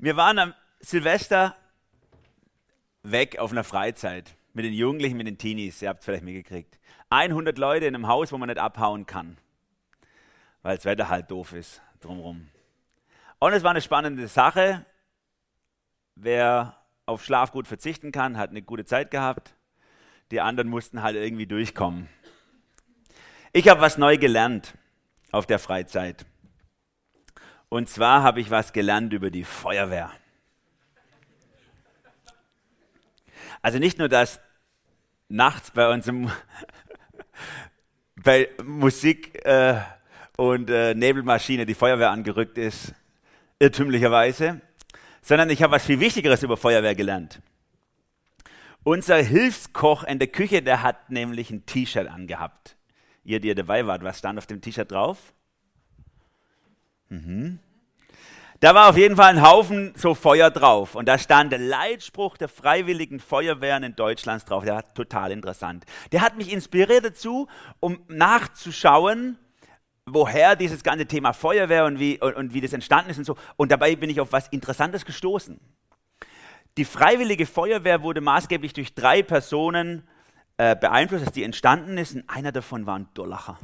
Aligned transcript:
Wir 0.00 0.16
waren 0.16 0.38
am 0.38 0.54
Silvester 0.78 1.56
weg 3.02 3.40
auf 3.40 3.50
einer 3.50 3.64
Freizeit 3.64 4.36
mit 4.52 4.64
den 4.64 4.72
Jugendlichen, 4.72 5.16
mit 5.16 5.26
den 5.26 5.38
Teenies. 5.38 5.82
Ihr 5.82 5.88
habt 5.88 6.00
es 6.00 6.04
vielleicht 6.04 6.22
mitgekriegt. 6.22 6.78
100 7.10 7.58
Leute 7.58 7.86
in 7.86 7.96
einem 7.96 8.06
Haus, 8.06 8.30
wo 8.30 8.38
man 8.38 8.48
nicht 8.48 8.60
abhauen 8.60 9.06
kann, 9.06 9.38
weil 10.62 10.76
das 10.76 10.84
Wetter 10.84 11.08
halt 11.08 11.32
doof 11.32 11.52
ist 11.52 11.82
drumherum. 12.00 12.48
Und 13.40 13.52
es 13.54 13.64
war 13.64 13.72
eine 13.72 13.80
spannende 13.80 14.28
Sache. 14.28 14.86
Wer 16.14 16.76
auf 17.04 17.24
Schlaf 17.24 17.50
gut 17.50 17.66
verzichten 17.66 18.12
kann, 18.12 18.38
hat 18.38 18.50
eine 18.50 18.62
gute 18.62 18.84
Zeit 18.84 19.10
gehabt. 19.10 19.56
Die 20.30 20.40
anderen 20.40 20.68
mussten 20.68 21.02
halt 21.02 21.16
irgendwie 21.16 21.46
durchkommen. 21.46 22.08
Ich 23.52 23.68
habe 23.68 23.80
was 23.80 23.98
neu 23.98 24.16
gelernt 24.16 24.74
auf 25.32 25.46
der 25.46 25.58
Freizeit. 25.58 26.24
Und 27.68 27.88
zwar 27.88 28.22
habe 28.22 28.40
ich 28.40 28.50
was 28.50 28.72
gelernt 28.72 29.12
über 29.12 29.30
die 29.30 29.44
Feuerwehr. 29.44 30.10
Also 33.60 33.78
nicht 33.78 33.98
nur, 33.98 34.08
dass 34.08 34.40
nachts 35.28 35.70
bei 35.72 35.92
uns 35.92 36.06
im, 36.06 36.30
bei 38.16 38.48
Musik 38.64 39.44
äh, 39.44 39.80
und 40.36 40.70
äh, 40.70 40.94
Nebelmaschine 40.94 41.66
die 41.66 41.74
Feuerwehr 41.74 42.10
angerückt 42.10 42.56
ist, 42.56 42.94
irrtümlicherweise, 43.58 44.60
sondern 45.20 45.50
ich 45.50 45.62
habe 45.62 45.72
was 45.72 45.84
viel 45.84 46.00
Wichtigeres 46.00 46.42
über 46.42 46.56
Feuerwehr 46.56 46.94
gelernt. 46.94 47.40
Unser 48.84 49.16
Hilfskoch 49.16 50.04
in 50.04 50.18
der 50.18 50.28
Küche, 50.28 50.62
der 50.62 50.82
hat 50.82 51.10
nämlich 51.10 51.50
ein 51.50 51.66
T-Shirt 51.66 52.08
angehabt. 52.08 52.76
Ihr, 53.24 53.40
die 53.40 53.48
ihr 53.48 53.54
dabei 53.54 53.86
wart, 53.86 54.02
was 54.02 54.20
stand 54.20 54.38
auf 54.38 54.46
dem 54.46 54.62
T-Shirt 54.62 54.90
drauf? 54.90 55.34
Mhm. 57.08 57.58
Da 58.60 58.74
war 58.74 58.88
auf 58.88 58.96
jeden 58.96 59.14
Fall 59.14 59.30
ein 59.30 59.42
Haufen 59.42 59.92
so 59.94 60.14
Feuer 60.14 60.50
drauf. 60.50 60.96
Und 60.96 61.06
da 61.06 61.16
stand 61.16 61.52
der 61.52 61.60
Leitspruch 61.60 62.36
der 62.36 62.48
Freiwilligen 62.48 63.20
Feuerwehren 63.20 63.84
in 63.84 63.94
Deutschland 63.94 64.48
drauf. 64.50 64.64
Der 64.64 64.74
war 64.74 64.94
total 64.94 65.30
interessant. 65.30 65.84
Der 66.10 66.22
hat 66.22 66.36
mich 66.36 66.52
inspiriert 66.52 67.04
dazu, 67.04 67.46
um 67.78 68.00
nachzuschauen, 68.08 69.38
woher 70.06 70.56
dieses 70.56 70.82
ganze 70.82 71.06
Thema 71.06 71.32
Feuerwehr 71.34 71.84
und 71.84 72.00
wie, 72.00 72.20
und, 72.20 72.34
und 72.34 72.52
wie 72.52 72.60
das 72.60 72.72
entstanden 72.72 73.10
ist 73.10 73.18
und 73.18 73.24
so. 73.24 73.36
Und 73.56 73.70
dabei 73.70 73.94
bin 73.94 74.10
ich 74.10 74.20
auf 74.20 74.32
was 74.32 74.48
Interessantes 74.48 75.04
gestoßen. 75.04 75.60
Die 76.76 76.84
Freiwillige 76.84 77.46
Feuerwehr 77.46 78.02
wurde 78.02 78.20
maßgeblich 78.20 78.72
durch 78.72 78.92
drei 78.94 79.22
Personen 79.22 80.02
äh, 80.56 80.74
beeinflusst, 80.74 81.26
dass 81.26 81.32
die 81.32 81.44
entstanden 81.44 81.96
ist. 81.96 82.16
Und 82.16 82.28
einer 82.28 82.50
davon 82.50 82.86
war 82.86 82.98
ein 82.98 83.08
Dollacher. 83.14 83.56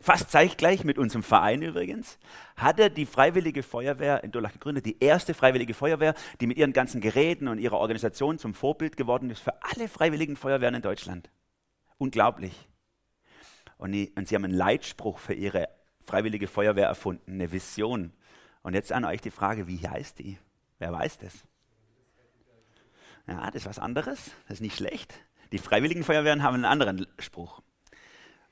fast 0.00 0.30
zeitgleich 0.30 0.84
mit 0.84 0.96
unserem 0.96 1.24
Verein 1.24 1.62
übrigens, 1.62 2.16
hat 2.56 2.78
er 2.78 2.88
die 2.88 3.06
Freiwillige 3.06 3.64
Feuerwehr 3.64 4.22
in 4.22 4.30
Dullach 4.30 4.52
gegründet. 4.52 4.86
Die 4.86 5.00
erste 5.00 5.34
Freiwillige 5.34 5.74
Feuerwehr, 5.74 6.14
die 6.40 6.46
mit 6.46 6.56
ihren 6.56 6.72
ganzen 6.72 7.00
Geräten 7.00 7.48
und 7.48 7.58
ihrer 7.58 7.78
Organisation 7.78 8.38
zum 8.38 8.54
Vorbild 8.54 8.96
geworden 8.96 9.28
ist 9.30 9.40
für 9.40 9.60
alle 9.62 9.88
freiwilligen 9.88 10.36
Feuerwehren 10.36 10.76
in 10.76 10.82
Deutschland. 10.82 11.30
Unglaublich. 11.98 12.68
Und, 13.78 13.92
die, 13.92 14.12
und 14.16 14.28
sie 14.28 14.34
haben 14.34 14.44
einen 14.44 14.54
Leitspruch 14.54 15.18
für 15.18 15.34
ihre 15.34 15.68
freiwillige 16.04 16.46
Feuerwehr 16.46 16.86
erfunden, 16.86 17.32
eine 17.32 17.52
Vision. 17.52 18.12
Und 18.62 18.74
jetzt 18.74 18.92
an 18.92 19.04
euch 19.04 19.20
die 19.20 19.30
Frage, 19.30 19.66
wie 19.66 19.86
heißt 19.86 20.18
die? 20.18 20.38
Wer 20.78 20.92
weiß 20.92 21.18
das? 21.18 21.34
Ja, 23.26 23.46
das 23.46 23.62
ist 23.62 23.66
was 23.66 23.78
anderes, 23.78 24.30
das 24.48 24.58
ist 24.58 24.60
nicht 24.60 24.76
schlecht. 24.76 25.14
Die 25.52 25.58
freiwilligen 25.58 26.04
Feuerwehren 26.04 26.42
haben 26.42 26.54
einen 26.54 26.64
anderen 26.64 27.06
Spruch. 27.18 27.60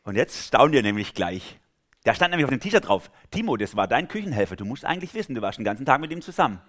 Und 0.03 0.17
jetzt 0.17 0.47
staunt 0.47 0.75
ihr 0.75 0.83
nämlich 0.83 1.15
gleich. 1.15 1.59
Da 2.03 2.15
stand 2.15 2.33
nämlich 2.33 2.45
auf 2.45 2.51
dem 2.51 2.61
T-Shirt 2.61 2.87
drauf, 2.87 3.11
Timo, 3.31 3.57
das 3.57 3.77
war 3.77 3.89
dein 3.89 4.09
Küchenhelfer, 4.09 4.57
du 4.57 4.65
musst 4.65 4.85
eigentlich 4.85 5.15
wissen, 5.15 5.35
du 5.35 5.41
warst 5.41 5.59
den 5.59 5.65
ganzen 5.65 5.87
Tag 5.87 6.01
mit 6.01 6.13
ihm 6.13 6.21
zusammen. 6.21 6.61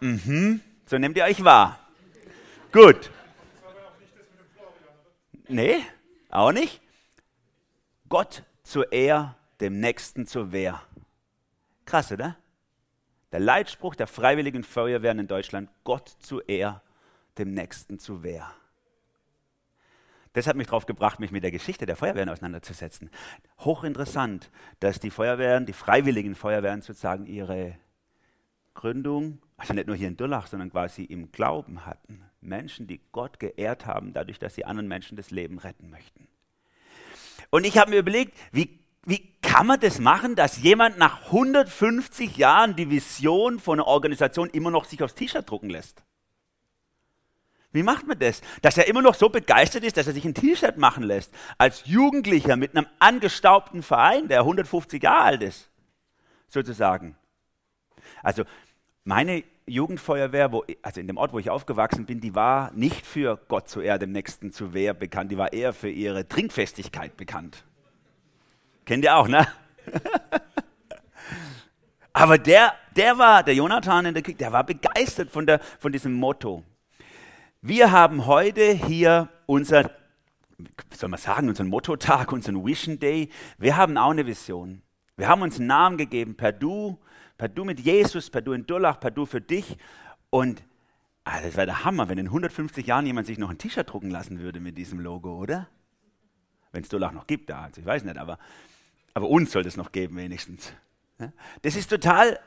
Mhm, 0.00 0.60
so 0.84 0.98
nehmt 0.98 1.16
ihr 1.16 1.24
euch 1.24 1.42
wahr. 1.42 1.78
Gut. 2.70 3.10
Nee, 5.48 5.78
auch 6.32 6.52
nicht. 6.52 6.80
Gott 8.08 8.42
zur 8.62 8.92
Ehr, 8.92 9.36
dem 9.60 9.80
Nächsten 9.80 10.26
zur 10.26 10.52
Wehr. 10.52 10.82
Krass, 11.84 12.10
oder? 12.12 12.36
Der 13.30 13.40
Leitspruch 13.40 13.94
der 13.94 14.06
Freiwilligen 14.06 14.64
Feuerwehren 14.64 15.18
in 15.18 15.28
Deutschland, 15.28 15.70
Gott 15.84 16.08
zur 16.20 16.48
Ehr, 16.48 16.82
dem 17.38 17.52
Nächsten 17.52 17.98
zur 17.98 18.22
Wehr. 18.22 18.52
Das 20.34 20.46
hat 20.46 20.56
mich 20.56 20.66
darauf 20.66 20.86
gebracht, 20.86 21.20
mich 21.20 21.30
mit 21.30 21.44
der 21.44 21.50
Geschichte 21.50 21.84
der 21.84 21.96
Feuerwehren 21.96 22.30
auseinanderzusetzen. 22.30 23.10
Hochinteressant, 23.60 24.50
dass 24.80 24.98
die 24.98 25.10
Feuerwehren, 25.10 25.66
die 25.66 25.74
freiwilligen 25.74 26.34
Feuerwehren 26.34 26.80
sozusagen 26.80 27.26
ihre 27.26 27.76
Gründung, 28.74 29.40
also 29.56 29.74
nicht 29.74 29.86
nur 29.86 29.96
hier 29.96 30.08
in 30.08 30.16
Dullach, 30.16 30.46
sondern 30.46 30.70
quasi 30.70 31.04
im 31.04 31.30
Glauben 31.30 31.86
hatten. 31.86 32.24
Menschen, 32.40 32.86
die 32.86 33.00
Gott 33.12 33.38
geehrt 33.38 33.86
haben, 33.86 34.12
dadurch, 34.12 34.38
dass 34.38 34.54
sie 34.54 34.64
anderen 34.64 34.88
Menschen 34.88 35.16
das 35.16 35.30
Leben 35.30 35.58
retten 35.58 35.90
möchten. 35.90 36.26
Und 37.50 37.64
ich 37.64 37.78
habe 37.78 37.90
mir 37.90 37.98
überlegt, 37.98 38.36
wie, 38.50 38.80
wie 39.04 39.32
kann 39.42 39.66
man 39.66 39.80
das 39.80 39.98
machen, 39.98 40.36
dass 40.36 40.62
jemand 40.62 40.98
nach 40.98 41.26
150 41.26 42.36
Jahren 42.36 42.76
die 42.76 42.90
Vision 42.90 43.58
von 43.58 43.78
einer 43.78 43.86
Organisation 43.86 44.48
immer 44.50 44.70
noch 44.70 44.84
sich 44.84 45.02
aufs 45.02 45.14
T-Shirt 45.14 45.48
drucken 45.48 45.70
lässt? 45.70 46.02
Wie 47.72 47.82
macht 47.82 48.06
man 48.06 48.18
das? 48.18 48.42
Dass 48.60 48.76
er 48.76 48.86
immer 48.86 49.02
noch 49.02 49.14
so 49.14 49.28
begeistert 49.28 49.84
ist, 49.84 49.96
dass 49.96 50.06
er 50.06 50.12
sich 50.12 50.24
ein 50.24 50.34
T-Shirt 50.34 50.76
machen 50.76 51.02
lässt. 51.02 51.32
Als 51.56 51.86
Jugendlicher 51.86 52.56
mit 52.56 52.76
einem 52.76 52.86
angestaubten 52.98 53.82
Verein, 53.82 54.28
der 54.28 54.40
150 54.40 55.02
Jahre 55.02 55.24
alt 55.24 55.42
ist, 55.42 55.70
sozusagen. 56.48 57.16
Also 58.22 58.44
meine 59.04 59.44
Jugendfeuerwehr, 59.66 60.52
wo, 60.52 60.64
also 60.82 61.00
in 61.00 61.06
dem 61.06 61.16
Ort, 61.16 61.32
wo 61.32 61.38
ich 61.38 61.50
aufgewachsen 61.50 62.06
bin, 62.06 62.20
die 62.20 62.34
war 62.34 62.72
nicht 62.72 63.06
für 63.06 63.38
Gott 63.48 63.68
zu 63.68 63.80
Ehr, 63.80 63.98
dem 63.98 64.12
Nächsten 64.12 64.52
zu 64.52 64.74
Wehr 64.74 64.94
bekannt, 64.94 65.30
die 65.30 65.38
war 65.38 65.52
eher 65.52 65.72
für 65.72 65.90
ihre 65.90 66.28
Trinkfestigkeit 66.28 67.16
bekannt. 67.16 67.64
Kennt 68.84 69.04
ihr 69.04 69.16
auch, 69.16 69.28
ne? 69.28 69.46
Aber 72.12 72.38
der, 72.38 72.74
der 72.96 73.18
war, 73.18 73.42
der 73.42 73.54
Jonathan 73.54 74.06
in 74.06 74.14
der 74.14 74.22
Kirche, 74.22 74.38
der 74.38 74.52
war 74.52 74.64
begeistert 74.64 75.30
von, 75.30 75.46
der, 75.46 75.60
von 75.78 75.92
diesem 75.92 76.12
Motto. 76.12 76.62
Wir 77.62 77.92
haben 77.92 78.26
heute 78.26 78.72
hier 78.72 79.28
unser, 79.46 79.90
soll 80.94 81.08
man 81.08 81.20
sagen, 81.20 81.48
unseren 81.48 81.68
Motto-Tag, 81.68 82.32
unseren 82.32 82.64
Vision 82.66 82.98
Day. 82.98 83.28
Wir 83.56 83.76
haben 83.76 83.96
auch 83.96 84.10
eine 84.10 84.26
Vision. 84.26 84.82
Wir 85.16 85.28
haben 85.28 85.42
uns 85.42 85.58
einen 85.58 85.68
Namen 85.68 85.96
gegeben, 85.96 86.34
per 86.34 86.52
Du, 86.52 86.98
per 87.42 87.48
Du 87.48 87.64
mit 87.64 87.80
Jesus, 87.80 88.30
per 88.30 88.40
Du 88.40 88.52
in 88.52 88.66
Dullach, 88.66 89.00
per 89.00 89.10
Du 89.10 89.26
für 89.26 89.40
dich. 89.40 89.76
Und 90.30 90.62
ah, 91.24 91.40
das 91.42 91.56
wäre 91.56 91.66
der 91.66 91.84
Hammer, 91.84 92.08
wenn 92.08 92.16
in 92.16 92.26
150 92.26 92.86
Jahren 92.86 93.04
jemand 93.04 93.26
sich 93.26 93.36
noch 93.36 93.50
ein 93.50 93.58
T-Shirt 93.58 93.92
drucken 93.92 94.12
lassen 94.12 94.38
würde 94.38 94.60
mit 94.60 94.78
diesem 94.78 95.00
Logo, 95.00 95.36
oder? 95.38 95.66
Wenn 96.70 96.84
es 96.84 96.88
Dullach 96.88 97.10
noch 97.10 97.26
gibt, 97.26 97.50
da, 97.50 97.62
also 97.64 97.80
ich 97.80 97.86
weiß 97.88 98.04
nicht, 98.04 98.16
aber, 98.16 98.38
aber 99.12 99.28
uns 99.28 99.50
soll 99.50 99.66
es 99.66 99.76
noch 99.76 99.90
geben 99.90 100.18
wenigstens. 100.18 100.72
Das 101.62 101.74
ist 101.74 101.90
total, 101.90 102.38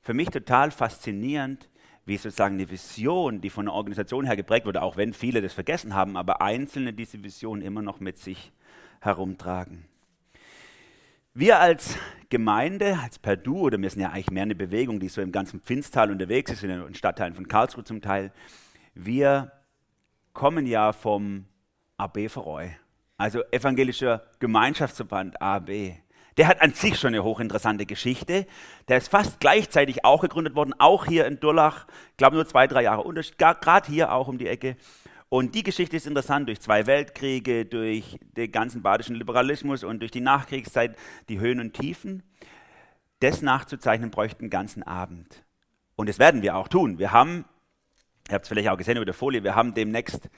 für 0.00 0.12
mich 0.12 0.30
total 0.30 0.72
faszinierend, 0.72 1.68
wie 2.06 2.16
sozusagen 2.16 2.56
eine 2.56 2.68
Vision, 2.68 3.40
die 3.40 3.50
von 3.50 3.66
der 3.66 3.74
Organisation 3.74 4.26
her 4.26 4.34
geprägt 4.34 4.66
wurde, 4.66 4.82
auch 4.82 4.96
wenn 4.96 5.12
viele 5.12 5.40
das 5.40 5.52
vergessen 5.52 5.94
haben, 5.94 6.16
aber 6.16 6.42
Einzelne 6.42 6.92
diese 6.92 7.22
Vision 7.22 7.62
immer 7.62 7.82
noch 7.82 8.00
mit 8.00 8.18
sich 8.18 8.50
herumtragen. 9.00 9.84
Wir 11.32 11.60
als 11.60 11.96
Gemeinde, 12.28 12.98
als 13.00 13.20
Perdu, 13.20 13.60
oder 13.60 13.80
wir 13.80 13.88
sind 13.88 14.02
ja 14.02 14.08
eigentlich 14.08 14.32
mehr 14.32 14.42
eine 14.42 14.56
Bewegung, 14.56 14.98
die 14.98 15.08
so 15.08 15.20
im 15.20 15.30
ganzen 15.30 15.60
Pfinstal 15.60 16.10
unterwegs 16.10 16.50
ist, 16.50 16.64
in 16.64 16.70
den 16.70 16.94
Stadtteilen 16.96 17.34
von 17.34 17.46
Karlsruhe 17.46 17.84
zum 17.84 18.00
Teil, 18.00 18.32
wir 18.94 19.52
kommen 20.32 20.66
ja 20.66 20.92
vom 20.92 21.44
AB 21.98 22.28
Verreu, 22.28 22.70
also 23.16 23.44
evangelischer 23.52 24.24
Gemeinschaftsverband 24.40 25.40
AB. 25.40 25.92
Der 26.36 26.48
hat 26.48 26.62
an 26.62 26.72
sich 26.72 26.98
schon 26.98 27.14
eine 27.14 27.22
hochinteressante 27.22 27.86
Geschichte. 27.86 28.44
Der 28.88 28.96
ist 28.96 29.08
fast 29.08 29.38
gleichzeitig 29.38 30.04
auch 30.04 30.22
gegründet 30.22 30.56
worden, 30.56 30.74
auch 30.78 31.06
hier 31.06 31.26
in 31.26 31.38
Durlach, 31.38 31.86
ich 32.10 32.16
glaube 32.16 32.34
nur 32.34 32.46
zwei, 32.48 32.66
drei 32.66 32.82
Jahre 32.82 33.04
Unterschied, 33.04 33.38
gerade 33.38 33.86
hier 33.88 34.12
auch 34.12 34.26
um 34.26 34.38
die 34.38 34.48
Ecke. 34.48 34.76
Und 35.30 35.54
die 35.54 35.62
Geschichte 35.62 35.96
ist 35.96 36.08
interessant 36.08 36.48
durch 36.48 36.60
zwei 36.60 36.88
Weltkriege, 36.88 37.64
durch 37.64 38.18
den 38.36 38.50
ganzen 38.50 38.82
badischen 38.82 39.14
Liberalismus 39.14 39.84
und 39.84 40.00
durch 40.00 40.10
die 40.10 40.20
Nachkriegszeit, 40.20 40.96
die 41.28 41.38
Höhen 41.38 41.60
und 41.60 41.72
Tiefen. 41.72 42.24
Das 43.20 43.40
nachzuzeichnen 43.40 44.10
bräuchte 44.10 44.40
einen 44.40 44.50
ganzen 44.50 44.82
Abend. 44.82 45.44
Und 45.94 46.08
das 46.08 46.18
werden 46.18 46.42
wir 46.42 46.56
auch 46.56 46.66
tun. 46.66 46.98
Wir 46.98 47.12
haben, 47.12 47.44
ihr 48.28 48.34
habt 48.34 48.44
es 48.44 48.48
vielleicht 48.48 48.68
auch 48.70 48.76
gesehen 48.76 48.96
über 48.96 49.04
der 49.04 49.14
Folie, 49.14 49.44
wir 49.44 49.54
haben 49.54 49.72
demnächst 49.72 50.28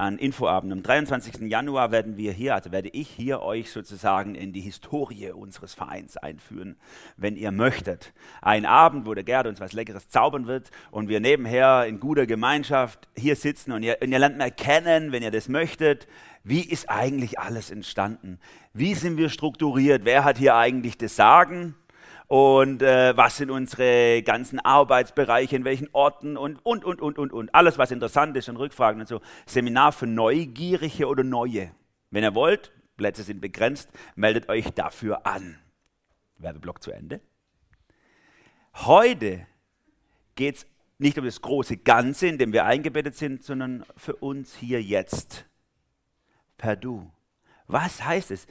an 0.00 0.16
Infoabend. 0.16 0.72
Am 0.72 0.84
23. 0.84 1.50
Januar 1.50 1.90
werden 1.90 2.16
wir 2.16 2.30
hier, 2.30 2.54
also 2.54 2.70
werde 2.70 2.88
ich 2.88 3.08
hier 3.08 3.42
euch 3.42 3.72
sozusagen 3.72 4.36
in 4.36 4.52
die 4.52 4.60
Historie 4.60 5.32
unseres 5.32 5.74
Vereins 5.74 6.16
einführen, 6.16 6.76
wenn 7.16 7.34
ihr 7.34 7.50
möchtet. 7.50 8.12
Ein 8.40 8.64
Abend, 8.64 9.06
wo 9.06 9.14
der 9.14 9.24
Gerd 9.24 9.48
uns 9.48 9.58
was 9.58 9.72
Leckeres 9.72 10.08
zaubern 10.08 10.46
wird 10.46 10.70
und 10.92 11.08
wir 11.08 11.18
nebenher 11.18 11.84
in 11.86 11.98
guter 11.98 12.26
Gemeinschaft 12.26 13.08
hier 13.16 13.34
sitzen 13.34 13.72
und 13.72 13.82
ihr, 13.82 13.98
und 14.00 14.12
ihr 14.12 14.20
lernt 14.20 14.38
mal 14.38 14.52
kennen, 14.52 15.10
wenn 15.10 15.24
ihr 15.24 15.32
das 15.32 15.48
möchtet, 15.48 16.06
wie 16.44 16.62
ist 16.62 16.88
eigentlich 16.88 17.40
alles 17.40 17.72
entstanden? 17.72 18.38
Wie 18.72 18.94
sind 18.94 19.16
wir 19.16 19.28
strukturiert? 19.30 20.04
Wer 20.04 20.22
hat 20.22 20.38
hier 20.38 20.54
eigentlich 20.54 20.96
das 20.96 21.16
Sagen? 21.16 21.74
Und 22.28 22.82
äh, 22.82 23.16
was 23.16 23.38
sind 23.38 23.50
unsere 23.50 24.22
ganzen 24.22 24.60
Arbeitsbereiche, 24.60 25.56
in 25.56 25.64
welchen 25.64 25.88
Orten 25.92 26.36
und, 26.36 26.64
und, 26.64 26.84
und, 26.84 27.00
und, 27.00 27.18
und, 27.18 27.32
und. 27.32 27.54
Alles, 27.54 27.78
was 27.78 27.90
interessant 27.90 28.36
ist 28.36 28.50
und 28.50 28.58
Rückfragen 28.58 29.00
und 29.00 29.08
so. 29.08 29.22
Seminar 29.46 29.92
für 29.92 30.06
Neugierige 30.06 31.06
oder 31.06 31.24
Neue. 31.24 31.72
Wenn 32.10 32.22
ihr 32.22 32.34
wollt, 32.34 32.70
Plätze 32.98 33.22
sind 33.22 33.40
begrenzt, 33.40 33.88
meldet 34.14 34.50
euch 34.50 34.70
dafür 34.74 35.26
an. 35.26 35.58
Werbeblock 36.36 36.82
zu 36.82 36.90
Ende. 36.90 37.22
Heute 38.74 39.46
geht 40.34 40.56
es 40.56 40.66
nicht 40.98 41.18
um 41.18 41.24
das 41.24 41.40
große 41.40 41.78
Ganze, 41.78 42.26
in 42.26 42.36
dem 42.36 42.52
wir 42.52 42.66
eingebettet 42.66 43.16
sind, 43.16 43.42
sondern 43.42 43.86
für 43.96 44.16
uns 44.16 44.54
hier 44.54 44.82
jetzt. 44.82 45.46
Per 46.58 46.76
Du. 46.76 47.10
Was 47.68 48.04
heißt 48.04 48.32
es? 48.32 48.46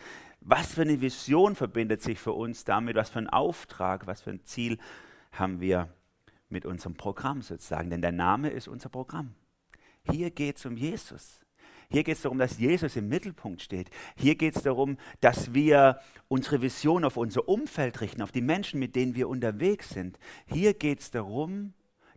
Was 0.50 0.76
für 0.76 0.84
eine 0.84 1.02
Vision 1.02 1.56
verbindet 1.58 2.02
sich 2.02 2.20
für 2.20 2.32
uns 2.32 2.64
damit? 2.64 2.96
Was 2.96 3.10
für 3.10 3.20
ein 3.20 3.30
Auftrag, 3.30 4.08
was 4.08 4.22
für 4.22 4.30
ein 4.30 4.46
Ziel 4.46 4.78
haben 5.34 5.60
wir 5.60 5.94
mit 6.48 6.66
unserem 6.66 6.96
Programm 6.96 7.42
sozusagen? 7.42 7.90
Denn 7.90 8.02
der 8.02 8.14
Name 8.14 8.50
ist 8.50 8.70
unser 8.70 8.88
Programm. 8.88 9.36
Hier 10.10 10.32
geht 10.32 10.56
es 10.56 10.66
um 10.66 10.78
Jesus. 10.78 11.42
Hier 11.90 12.06
geht 12.06 12.16
es 12.16 12.22
darum, 12.22 12.38
dass 12.38 12.60
Jesus 12.60 12.96
im 12.96 13.10
Mittelpunkt 13.10 13.62
steht. 13.62 13.90
Hier 14.16 14.36
geht 14.36 14.56
es 14.56 14.64
darum, 14.64 14.98
dass 15.20 15.54
wir 15.54 16.00
unsere 16.30 16.62
Vision 16.62 17.04
auf 17.04 17.18
unser 17.18 17.50
Umfeld 17.50 18.00
richten, 18.00 18.22
auf 18.22 18.32
die 18.32 18.42
Menschen, 18.42 18.80
mit 18.80 18.96
denen 18.96 19.16
wir 19.16 19.28
unterwegs 19.28 19.90
sind. 19.90 20.18
Hier 20.46 20.74
geht 20.74 21.02
es 21.02 21.12
darum, 21.12 21.74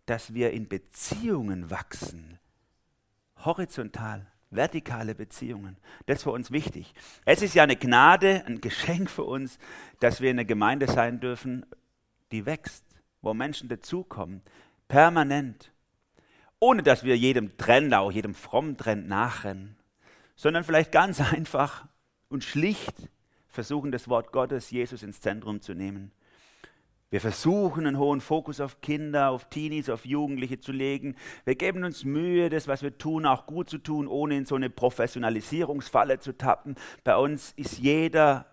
dass 0.06 0.34
wir 0.34 0.52
in 0.52 0.68
Beziehungen 0.68 1.68
wachsen, 1.68 2.38
horizontal 3.38 4.29
vertikale 4.50 5.14
Beziehungen. 5.14 5.76
Das 6.06 6.18
ist 6.18 6.22
für 6.24 6.32
uns 6.32 6.50
wichtig. 6.50 6.92
Es 7.24 7.42
ist 7.42 7.54
ja 7.54 7.62
eine 7.62 7.76
Gnade, 7.76 8.44
ein 8.46 8.60
Geschenk 8.60 9.10
für 9.10 9.24
uns, 9.24 9.58
dass 10.00 10.20
wir 10.20 10.30
in 10.30 10.38
einer 10.38 10.44
Gemeinde 10.44 10.86
sein 10.86 11.20
dürfen, 11.20 11.64
die 12.32 12.46
wächst, 12.46 12.84
wo 13.22 13.34
Menschen 13.34 13.68
dazukommen, 13.68 14.42
permanent, 14.88 15.72
ohne 16.58 16.82
dass 16.82 17.04
wir 17.04 17.16
jedem 17.16 17.56
Trend, 17.56 17.94
auch 17.94 18.12
jedem 18.12 18.34
frommen 18.34 18.76
Trend 18.76 19.08
nachrennen, 19.08 19.76
sondern 20.36 20.64
vielleicht 20.64 20.92
ganz 20.92 21.20
einfach 21.32 21.86
und 22.28 22.44
schlicht 22.44 22.94
versuchen, 23.48 23.92
das 23.92 24.08
Wort 24.08 24.32
Gottes, 24.32 24.70
Jesus 24.70 25.02
ins 25.02 25.20
Zentrum 25.20 25.60
zu 25.60 25.74
nehmen 25.74 26.12
wir 27.10 27.20
versuchen 27.20 27.86
einen 27.86 27.98
hohen 27.98 28.20
Fokus 28.20 28.60
auf 28.60 28.80
Kinder, 28.80 29.30
auf 29.30 29.50
Teenies, 29.50 29.88
auf 29.90 30.06
Jugendliche 30.06 30.60
zu 30.60 30.70
legen. 30.70 31.16
Wir 31.44 31.56
geben 31.56 31.82
uns 31.82 32.04
Mühe, 32.04 32.48
das, 32.50 32.68
was 32.68 32.82
wir 32.82 32.98
tun, 32.98 33.26
auch 33.26 33.46
gut 33.46 33.68
zu 33.68 33.78
tun, 33.78 34.06
ohne 34.06 34.36
in 34.36 34.46
so 34.46 34.54
eine 34.54 34.70
Professionalisierungsfalle 34.70 36.20
zu 36.20 36.38
tappen. 36.38 36.76
Bei 37.02 37.16
uns 37.16 37.52
ist 37.56 37.78
jeder, 37.78 38.46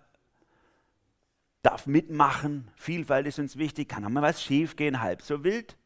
darf 1.61 1.85
mitmachen. 1.85 2.71
Vielfalt 2.75 3.27
ist 3.27 3.37
uns 3.37 3.57
wichtig. 3.57 3.89
Kann 3.89 4.03
auch 4.03 4.09
mal 4.09 4.23
was 4.23 4.41
schiefgehen, 4.41 5.01
halb 5.01 5.21
so 5.21 5.43
wild. 5.43 5.77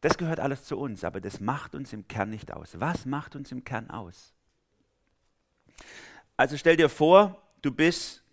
Das 0.00 0.18
gehört 0.18 0.40
alles 0.40 0.64
zu 0.64 0.76
uns, 0.76 1.04
aber 1.04 1.20
das 1.20 1.38
macht 1.38 1.76
uns 1.76 1.92
im 1.92 2.08
Kern 2.08 2.30
nicht 2.30 2.52
aus. 2.52 2.80
Was 2.80 3.06
macht 3.06 3.36
uns 3.36 3.52
im 3.52 3.62
Kern 3.62 3.90
aus? 3.90 4.34
Also 6.36 6.56
stell 6.56 6.76
dir 6.76 6.88
vor, 6.88 7.40
du 7.62 7.70
bist 7.70 8.24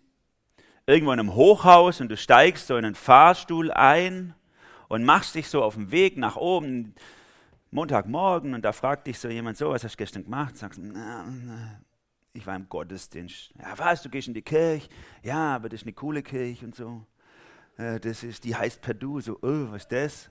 irgendwo 0.88 1.12
in 1.12 1.20
einem 1.20 1.34
Hochhaus 1.34 2.00
und 2.00 2.08
du 2.08 2.16
steigst 2.16 2.66
so 2.66 2.76
in 2.78 2.84
einen 2.86 2.94
Fahrstuhl 2.94 3.70
ein 3.70 4.34
und 4.88 5.04
machst 5.04 5.34
dich 5.34 5.48
so 5.48 5.62
auf 5.62 5.74
den 5.74 5.90
Weg 5.90 6.16
nach 6.16 6.36
oben, 6.36 6.94
Montagmorgen, 7.70 8.54
und 8.54 8.64
da 8.64 8.72
fragt 8.72 9.06
dich 9.06 9.18
so 9.18 9.28
jemand 9.28 9.58
so, 9.58 9.68
was 9.68 9.84
hast 9.84 9.92
du 9.92 9.98
gestern 9.98 10.24
gemacht? 10.24 10.56
Sagst, 10.56 10.80
na, 10.82 11.26
ich 12.32 12.46
war 12.46 12.56
im 12.56 12.70
Gottesdienst. 12.70 13.52
Ja, 13.58 13.74
was, 13.76 14.00
du 14.00 14.08
gehst 14.08 14.28
in 14.28 14.34
die 14.34 14.40
Kirche? 14.40 14.88
Ja, 15.22 15.56
aber 15.56 15.68
das 15.68 15.82
ist 15.82 15.86
eine 15.86 15.92
coole 15.92 16.22
Kirche 16.22 16.64
und 16.64 16.74
so. 16.74 17.04
Äh, 17.76 18.00
das 18.00 18.22
ist, 18.22 18.44
die 18.44 18.56
heißt 18.56 18.80
Perdu, 18.80 19.20
so, 19.20 19.34
oh, 19.42 19.66
was 19.70 19.82
ist 19.82 19.92
das? 19.92 20.30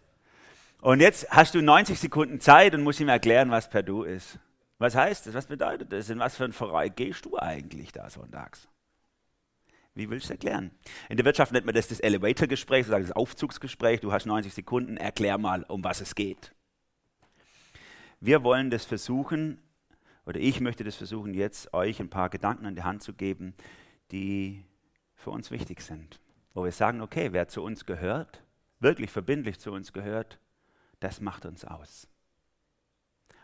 Und 0.82 1.02
jetzt 1.02 1.30
hast 1.30 1.54
du 1.54 1.62
90 1.62 2.00
Sekunden 2.00 2.40
Zeit 2.40 2.74
und 2.74 2.82
musst 2.82 3.00
ihm 3.00 3.10
erklären, 3.10 3.52
was 3.52 3.70
Perdu 3.70 4.02
ist. 4.02 4.40
Was 4.80 4.96
heißt 4.96 5.28
das? 5.28 5.36
Was 5.36 5.46
bedeutet 5.46 5.94
das? 5.94 6.10
In 6.10 6.18
was 6.18 6.36
für 6.36 6.46
ein 6.46 6.54
Verein 6.54 6.94
gehst 6.96 7.26
du 7.26 7.38
eigentlich 7.38 7.92
da 7.92 8.10
sonntags? 8.10 8.68
Wie 9.98 10.10
willst 10.12 10.26
du 10.26 10.28
es 10.28 10.32
erklären? 10.32 10.72
In 11.10 11.18
der 11.18 11.26
Wirtschaft 11.26 11.52
nennt 11.52 11.66
man 11.66 11.74
das 11.74 11.88
das 11.88 12.00
Elevator-Gespräch, 12.00 12.86
sozusagen 12.86 13.08
das 13.08 13.16
Aufzugsgespräch. 13.16 14.00
Du 14.00 14.12
hast 14.12 14.28
90 14.28 14.54
Sekunden, 14.54 14.98
erklär 14.98 15.40
mal, 15.40 15.64
um 15.64 15.84
was 15.84 16.02
es 16.02 16.14
geht. 16.14 16.54
Wir 18.20 18.44
wollen 18.44 18.70
das 18.70 18.86
versuchen, 18.86 19.60
oder 20.26 20.40
ich 20.40 20.62
möchte 20.62 20.84
das 20.84 20.96
versuchen, 20.96 21.34
jetzt 21.34 21.74
euch 21.74 22.00
ein 22.00 22.10
paar 22.10 22.30
Gedanken 22.30 22.68
an 22.68 22.76
die 22.76 22.84
Hand 22.84 23.02
zu 23.02 23.14
geben, 23.14 23.56
die 24.12 24.64
für 25.16 25.32
uns 25.32 25.50
wichtig 25.50 25.82
sind. 25.82 26.20
Wo 26.54 26.64
wir 26.64 26.72
sagen, 26.72 27.02
okay, 27.02 27.34
wer 27.34 27.48
zu 27.48 27.64
uns 27.64 27.86
gehört, 27.86 28.44
wirklich 28.80 29.10
verbindlich 29.10 29.60
zu 29.60 29.72
uns 29.72 29.94
gehört, 29.94 30.40
das 31.00 31.22
macht 31.22 31.46
uns 31.48 31.66
aus. 31.66 32.08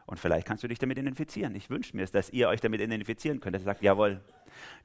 Und 0.05 0.19
vielleicht 0.19 0.47
kannst 0.47 0.63
du 0.63 0.67
dich 0.67 0.79
damit 0.79 0.97
identifizieren. 0.97 1.55
Ich 1.55 1.69
wünsche 1.69 1.95
mir 1.95 2.05
dass 2.05 2.29
ihr 2.29 2.50
euch 2.50 2.61
damit 2.61 2.81
identifizieren 2.81 3.39
könnt, 3.39 3.55
dass 3.55 3.63
ihr 3.63 3.65
sagt, 3.65 3.81
jawohl, 3.81 4.21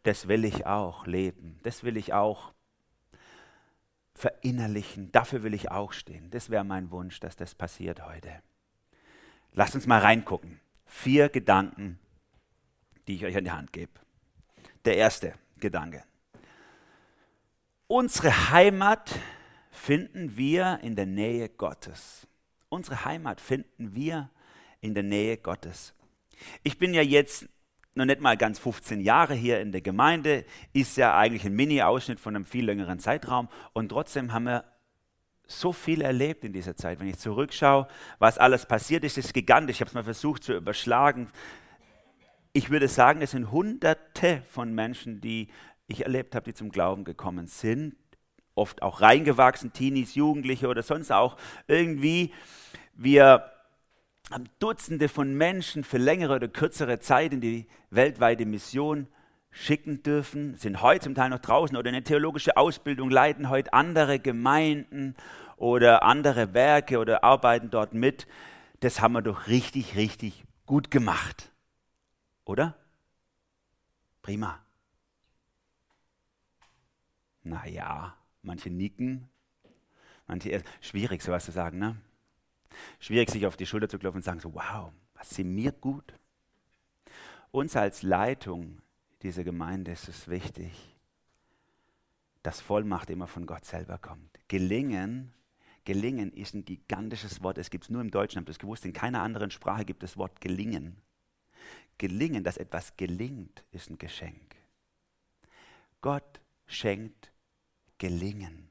das 0.02 0.28
will 0.28 0.44
ich 0.44 0.66
auch 0.66 1.06
leben, 1.06 1.58
das 1.62 1.82
will 1.82 1.96
ich 1.96 2.12
auch 2.12 2.52
verinnerlichen, 4.14 5.12
dafür 5.12 5.42
will 5.42 5.54
ich 5.54 5.70
auch 5.70 5.92
stehen. 5.92 6.30
Das 6.30 6.50
wäre 6.50 6.64
mein 6.64 6.90
Wunsch, 6.90 7.20
dass 7.20 7.36
das 7.36 7.54
passiert 7.54 8.04
heute. 8.04 8.42
Lasst 9.52 9.74
uns 9.74 9.86
mal 9.86 10.00
reingucken. 10.00 10.60
Vier 10.86 11.28
Gedanken, 11.28 11.98
die 13.06 13.16
ich 13.16 13.24
euch 13.24 13.36
an 13.36 13.44
die 13.44 13.50
Hand 13.50 13.72
gebe. 13.72 13.92
Der 14.84 14.96
erste 14.96 15.34
Gedanke. 15.58 16.04
Unsere 17.86 18.50
Heimat 18.50 19.14
finden 19.70 20.36
wir 20.36 20.80
in 20.82 20.96
der 20.96 21.06
Nähe 21.06 21.48
Gottes. 21.48 22.26
Unsere 22.68 23.04
Heimat 23.04 23.40
finden 23.40 23.94
wir 23.94 24.30
in 24.80 24.94
der 24.94 25.02
Nähe 25.02 25.36
Gottes. 25.36 25.94
Ich 26.62 26.78
bin 26.78 26.94
ja 26.94 27.02
jetzt 27.02 27.48
noch 27.94 28.04
nicht 28.04 28.20
mal 28.20 28.36
ganz 28.36 28.58
15 28.60 29.00
Jahre 29.00 29.34
hier 29.34 29.60
in 29.60 29.72
der 29.72 29.80
Gemeinde, 29.80 30.44
ist 30.72 30.96
ja 30.96 31.16
eigentlich 31.16 31.44
ein 31.44 31.54
Mini-Ausschnitt 31.54 32.20
von 32.20 32.36
einem 32.36 32.44
viel 32.44 32.64
längeren 32.64 33.00
Zeitraum 33.00 33.48
und 33.72 33.88
trotzdem 33.88 34.32
haben 34.32 34.44
wir 34.44 34.64
so 35.48 35.72
viel 35.72 36.02
erlebt 36.02 36.44
in 36.44 36.52
dieser 36.52 36.76
Zeit. 36.76 37.00
Wenn 37.00 37.08
ich 37.08 37.18
zurückschaue, 37.18 37.88
was 38.18 38.38
alles 38.38 38.66
passiert 38.66 39.02
ist, 39.02 39.18
ist 39.18 39.32
gigantisch. 39.32 39.76
Ich 39.76 39.80
habe 39.80 39.88
es 39.88 39.94
mal 39.94 40.04
versucht 40.04 40.44
zu 40.44 40.54
überschlagen. 40.54 41.28
Ich 42.52 42.70
würde 42.70 42.86
sagen, 42.86 43.22
es 43.22 43.32
sind 43.32 43.50
Hunderte 43.50 44.42
von 44.50 44.74
Menschen, 44.74 45.20
die 45.20 45.48
ich 45.86 46.02
erlebt 46.02 46.34
habe, 46.34 46.44
die 46.44 46.54
zum 46.54 46.70
Glauben 46.70 47.04
gekommen 47.04 47.46
sind. 47.46 47.96
Oft 48.54 48.82
auch 48.82 49.00
reingewachsen, 49.00 49.72
Teenies, 49.72 50.14
Jugendliche 50.14 50.68
oder 50.68 50.82
sonst 50.82 51.10
auch. 51.10 51.38
Irgendwie, 51.66 52.32
wir 52.94 53.50
haben 54.30 54.48
Dutzende 54.58 55.08
von 55.08 55.34
Menschen 55.34 55.84
für 55.84 55.98
längere 55.98 56.36
oder 56.36 56.48
kürzere 56.48 57.00
Zeit 57.00 57.32
in 57.32 57.40
die 57.40 57.66
weltweite 57.90 58.44
Mission 58.46 59.08
schicken 59.50 60.02
dürfen, 60.02 60.56
sind 60.56 60.82
heute 60.82 61.04
zum 61.04 61.14
Teil 61.14 61.30
noch 61.30 61.38
draußen 61.38 61.76
oder 61.76 61.88
eine 61.88 62.04
theologische 62.04 62.56
Ausbildung, 62.56 63.10
leiten 63.10 63.48
heute 63.48 63.72
andere 63.72 64.18
Gemeinden 64.18 65.16
oder 65.56 66.02
andere 66.02 66.54
Werke 66.54 66.98
oder 66.98 67.24
arbeiten 67.24 67.70
dort 67.70 67.94
mit. 67.94 68.26
Das 68.80 69.00
haben 69.00 69.12
wir 69.12 69.22
doch 69.22 69.48
richtig, 69.48 69.96
richtig 69.96 70.44
gut 70.66 70.90
gemacht. 70.90 71.50
Oder? 72.44 72.76
Prima. 74.22 74.60
Naja, 77.42 78.14
manche 78.42 78.68
nicken, 78.68 79.28
manche, 80.26 80.62
schwierig 80.80 81.22
sowas 81.22 81.46
zu 81.46 81.52
sagen, 81.52 81.78
ne? 81.78 81.96
Schwierig, 83.00 83.30
sich 83.30 83.46
auf 83.46 83.56
die 83.56 83.66
Schulter 83.66 83.88
zu 83.88 83.98
klopfen 83.98 84.18
und 84.18 84.24
sagen 84.24 84.40
so, 84.40 84.54
wow, 84.54 84.92
was 85.14 85.30
sind 85.30 85.54
mir 85.54 85.72
gut. 85.72 86.14
Uns 87.50 87.76
als 87.76 88.02
Leitung 88.02 88.80
dieser 89.22 89.44
Gemeinde 89.44 89.92
ist 89.92 90.08
es 90.08 90.28
wichtig, 90.28 90.72
dass 92.42 92.60
Vollmacht 92.60 93.10
immer 93.10 93.26
von 93.26 93.46
Gott 93.46 93.64
selber 93.64 93.98
kommt. 93.98 94.38
Gelingen, 94.48 95.32
gelingen 95.84 96.32
ist 96.32 96.54
ein 96.54 96.64
gigantisches 96.64 97.42
Wort. 97.42 97.58
Es 97.58 97.70
gibt 97.70 97.84
es 97.84 97.90
nur 97.90 98.00
im 98.00 98.10
Deutschen, 98.10 98.38
habt 98.38 98.48
ihr 98.48 98.52
es 98.52 98.58
gewusst? 98.58 98.84
In 98.84 98.92
keiner 98.92 99.22
anderen 99.22 99.50
Sprache 99.50 99.84
gibt 99.84 100.02
es 100.02 100.12
das 100.12 100.16
Wort 100.18 100.40
gelingen. 100.40 100.96
Gelingen, 101.96 102.44
dass 102.44 102.56
etwas 102.56 102.96
gelingt, 102.96 103.64
ist 103.72 103.90
ein 103.90 103.98
Geschenk. 103.98 104.56
Gott 106.00 106.40
schenkt 106.66 107.32
gelingen. 107.98 108.70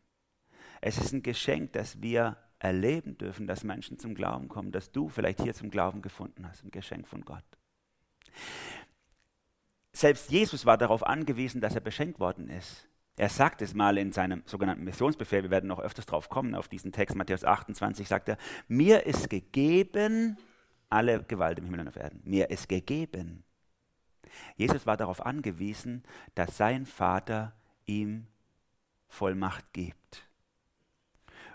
Es 0.79 0.97
ist 0.97 1.11
ein 1.11 1.23
Geschenk, 1.23 1.73
dass 1.73 2.01
wir 2.01 2.37
erleben 2.59 3.17
dürfen, 3.17 3.47
dass 3.47 3.63
Menschen 3.63 3.99
zum 3.99 4.15
Glauben 4.15 4.47
kommen, 4.47 4.71
dass 4.71 4.91
du 4.91 5.09
vielleicht 5.09 5.41
hier 5.41 5.53
zum 5.53 5.69
Glauben 5.69 6.01
gefunden 6.01 6.47
hast, 6.47 6.63
ein 6.63 6.71
Geschenk 6.71 7.07
von 7.07 7.23
Gott. 7.23 7.43
Selbst 9.93 10.31
Jesus 10.31 10.65
war 10.65 10.77
darauf 10.77 11.05
angewiesen, 11.05 11.61
dass 11.61 11.75
er 11.75 11.81
beschenkt 11.81 12.19
worden 12.19 12.49
ist. 12.49 12.87
Er 13.15 13.29
sagt 13.29 13.63
es 13.63 13.73
mal 13.73 13.97
in 13.97 14.11
seinem 14.11 14.43
sogenannten 14.45 14.83
Missionsbefehl, 14.83 15.43
wir 15.43 15.49
werden 15.49 15.67
noch 15.67 15.79
öfters 15.79 16.05
drauf 16.05 16.29
kommen, 16.29 16.53
auf 16.53 16.67
diesen 16.67 16.91
Text, 16.91 17.15
Matthäus 17.15 17.43
28, 17.43 18.07
sagt 18.07 18.29
er, 18.29 18.37
mir 18.67 19.07
ist 19.07 19.29
gegeben 19.29 20.37
alle 20.89 21.23
Gewalt 21.23 21.59
im 21.59 21.65
Himmel 21.65 21.81
und 21.81 21.87
auf 21.89 21.95
Erden. 21.95 22.21
Mir 22.23 22.49
ist 22.49 22.69
gegeben. 22.69 23.43
Jesus 24.55 24.85
war 24.85 24.97
darauf 24.97 25.25
angewiesen, 25.25 26.03
dass 26.35 26.57
sein 26.57 26.85
Vater 26.85 27.53
ihm 27.85 28.27
Vollmacht 29.07 29.73
gibt. 29.73 30.27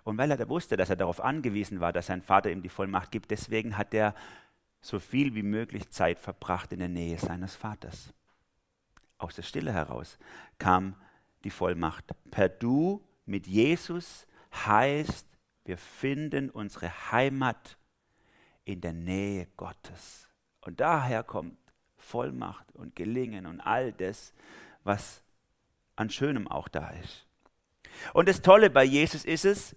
Und 0.05 0.19
weil 0.19 0.31
er 0.31 0.49
wusste, 0.49 0.77
dass 0.77 0.91
er 0.91 0.97
darauf 0.97 1.21
angewiesen 1.21 1.81
war, 1.81 1.93
dass 1.93 2.07
sein 2.07 2.23
Vater 2.23 2.51
ihm 2.51 2.63
die 2.63 2.69
Vollmacht 2.69 3.11
gibt, 3.11 3.31
deswegen 3.31 3.79
hat 3.79 3.95
er 3.95 4.15
so 4.81 4.99
viel 4.99 5.35
wie 5.35 5.45
möglich 5.45 5.91
Zeit 5.91 6.19
verbracht 6.19 6.73
in 6.73 6.81
der 6.81 6.89
Nähe 6.89 7.19
seines 7.19 7.55
Vaters. 7.55 8.13
Aus 9.19 9.37
der 9.37 9.43
Stille 9.43 9.73
heraus 9.73 10.19
kam 10.59 10.97
die 11.45 11.51
Vollmacht. 11.51 12.05
Per 12.31 12.49
Du 12.49 13.05
mit 13.25 13.47
Jesus 13.47 14.27
heißt, 14.53 15.27
wir 15.65 15.79
finden 15.79 16.51
unsere 16.51 17.13
Heimat 17.13 17.77
in 18.65 18.81
der 18.81 18.93
Nähe 18.93 19.47
Gottes. 19.57 20.29
Und 20.61 20.81
daher 20.81 21.23
kommt 21.23 21.57
Vollmacht 21.97 22.73
und 22.75 22.97
Gelingen 22.97 23.47
und 23.47 23.61
all 23.61 23.93
das, 23.93 24.35
was 24.83 25.23
an 25.95 26.11
Schönem 26.11 26.49
auch 26.49 26.67
da 26.67 26.91
ist. 26.91 27.27
Und 28.13 28.29
das 28.29 28.43
Tolle 28.43 28.71
bei 28.71 28.85
Jesus 28.85 29.25
ist 29.25 29.45
es, 29.45 29.77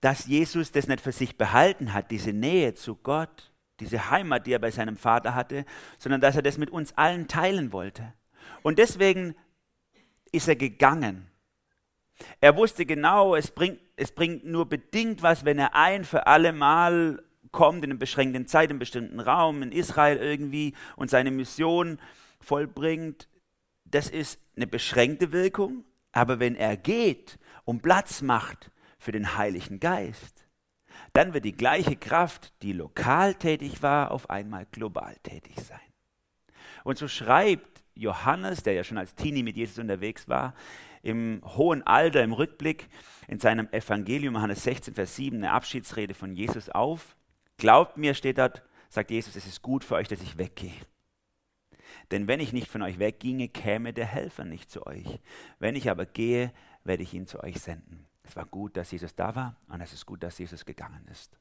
dass 0.00 0.26
Jesus 0.26 0.72
das 0.72 0.88
nicht 0.88 1.00
für 1.00 1.12
sich 1.12 1.36
behalten 1.36 1.92
hat, 1.92 2.10
diese 2.10 2.32
Nähe 2.32 2.74
zu 2.74 2.96
Gott, 2.96 3.52
diese 3.80 4.10
Heimat, 4.10 4.46
die 4.46 4.52
er 4.52 4.58
bei 4.58 4.70
seinem 4.70 4.96
Vater 4.96 5.34
hatte, 5.34 5.64
sondern 5.98 6.20
dass 6.20 6.36
er 6.36 6.42
das 6.42 6.58
mit 6.58 6.70
uns 6.70 6.96
allen 6.96 7.28
teilen 7.28 7.72
wollte. 7.72 8.12
Und 8.62 8.78
deswegen 8.78 9.34
ist 10.32 10.48
er 10.48 10.56
gegangen. 10.56 11.30
Er 12.40 12.56
wusste 12.56 12.86
genau, 12.86 13.34
es 13.34 13.50
bringt, 13.50 13.80
es 13.96 14.12
bringt 14.12 14.44
nur 14.44 14.66
bedingt 14.68 15.22
was, 15.22 15.44
wenn 15.44 15.58
er 15.58 15.74
ein 15.74 16.04
für 16.04 16.26
alle 16.26 16.52
Mal 16.52 17.22
kommt 17.52 17.84
in 17.84 17.90
einer 17.90 17.98
beschränkten 17.98 18.46
Zeit, 18.46 18.64
in 18.64 18.72
einem 18.72 18.78
bestimmten 18.78 19.20
Raum, 19.20 19.62
in 19.62 19.72
Israel 19.72 20.18
irgendwie 20.18 20.74
und 20.96 21.10
seine 21.10 21.30
Mission 21.30 21.98
vollbringt. 22.40 23.28
Das 23.84 24.08
ist 24.08 24.40
eine 24.56 24.66
beschränkte 24.66 25.32
Wirkung, 25.32 25.84
aber 26.12 26.38
wenn 26.38 26.54
er 26.54 26.76
geht 26.76 27.38
und 27.64 27.82
Platz 27.82 28.22
macht 28.22 28.70
für 29.06 29.12
den 29.12 29.36
Heiligen 29.36 29.78
Geist, 29.78 30.48
dann 31.12 31.32
wird 31.32 31.44
die 31.44 31.56
gleiche 31.56 31.94
Kraft, 31.94 32.52
die 32.62 32.72
lokal 32.72 33.36
tätig 33.36 33.80
war, 33.80 34.10
auf 34.10 34.30
einmal 34.30 34.66
global 34.72 35.14
tätig 35.22 35.54
sein. 35.60 35.78
Und 36.82 36.98
so 36.98 37.06
schreibt 37.06 37.84
Johannes, 37.94 38.64
der 38.64 38.72
ja 38.72 38.82
schon 38.82 38.98
als 38.98 39.14
Teenie 39.14 39.44
mit 39.44 39.56
Jesus 39.56 39.78
unterwegs 39.78 40.28
war, 40.28 40.54
im 41.02 41.40
hohen 41.44 41.84
Alter, 41.84 42.24
im 42.24 42.32
Rückblick, 42.32 42.88
in 43.28 43.38
seinem 43.38 43.68
Evangelium, 43.70 44.34
Johannes 44.34 44.64
16, 44.64 44.94
Vers 44.94 45.14
7, 45.14 45.36
eine 45.36 45.52
Abschiedsrede 45.52 46.14
von 46.14 46.34
Jesus 46.34 46.68
auf. 46.68 47.14
Glaubt 47.58 47.98
mir, 47.98 48.12
steht 48.12 48.38
dort, 48.38 48.64
sagt 48.88 49.12
Jesus, 49.12 49.36
es 49.36 49.46
ist 49.46 49.62
gut 49.62 49.84
für 49.84 49.94
euch, 49.94 50.08
dass 50.08 50.20
ich 50.20 50.36
weggehe. 50.36 50.74
Denn 52.10 52.26
wenn 52.26 52.40
ich 52.40 52.52
nicht 52.52 52.68
von 52.68 52.82
euch 52.82 52.98
wegginge, 52.98 53.46
käme 53.46 53.92
der 53.92 54.06
Helfer 54.06 54.44
nicht 54.44 54.68
zu 54.68 54.84
euch. 54.84 55.20
Wenn 55.60 55.76
ich 55.76 55.90
aber 55.90 56.06
gehe, 56.06 56.52
werde 56.82 57.04
ich 57.04 57.14
ihn 57.14 57.28
zu 57.28 57.40
euch 57.44 57.60
senden. 57.60 58.04
Es 58.26 58.36
war 58.36 58.46
gut, 58.46 58.76
dass 58.76 58.90
Jesus 58.90 59.14
da 59.14 59.34
war 59.34 59.56
und 59.68 59.80
es 59.80 59.92
ist 59.92 60.04
gut, 60.04 60.22
dass 60.22 60.38
Jesus 60.38 60.64
gegangen 60.64 61.06
ist. 61.10 61.38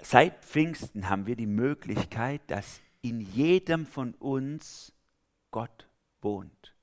Seit 0.00 0.44
Pfingsten 0.44 1.08
haben 1.08 1.26
wir 1.26 1.36
die 1.36 1.46
Möglichkeit, 1.46 2.42
dass 2.48 2.80
in 3.02 3.20
jedem 3.20 3.86
von 3.86 4.14
uns 4.14 4.92
Gott 5.50 5.88
wohnt. 6.20 6.74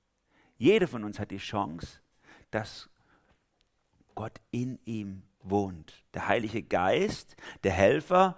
Jeder 0.57 0.87
von 0.87 1.03
uns 1.03 1.19
hat 1.19 1.31
die 1.31 1.37
Chance, 1.37 1.99
dass 2.51 2.89
Gott 4.15 4.39
in 4.51 4.79
ihm 4.85 5.23
wohnt. 5.41 6.03
Der 6.13 6.27
Heilige 6.27 6.63
Geist, 6.63 7.35
der 7.63 7.71
Helfer, 7.71 8.37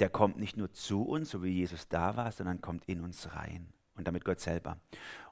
der 0.00 0.10
kommt 0.10 0.38
nicht 0.38 0.56
nur 0.56 0.72
zu 0.72 1.02
uns, 1.02 1.30
so 1.30 1.42
wie 1.42 1.50
Jesus 1.50 1.88
da 1.88 2.16
war, 2.16 2.32
sondern 2.32 2.60
kommt 2.60 2.84
in 2.86 3.00
uns 3.02 3.34
rein. 3.34 3.72
Und 4.00 4.08
damit 4.08 4.24
Gott 4.24 4.40
selber. 4.40 4.78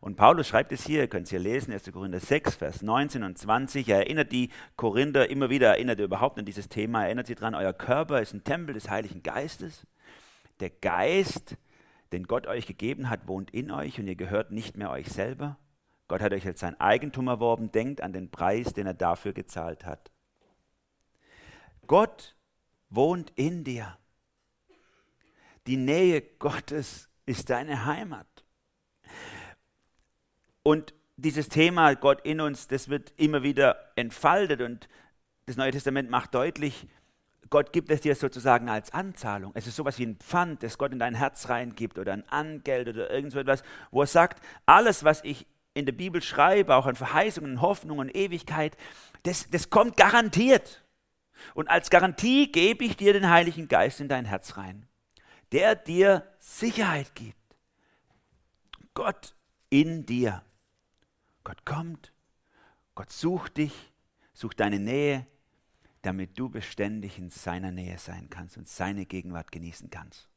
Und 0.01 0.17
Paulus 0.17 0.47
schreibt 0.47 0.73
es 0.73 0.85
hier, 0.85 1.01
ihr 1.01 1.09
könnt 1.09 1.25
es 1.25 1.31
hier 1.31 1.39
lesen, 1.39 1.73
1. 1.73 1.91
Korinther 1.91 2.21
6, 2.21 2.55
Vers 2.55 2.83
19 2.83 3.23
und 3.25 3.39
20. 3.39 3.89
Er 3.89 3.99
erinnert 3.99 4.31
die 4.31 4.51
Korinther 4.77 5.31
immer 5.31 5.49
wieder, 5.49 5.69
erinnert 5.69 5.99
er 5.99 6.05
überhaupt 6.05 6.39
an 6.39 6.45
dieses 6.45 6.69
Thema, 6.69 7.05
erinnert 7.05 7.27
sie 7.27 7.35
daran, 7.35 7.55
euer 7.55 7.73
Körper 7.73 8.21
ist 8.21 8.35
ein 8.35 8.45
Tempel 8.45 8.75
des 8.75 8.91
Heiligen 8.91 9.23
Geistes. 9.23 9.87
Der 10.61 10.71
Geist 10.71 11.57
den 12.13 12.27
Gott 12.27 12.47
euch 12.47 12.67
gegeben 12.67 13.11
hat, 13.11 13.29
wohnt 13.29 13.51
in 13.51 13.71
euch 13.71 13.99
und 13.99 14.07
ihr 14.07 14.17
gehört 14.17 14.51
nicht 14.51 14.77
mehr 14.77 14.91
euch 14.91 15.09
selber. 15.09 15.59
Gott 16.09 16.21
hat 16.21 16.33
euch 16.33 16.47
als 16.47 16.61
sein 16.61 16.79
Eigentum 16.81 17.29
erworben, 17.29 17.71
denkt 17.71 18.01
an 18.01 18.13
den 18.13 18.31
Preis, 18.31 18.73
den 18.73 18.87
er 18.87 18.95
dafür 18.95 19.33
gezahlt 19.33 19.85
hat. 19.85 20.11
Gott 21.87 22.37
wohnt 22.89 23.31
in 23.37 23.65
dir. 23.65 23.99
Die 25.67 25.77
Nähe 25.77 26.23
Gottes 26.23 27.11
ist 27.27 27.51
deine 27.51 27.85
Heimat. 27.85 28.38
Und 30.69 30.93
dieses 31.17 31.49
Thema 31.49 31.95
Gott 31.95 32.21
in 32.27 32.43
uns, 32.43 32.69
das 32.69 32.91
wird 32.91 33.15
immer 33.17 33.43
wieder 33.43 33.91
entfaltet 33.97 34.61
und 34.61 34.87
das 35.47 35.57
Neue 35.57 35.71
Testament 35.71 36.11
macht 36.11 36.35
deutlich, 36.35 36.87
Gott 37.49 37.73
gibt 37.73 37.91
es 37.91 38.03
dir 38.03 38.15
sozusagen 38.15 38.69
als 38.69 38.93
Anzahlung. 38.93 39.53
Es 39.55 39.67
ist 39.67 39.77
sowas 39.77 39.99
wie 39.99 40.05
ein 40.05 40.17
Pfand, 40.17 40.63
das 40.63 40.77
Gott 40.77 40.93
in 40.93 40.99
dein 40.99 41.15
Herz 41.15 41.49
reingibt 41.49 41.99
oder 41.99 42.13
ein 42.13 42.29
Angeld 42.29 42.87
oder 42.87 43.11
irgend 43.11 43.33
so 43.33 43.39
etwas, 43.39 43.63
wo 43.91 44.03
er 44.03 44.07
sagt, 44.07 44.45
alles, 44.67 45.05
was 45.05 45.25
ich 45.25 45.47
in 45.73 45.87
der 45.87 45.95
Bibel 45.95 46.21
schreibe, 46.21 46.75
auch 46.75 46.85
an 46.85 46.97
Verheißungen, 46.97 47.63
Hoffnungen, 47.63 48.11
Ewigkeit, 48.11 48.77
das, 49.23 49.49
das 49.49 49.71
kommt 49.71 49.97
garantiert. 49.97 50.85
Und 51.55 51.71
als 51.71 51.89
Garantie 51.89 52.53
gebe 52.53 52.85
ich 52.85 52.95
dir 52.95 53.15
den 53.15 53.31
Heiligen 53.31 53.69
Geist 53.69 54.01
in 54.01 54.09
dein 54.09 54.27
Herz 54.27 54.59
rein, 54.59 54.87
der 55.51 55.77
dir 55.77 56.27
Sicherheit 56.39 57.15
gibt. 57.15 57.39
Gott 58.93 59.35
in 59.71 60.05
dir. 60.05 60.43
Gott 61.49 61.65
kommt, 61.65 62.13
Gott 62.95 63.11
sucht 63.11 63.57
dich, 63.57 63.73
sucht 64.35 64.61
deine 64.61 64.79
Nähe, 64.79 65.27
damit 66.03 66.39
du 66.39 66.51
beständig 66.51 67.19
in 67.19 67.31
seiner 67.31 67.73
Nähe 67.73 67.97
sein 67.97 68.29
kannst 68.29 68.59
und 68.59 68.69
seine 68.69 69.07
Gegenwart 69.07 69.51
genießen 69.51 69.89
kannst. 69.89 70.29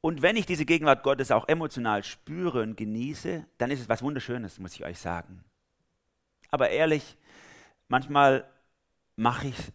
Und 0.00 0.22
wenn 0.22 0.36
ich 0.36 0.46
diese 0.46 0.64
Gegenwart 0.64 1.02
Gottes 1.02 1.32
auch 1.32 1.48
emotional 1.48 2.04
spüre 2.04 2.62
und 2.62 2.76
genieße, 2.76 3.44
dann 3.58 3.72
ist 3.72 3.80
es 3.80 3.88
was 3.88 4.00
Wunderschönes, 4.00 4.60
muss 4.60 4.74
ich 4.74 4.84
euch 4.84 5.00
sagen. 5.00 5.42
Aber 6.52 6.70
ehrlich, 6.70 7.18
manchmal 7.88 8.48
mache 9.16 9.48
ich 9.48 9.72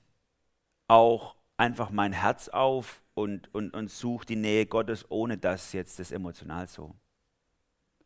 auch 0.87 1.35
einfach 1.57 1.89
mein 1.89 2.13
Herz 2.13 2.47
auf 2.47 3.03
und, 3.13 3.53
und, 3.53 3.73
und 3.73 3.91
suche 3.91 4.25
die 4.25 4.37
Nähe 4.37 4.67
Gottes, 4.67 5.05
ohne 5.11 5.37
dass 5.37 5.73
jetzt 5.73 5.99
das 5.99 6.13
emotional 6.13 6.69
so 6.69 6.95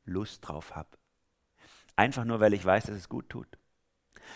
Lust 0.03 0.47
drauf 0.47 0.75
habe. 0.75 0.97
Einfach 1.98 2.24
nur, 2.24 2.39
weil 2.39 2.54
ich 2.54 2.63
weiß, 2.63 2.86
dass 2.86 2.96
es 2.96 3.10
gut 3.10 3.27
tut. 3.27 3.48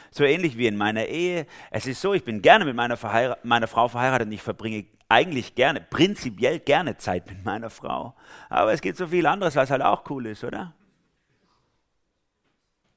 So 0.10 0.24
ähnlich 0.24 0.58
wie 0.58 0.68
in 0.68 0.76
meiner 0.76 1.06
Ehe. 1.06 1.46
Es 1.70 1.86
ist 1.86 2.02
so, 2.02 2.14
ich 2.14 2.26
bin 2.26 2.42
gerne 2.42 2.66
mit 2.66 2.76
meiner, 2.76 2.98
meiner 3.44 3.68
Frau 3.68 3.88
verheiratet 3.88 4.28
und 4.28 4.34
ich 4.34 4.42
verbringe 4.42 4.86
eigentlich 5.08 5.56
gerne, 5.56 5.80
prinzipiell 5.80 6.60
gerne 6.60 6.98
Zeit 6.98 7.28
mit 7.28 7.46
meiner 7.46 7.70
Frau. 7.70 8.16
Aber 8.50 8.74
es 8.74 8.82
gibt 8.82 8.98
so 8.98 9.08
viel 9.08 9.26
anderes, 9.26 9.56
was 9.56 9.70
halt 9.70 9.82
auch 9.82 10.10
cool 10.10 10.26
ist, 10.26 10.44
oder? 10.44 10.74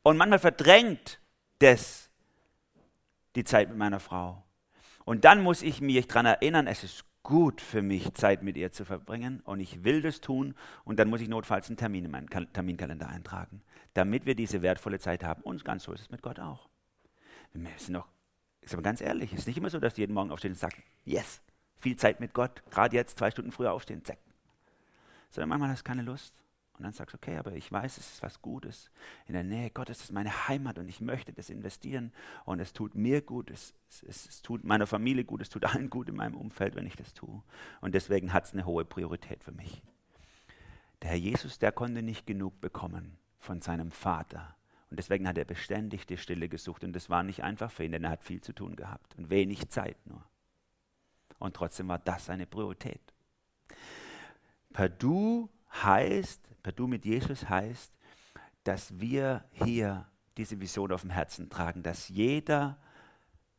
Und 0.02 0.16
manchmal 0.16 0.38
verdrängt 0.38 1.20
das 1.58 2.10
die 3.36 3.44
Zeit 3.44 3.68
mit 3.68 3.78
meiner 3.78 4.00
Frau. 4.00 4.44
Und 5.04 5.24
dann 5.24 5.42
muss 5.42 5.62
ich 5.62 5.80
mich 5.80 6.06
daran 6.06 6.26
erinnern, 6.26 6.66
es 6.66 6.84
ist 6.84 7.04
gut 7.24 7.60
für 7.60 7.82
mich, 7.82 8.14
Zeit 8.14 8.44
mit 8.44 8.56
ihr 8.56 8.70
zu 8.70 8.84
verbringen 8.84 9.40
und 9.40 9.58
ich 9.58 9.82
will 9.82 10.02
das 10.02 10.20
tun 10.20 10.54
und 10.84 11.00
dann 11.00 11.08
muss 11.08 11.20
ich 11.20 11.28
notfalls 11.28 11.68
einen 11.68 11.76
Termin 11.76 12.04
in 12.04 12.10
meinen 12.12 12.28
Terminkalender 12.28 13.08
eintragen, 13.08 13.62
damit 13.94 14.26
wir 14.26 14.36
diese 14.36 14.62
wertvolle 14.62 15.00
Zeit 15.00 15.24
haben. 15.24 15.42
Und 15.42 15.64
ganz 15.64 15.84
so 15.84 15.92
ist 15.92 16.02
es 16.02 16.10
mit 16.10 16.22
Gott 16.22 16.38
auch. 16.38 16.68
Wir 17.52 17.70
sind 17.76 17.94
doch, 17.94 18.08
ist 18.60 18.74
aber 18.74 18.82
ganz 18.82 19.00
ehrlich, 19.00 19.32
es 19.32 19.40
ist 19.40 19.46
nicht 19.46 19.58
immer 19.58 19.70
so, 19.70 19.80
dass 19.80 19.94
du 19.94 20.02
jeden 20.02 20.14
Morgen 20.14 20.30
aufstehen 20.30 20.52
und 20.52 20.58
sagst, 20.58 20.78
yes, 21.04 21.40
viel 21.78 21.96
Zeit 21.96 22.20
mit 22.20 22.34
Gott, 22.34 22.62
gerade 22.70 22.94
jetzt 22.94 23.18
zwei 23.18 23.30
Stunden 23.30 23.52
früher 23.52 23.72
aufstehen, 23.72 24.04
zack. 24.04 24.18
Sondern 25.30 25.48
manchmal 25.48 25.70
hast 25.70 25.80
du 25.80 25.84
keine 25.84 26.02
Lust. 26.02 26.34
Und 26.76 26.82
dann 26.82 26.92
sagst 26.92 27.14
du, 27.14 27.18
okay, 27.18 27.36
aber 27.36 27.52
ich 27.52 27.70
weiß, 27.70 27.98
es 27.98 28.14
ist 28.14 28.22
was 28.22 28.42
Gutes. 28.42 28.90
In 29.26 29.34
der 29.34 29.44
Nähe 29.44 29.70
Gottes 29.70 30.00
ist 30.00 30.12
meine 30.12 30.48
Heimat 30.48 30.78
und 30.78 30.88
ich 30.88 31.00
möchte 31.00 31.32
das 31.32 31.48
investieren. 31.48 32.12
Und 32.44 32.58
es 32.58 32.72
tut 32.72 32.96
mir 32.96 33.22
gut, 33.22 33.50
es, 33.50 33.74
es, 33.88 34.26
es 34.26 34.42
tut 34.42 34.64
meiner 34.64 34.88
Familie 34.88 35.24
gut, 35.24 35.40
es 35.40 35.50
tut 35.50 35.64
allen 35.64 35.88
gut 35.88 36.08
in 36.08 36.16
meinem 36.16 36.34
Umfeld, 36.34 36.74
wenn 36.74 36.86
ich 36.86 36.96
das 36.96 37.14
tue. 37.14 37.42
Und 37.80 37.94
deswegen 37.94 38.32
hat 38.32 38.46
es 38.46 38.52
eine 38.52 38.66
hohe 38.66 38.84
Priorität 38.84 39.44
für 39.44 39.52
mich. 39.52 39.82
Der 41.02 41.10
Herr 41.10 41.18
Jesus, 41.18 41.60
der 41.60 41.70
konnte 41.70 42.02
nicht 42.02 42.26
genug 42.26 42.60
bekommen 42.60 43.18
von 43.38 43.60
seinem 43.60 43.90
Vater 43.92 44.56
Und 44.90 44.98
deswegen 44.98 45.28
hat 45.28 45.38
er 45.38 45.44
beständig 45.44 46.06
die 46.06 46.16
Stille 46.16 46.48
gesucht. 46.48 46.82
Und 46.82 46.92
das 46.92 47.08
war 47.08 47.22
nicht 47.22 47.44
einfach 47.44 47.70
für 47.70 47.84
ihn, 47.84 47.92
denn 47.92 48.04
er 48.04 48.10
hat 48.10 48.24
viel 48.24 48.40
zu 48.40 48.52
tun 48.52 48.74
gehabt 48.74 49.16
und 49.16 49.30
wenig 49.30 49.68
Zeit 49.68 49.96
nur. 50.06 50.24
Und 51.38 51.54
trotzdem 51.54 51.86
war 51.88 51.98
das 51.98 52.26
seine 52.26 52.46
Priorität. 52.46 53.00
Per 54.72 54.88
Du 54.88 55.50
heißt, 55.82 56.53
per 56.64 56.72
Du 56.72 56.88
mit 56.88 57.04
Jesus 57.04 57.48
heißt, 57.48 57.92
dass 58.64 58.98
wir 58.98 59.44
hier 59.52 60.08
diese 60.36 60.60
Vision 60.60 60.90
auf 60.90 61.02
dem 61.02 61.10
Herzen 61.10 61.48
tragen, 61.48 61.84
dass 61.84 62.08
jeder 62.08 62.78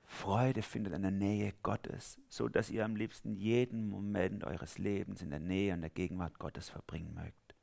Freude 0.04 0.62
findet 0.62 0.94
an 0.94 1.04
der 1.04 1.12
Nähe 1.12 1.54
Gottes, 1.64 2.20
so 2.28 2.50
dass 2.50 2.70
ihr 2.70 2.84
am 2.84 2.96
liebsten 2.96 3.36
jeden 3.36 3.88
Moment 3.88 4.44
eures 4.44 4.78
Lebens 4.78 5.22
in 5.22 5.30
der 5.30 5.40
Nähe 5.40 5.74
und 5.74 5.82
der 5.82 5.90
Gegenwart 5.90 6.40
Gottes 6.40 6.70
verbringen 6.70 7.14
mögt. 7.14 7.56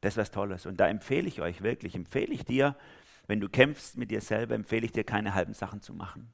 Das 0.00 0.14
ist 0.14 0.18
was 0.18 0.30
Tolles. 0.30 0.66
Und 0.66 0.78
da 0.78 0.88
empfehle 0.88 1.28
ich 1.28 1.40
euch 1.40 1.62
wirklich, 1.62 1.94
empfehle 1.94 2.34
ich 2.34 2.44
dir, 2.44 2.76
wenn 3.26 3.40
du 3.40 3.48
kämpfst 3.48 3.96
mit 3.96 4.10
dir 4.10 4.20
selber, 4.20 4.54
empfehle 4.54 4.84
ich 4.84 4.92
dir, 4.92 5.04
keine 5.04 5.34
halben 5.34 5.54
Sachen 5.54 5.80
zu 5.80 5.94
machen. 5.94 6.32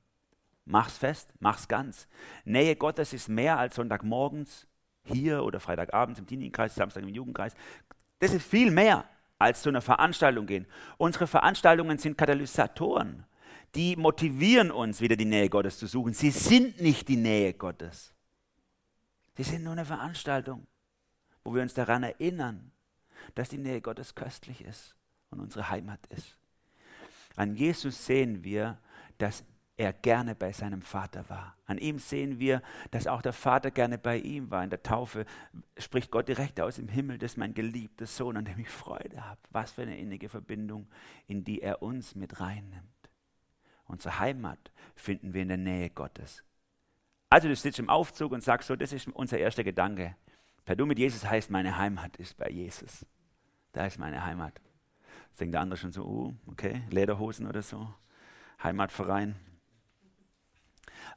Mach's 0.65 0.99
fest, 0.99 1.33
mach's 1.41 1.69
ganz. 1.69 2.09
Nähe 2.45 2.75
Gottes 2.75 3.13
ist 3.13 3.29
mehr 3.29 3.59
als 3.59 3.77
Sonntagmorgens 3.77 4.67
hier 5.05 5.45
oder 5.45 5.61
Freitagabends 5.61 6.19
im 6.19 6.27
Teenie-Kreis, 6.27 6.75
Samstag 6.75 7.03
im 7.03 7.09
Jugendkreis. 7.11 7.55
Das 8.21 8.33
ist 8.33 8.47
viel 8.47 8.71
mehr 8.71 9.05
als 9.39 9.63
zu 9.63 9.69
einer 9.71 9.81
Veranstaltung 9.81 10.47
gehen. 10.47 10.67
Unsere 10.97 11.27
Veranstaltungen 11.27 11.99
sind 11.99 12.17
Katalysatoren 12.17 13.27
die 13.75 13.97
motivieren 13.97 14.71
uns, 14.71 15.01
wieder 15.01 15.17
die 15.17 15.25
Nähe 15.25 15.49
Gottes 15.49 15.79
zu 15.79 15.87
suchen. 15.87 16.13
Sie 16.13 16.31
sind 16.31 16.81
nicht 16.81 17.09
die 17.09 17.17
Nähe 17.17 17.55
Gottes. 17.55 18.13
Sie 19.37 19.45
sind 19.45 19.63
nur 19.63 19.73
eine 19.73 19.85
Veranstaltung, 19.85 20.67
wo 21.45 21.55
wir 21.55 21.63
uns 21.63 21.75
daran 21.75 22.03
erinnern, 22.03 22.73
dass 23.35 23.49
die 23.49 23.59
Nähe 23.59 23.81
Gottes 23.81 24.15
köstlich 24.15 24.63
ist 24.63 24.97
und 25.31 25.41
unsere 25.41 25.71
Heimat 25.71 26.01
ist. 26.09 26.37
An 27.37 27.55
Jesus 27.55 28.05
sehen 28.05 28.43
wir, 28.43 28.79
dass 29.19 29.45
er 29.81 29.95
gerne 29.95 30.35
bei 30.35 30.53
seinem 30.53 30.83
Vater 30.83 31.27
war. 31.31 31.57
An 31.65 31.79
ihm 31.79 31.99
sehen 31.99 32.39
wir, 32.39 32.61
dass 32.91 33.07
auch 33.07 33.23
der 33.23 33.33
Vater 33.33 33.71
gerne 33.71 33.97
bei 33.97 34.19
ihm 34.19 34.51
war. 34.51 34.63
In 34.63 34.69
der 34.69 34.83
Taufe 34.83 35.25
spricht 35.79 36.11
Gott 36.11 36.29
direkt 36.29 36.61
aus 36.61 36.77
dem 36.77 36.89
Himmel, 36.89 37.17
das 37.17 37.33
ist 37.33 37.37
mein 37.39 37.55
geliebter 37.55 38.05
Sohn, 38.05 38.37
an 38.37 38.45
dem 38.45 38.59
ich 38.59 38.69
Freude 38.69 39.25
habe. 39.25 39.41
Was 39.49 39.73
für 39.73 39.83
eine 39.83 39.97
innige 39.99 40.29
Verbindung, 40.29 40.87
in 41.27 41.45
die 41.45 41.63
er 41.63 41.83
uns 41.83 42.15
mit 42.15 42.41
reinnimmt. 42.41 42.85
Unsere 43.87 44.19
Heimat 44.19 44.71
finden 44.95 45.33
wir 45.33 45.41
in 45.41 45.49
der 45.49 45.57
Nähe 45.57 45.89
Gottes. 45.89 46.45
Also 47.31 47.49
du 47.49 47.57
sitzt 47.57 47.79
im 47.79 47.89
Aufzug 47.89 48.33
und 48.33 48.45
sagst 48.45 48.69
so, 48.69 48.77
das 48.77 48.93
ist 48.93 49.09
unser 49.09 49.39
erster 49.39 49.65
Gedanke. 49.65 50.15
Per 50.67 50.77
Du 50.77 50.85
mit 50.85 50.99
Jesus 50.99 51.25
heißt, 51.25 51.51
meine 51.51 51.79
Heimat 51.79 52.19
ist 52.19 52.37
bei 52.37 52.51
Jesus. 52.51 53.07
Da 53.73 53.87
ist 53.87 53.99
meine 53.99 54.23
Heimat. 54.27 54.61
Jetzt 55.31 55.41
denkt 55.41 55.55
der 55.55 55.63
andere 55.63 55.79
schon 55.79 55.93
so, 55.93 56.05
uh, 56.05 56.35
okay, 56.49 56.83
Lederhosen 56.91 57.47
oder 57.47 57.63
so, 57.63 57.89
Heimatverein. 58.63 59.37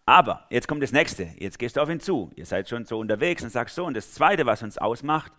Aber 0.06 0.46
jetzt 0.50 0.68
kommt 0.68 0.84
das 0.84 0.92
nächste. 0.92 1.30
Jetzt 1.38 1.60
gehst 1.60 1.78
du 1.78 1.82
auf 1.82 1.90
ihn 1.90 2.00
zu. 2.00 2.32
Ihr 2.36 2.46
seid 2.46 2.68
schon 2.68 2.86
so 2.86 3.00
unterwegs 3.00 3.44
und 3.44 3.50
sagst 3.50 3.76
so. 3.76 3.86
Und 3.86 3.96
das 3.96 4.14
zweite, 4.14 4.46
was 4.46 4.62
uns 4.62 4.78
ausmacht, 4.78 5.32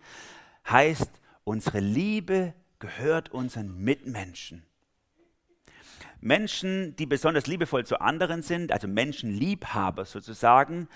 heißt, 0.69 1.11
unsere 1.43 1.79
Liebe 1.79 2.53
gehört 2.79 3.29
unseren 3.29 3.77
Mitmenschen. 3.77 4.65
Menschen, 6.19 6.95
die 6.95 7.05
besonders 7.05 7.45
liebevoll 7.45 7.85
zu 7.85 8.01
anderen 8.01 8.41
sind, 8.41 8.71
also 8.71 8.87
Menschenliebhaber 8.87 10.05
sozusagen, 10.05 10.87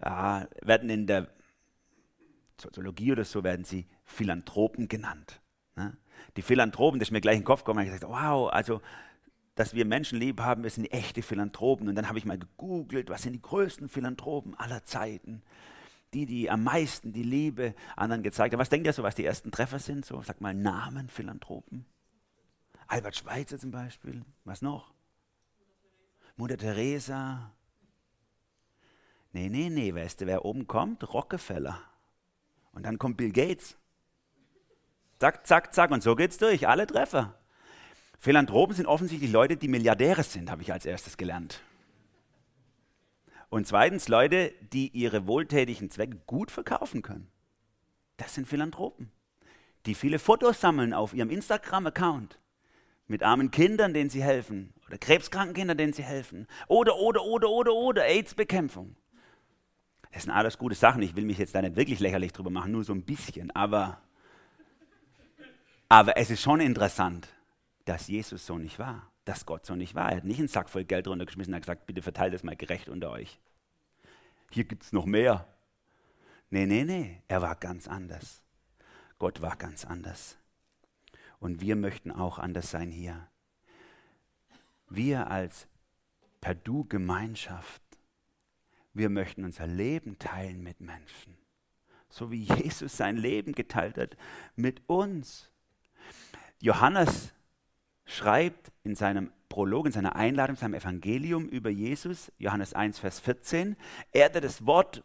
äh, 0.00 0.46
werden 0.62 0.90
in 0.90 1.06
der 1.06 1.28
Soziologie 2.60 3.12
oder 3.12 3.24
so 3.24 3.44
werden 3.44 3.64
sie 3.64 3.86
Philanthropen 4.04 4.88
genannt. 4.88 5.40
Ne? 5.76 5.96
Die 6.36 6.42
Philanthropen, 6.42 6.98
das 6.98 7.08
ist 7.08 7.12
mir 7.12 7.20
gleich 7.20 7.36
in 7.36 7.42
den 7.42 7.46
Kopf 7.46 7.60
gekommen, 7.60 7.80
habe 7.80 7.88
ich 7.88 7.94
gesagt, 7.94 8.12
wow, 8.12 8.50
also 8.52 8.80
dass 9.54 9.74
wir 9.74 9.84
Menschen 9.84 10.18
lieb 10.18 10.40
haben, 10.40 10.62
wir 10.62 10.70
sind 10.70 10.86
echte 10.92 11.22
Philanthropen. 11.22 11.88
Und 11.88 11.94
dann 11.94 12.08
habe 12.08 12.18
ich 12.18 12.24
mal 12.24 12.38
gegoogelt, 12.38 13.08
was 13.08 13.22
sind 13.22 13.34
die 13.34 13.42
größten 13.42 13.88
Philanthropen 13.88 14.54
aller 14.58 14.84
Zeiten? 14.84 15.42
Die, 16.12 16.26
die 16.26 16.50
am 16.50 16.62
meisten 16.64 17.12
die 17.12 17.22
Liebe 17.22 17.74
anderen 17.96 18.22
gezeigt 18.22 18.52
haben. 18.52 18.60
Was 18.60 18.68
denkt 18.68 18.86
ihr 18.86 18.92
so, 18.92 19.02
was 19.02 19.14
die 19.14 19.24
ersten 19.24 19.50
Treffer 19.50 19.78
sind? 19.78 20.04
So, 20.04 20.22
sag 20.22 20.40
mal 20.40 20.54
Namen 20.54 21.08
Philanthropen. 21.08 21.86
Albert 22.86 23.16
Schweitzer 23.16 23.58
zum 23.58 23.70
Beispiel. 23.70 24.24
Was 24.44 24.62
noch? 24.62 24.92
Mutter 26.36 26.56
Teresa. 26.56 27.52
Nee, 29.32 29.48
nee, 29.48 29.70
nee, 29.70 29.94
weißt 29.94 30.20
du, 30.20 30.26
wer 30.26 30.44
oben 30.44 30.66
kommt? 30.66 31.12
Rockefeller. 31.12 31.80
Und 32.72 32.84
dann 32.84 32.98
kommt 32.98 33.16
Bill 33.16 33.32
Gates. 33.32 33.76
Zack, 35.18 35.46
zack, 35.46 35.74
zack. 35.74 35.90
Und 35.90 36.02
so 36.02 36.14
geht's 36.14 36.38
durch. 36.38 36.68
Alle 36.68 36.86
Treffer. 36.86 37.38
Philanthropen 38.24 38.74
sind 38.74 38.86
offensichtlich 38.86 39.30
Leute, 39.30 39.58
die 39.58 39.68
Milliardäre 39.68 40.22
sind, 40.22 40.50
habe 40.50 40.62
ich 40.62 40.72
als 40.72 40.86
erstes 40.86 41.18
gelernt. 41.18 41.60
Und 43.50 43.66
zweitens 43.66 44.08
Leute, 44.08 44.54
die 44.72 44.88
ihre 44.88 45.26
wohltätigen 45.26 45.90
Zwecke 45.90 46.16
gut 46.26 46.50
verkaufen 46.50 47.02
können. 47.02 47.30
Das 48.16 48.34
sind 48.34 48.48
Philanthropen, 48.48 49.12
die 49.84 49.94
viele 49.94 50.18
Fotos 50.18 50.58
sammeln 50.58 50.94
auf 50.94 51.12
ihrem 51.12 51.28
Instagram-Account 51.28 52.38
mit 53.08 53.22
armen 53.22 53.50
Kindern, 53.50 53.92
denen 53.92 54.08
sie 54.08 54.22
helfen. 54.22 54.72
Oder 54.86 54.96
krebskranken 54.96 55.52
Kindern, 55.52 55.76
denen 55.76 55.92
sie 55.92 56.02
helfen. 56.02 56.46
Oder, 56.66 56.96
oder, 56.96 57.22
oder, 57.24 57.50
oder, 57.50 57.74
oder 57.74 58.06
AIDS-Bekämpfung. 58.06 58.96
Das 60.12 60.22
sind 60.22 60.32
alles 60.32 60.56
gute 60.56 60.76
Sachen. 60.76 61.02
Ich 61.02 61.14
will 61.14 61.26
mich 61.26 61.36
jetzt 61.36 61.54
da 61.54 61.60
nicht 61.60 61.76
wirklich 61.76 62.00
lächerlich 62.00 62.32
drüber 62.32 62.48
machen, 62.48 62.72
nur 62.72 62.84
so 62.84 62.94
ein 62.94 63.02
bisschen. 63.02 63.50
Aber, 63.50 64.00
aber 65.90 66.16
es 66.16 66.30
ist 66.30 66.40
schon 66.40 66.60
interessant, 66.60 67.28
dass 67.84 68.08
Jesus 68.08 68.46
so 68.46 68.58
nicht 68.58 68.78
war. 68.78 69.10
Dass 69.24 69.46
Gott 69.46 69.64
so 69.64 69.74
nicht 69.74 69.94
war. 69.94 70.10
Er 70.10 70.18
hat 70.18 70.24
nicht 70.24 70.38
einen 70.38 70.48
Sack 70.48 70.68
voll 70.68 70.84
Geld 70.84 71.08
runtergeschmissen 71.08 71.52
und 71.52 71.56
hat 71.56 71.62
gesagt, 71.62 71.86
bitte 71.86 72.02
verteilt 72.02 72.34
das 72.34 72.42
mal 72.42 72.56
gerecht 72.56 72.88
unter 72.88 73.10
euch. 73.10 73.38
Hier 74.50 74.64
gibt 74.64 74.84
es 74.84 74.92
noch 74.92 75.06
mehr. 75.06 75.46
Nee, 76.50 76.66
nee, 76.66 76.84
nee. 76.84 77.22
Er 77.28 77.42
war 77.42 77.56
ganz 77.56 77.88
anders. 77.88 78.42
Gott 79.18 79.40
war 79.40 79.56
ganz 79.56 79.84
anders. 79.84 80.36
Und 81.40 81.60
wir 81.60 81.76
möchten 81.76 82.12
auch 82.12 82.38
anders 82.38 82.70
sein 82.70 82.90
hier. 82.90 83.28
Wir 84.88 85.30
als 85.30 85.66
Perdu-Gemeinschaft, 86.40 87.82
wir 88.92 89.08
möchten 89.08 89.44
unser 89.44 89.66
Leben 89.66 90.18
teilen 90.18 90.62
mit 90.62 90.80
Menschen. 90.80 91.36
So 92.08 92.30
wie 92.30 92.44
Jesus 92.44 92.96
sein 92.96 93.16
Leben 93.16 93.52
geteilt 93.52 93.98
hat 93.98 94.16
mit 94.54 94.82
uns. 94.88 95.50
Johannes 96.60 97.32
schreibt 98.04 98.70
in 98.82 98.94
seinem 98.94 99.32
Prolog, 99.48 99.86
in 99.86 99.92
seiner 99.92 100.16
Einladung, 100.16 100.56
in 100.56 100.60
seinem 100.60 100.74
Evangelium 100.74 101.48
über 101.48 101.70
Jesus, 101.70 102.32
Johannes 102.38 102.74
1, 102.74 102.98
Vers 102.98 103.20
14, 103.20 103.76
er, 104.12 104.28
der 104.28 104.40
das 104.40 104.66
Wort 104.66 105.04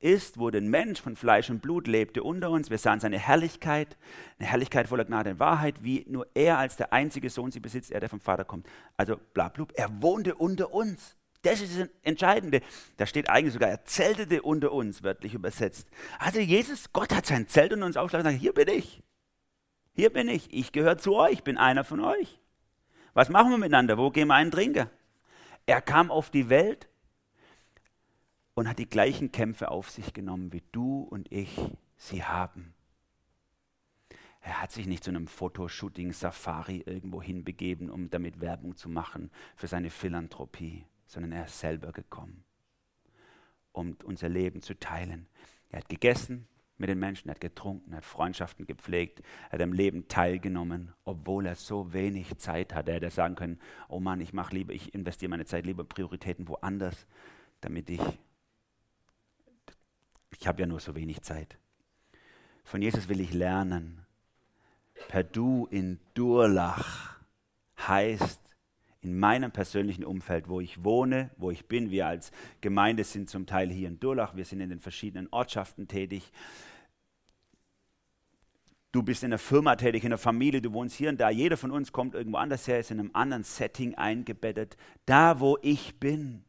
ist, 0.00 0.38
wo 0.38 0.48
ein 0.48 0.68
Mensch 0.68 1.00
von 1.00 1.16
Fleisch 1.16 1.50
und 1.50 1.60
Blut 1.60 1.86
lebte 1.86 2.22
unter 2.22 2.50
uns. 2.50 2.70
Wir 2.70 2.78
sahen 2.78 3.00
seine 3.00 3.18
Herrlichkeit, 3.18 3.96
eine 4.38 4.48
Herrlichkeit 4.48 4.88
voller 4.88 5.04
Gnade 5.04 5.30
und 5.30 5.40
Wahrheit, 5.40 5.82
wie 5.82 6.04
nur 6.08 6.26
er 6.34 6.58
als 6.58 6.76
der 6.76 6.92
einzige 6.92 7.30
Sohn 7.30 7.50
sie 7.50 7.60
besitzt, 7.60 7.90
er, 7.90 8.00
der 8.00 8.08
vom 8.08 8.20
Vater 8.20 8.44
kommt. 8.44 8.66
Also 8.96 9.16
blablub, 9.34 9.72
er 9.74 10.02
wohnte 10.02 10.34
unter 10.36 10.72
uns. 10.72 11.16
Das 11.42 11.60
ist 11.60 11.78
das 11.78 11.88
Entscheidende. 12.02 12.60
Da 12.96 13.06
steht 13.06 13.28
eigentlich 13.28 13.54
sogar, 13.54 13.70
er 13.70 13.84
zeltete 13.84 14.42
unter 14.42 14.72
uns, 14.72 15.02
wörtlich 15.02 15.34
übersetzt. 15.34 15.88
Also 16.18 16.40
Jesus, 16.40 16.92
Gott 16.92 17.14
hat 17.14 17.26
sein 17.26 17.48
Zelt 17.48 17.72
unter 17.72 17.86
uns 17.86 17.96
aufgeschlagen 17.96 18.26
und 18.26 18.32
sagt, 18.32 18.42
hier 18.42 18.54
bin 18.54 18.68
ich. 18.68 19.02
Hier 19.98 20.12
bin 20.12 20.28
ich. 20.28 20.52
Ich 20.54 20.70
gehöre 20.70 20.96
zu 20.96 21.16
euch, 21.16 21.42
bin 21.42 21.58
einer 21.58 21.82
von 21.82 21.98
euch. 21.98 22.38
Was 23.14 23.30
machen 23.30 23.50
wir 23.50 23.58
miteinander? 23.58 23.98
Wo 23.98 24.10
gehen 24.10 24.28
wir 24.28 24.34
einen 24.34 24.52
trinken? 24.52 24.88
Er 25.66 25.82
kam 25.82 26.12
auf 26.12 26.30
die 26.30 26.48
Welt, 26.48 26.88
und 28.58 28.68
hat 28.68 28.80
die 28.80 28.88
gleichen 28.88 29.30
Kämpfe 29.30 29.70
auf 29.70 29.88
sich 29.88 30.12
genommen, 30.12 30.52
wie 30.52 30.64
du 30.72 31.02
und 31.02 31.30
ich 31.30 31.56
sie 31.96 32.24
haben. 32.24 32.74
Er 34.40 34.60
hat 34.60 34.72
sich 34.72 34.88
nicht 34.88 35.04
zu 35.04 35.10
einem 35.10 35.28
Fotoshooting-Safari 35.28 36.82
irgendwo 36.84 37.22
hinbegeben, 37.22 37.88
um 37.88 38.10
damit 38.10 38.40
Werbung 38.40 38.74
zu 38.74 38.88
machen 38.88 39.30
für 39.54 39.68
seine 39.68 39.90
Philanthropie, 39.90 40.84
sondern 41.06 41.30
er 41.30 41.44
ist 41.44 41.60
selber 41.60 41.92
gekommen, 41.92 42.42
um 43.70 43.96
unser 44.02 44.28
Leben 44.28 44.60
zu 44.60 44.74
teilen. 44.74 45.28
Er 45.68 45.78
hat 45.78 45.88
gegessen 45.88 46.48
mit 46.78 46.88
den 46.88 46.98
Menschen, 46.98 47.28
er 47.28 47.34
hat 47.34 47.40
getrunken, 47.40 47.92
er 47.92 47.98
hat 47.98 48.04
Freundschaften 48.04 48.66
gepflegt, 48.66 49.20
er 49.50 49.52
hat 49.52 49.62
am 49.62 49.72
Leben 49.72 50.08
teilgenommen, 50.08 50.92
obwohl 51.04 51.46
er 51.46 51.56
so 51.56 51.92
wenig 51.92 52.38
Zeit 52.38 52.74
hatte. 52.74 52.92
Er 52.92 52.96
hätte 52.96 53.10
sagen 53.10 53.34
können, 53.34 53.58
oh 53.88 54.00
Mann, 54.00 54.20
ich 54.20 54.32
mache 54.32 54.54
lieber, 54.54 54.72
ich 54.72 54.94
investiere 54.94 55.30
meine 55.30 55.44
Zeit 55.44 55.66
lieber 55.66 55.84
Prioritäten 55.84 56.48
woanders, 56.48 57.06
damit 57.60 57.90
ich 57.90 58.00
ich 60.40 60.46
habe 60.46 60.60
ja 60.60 60.66
nur 60.66 60.80
so 60.80 60.94
wenig 60.94 61.22
Zeit. 61.22 61.58
Von 62.64 62.82
Jesus 62.82 63.08
will 63.08 63.20
ich 63.20 63.32
lernen. 63.32 64.04
Per 65.08 65.24
Du 65.24 65.66
in 65.70 66.00
Durlach 66.14 67.18
heißt 67.78 68.40
in 69.00 69.18
meinem 69.18 69.52
persönlichen 69.52 70.04
Umfeld, 70.04 70.48
wo 70.48 70.60
ich 70.60 70.82
wohne, 70.82 71.30
wo 71.36 71.50
ich 71.50 71.66
bin. 71.66 71.90
Wir 71.90 72.06
als 72.06 72.32
Gemeinde 72.60 73.04
sind 73.04 73.30
zum 73.30 73.46
Teil 73.46 73.70
hier 73.70 73.88
in 73.88 74.00
Durlach, 74.00 74.34
wir 74.34 74.44
sind 74.44 74.60
in 74.60 74.70
den 74.70 74.80
verschiedenen 74.80 75.28
Ortschaften 75.30 75.86
tätig. 75.88 76.32
du 78.90 79.02
bist 79.02 79.22
in 79.22 79.30
der 79.30 79.38
Firma 79.38 79.76
tätig, 79.76 80.02
in 80.02 80.10
der 80.10 80.18
Familie, 80.18 80.60
du 80.60 80.72
wohnst 80.72 80.96
hier 80.96 81.10
und 81.10 81.20
da. 81.20 81.30
Jeder 81.30 81.56
von 81.56 81.70
uns 81.70 81.92
kommt 81.92 82.14
irgendwo 82.14 82.38
anders 82.38 82.66
her, 82.66 82.80
ist 82.80 82.90
in 82.90 82.98
einem 82.98 83.10
anderen 83.12 83.44
Setting 83.44 83.94
eingebettet. 83.94 84.76
Da, 85.06 85.40
wo 85.40 85.58
ich 85.62 86.00
bin, 86.00 86.42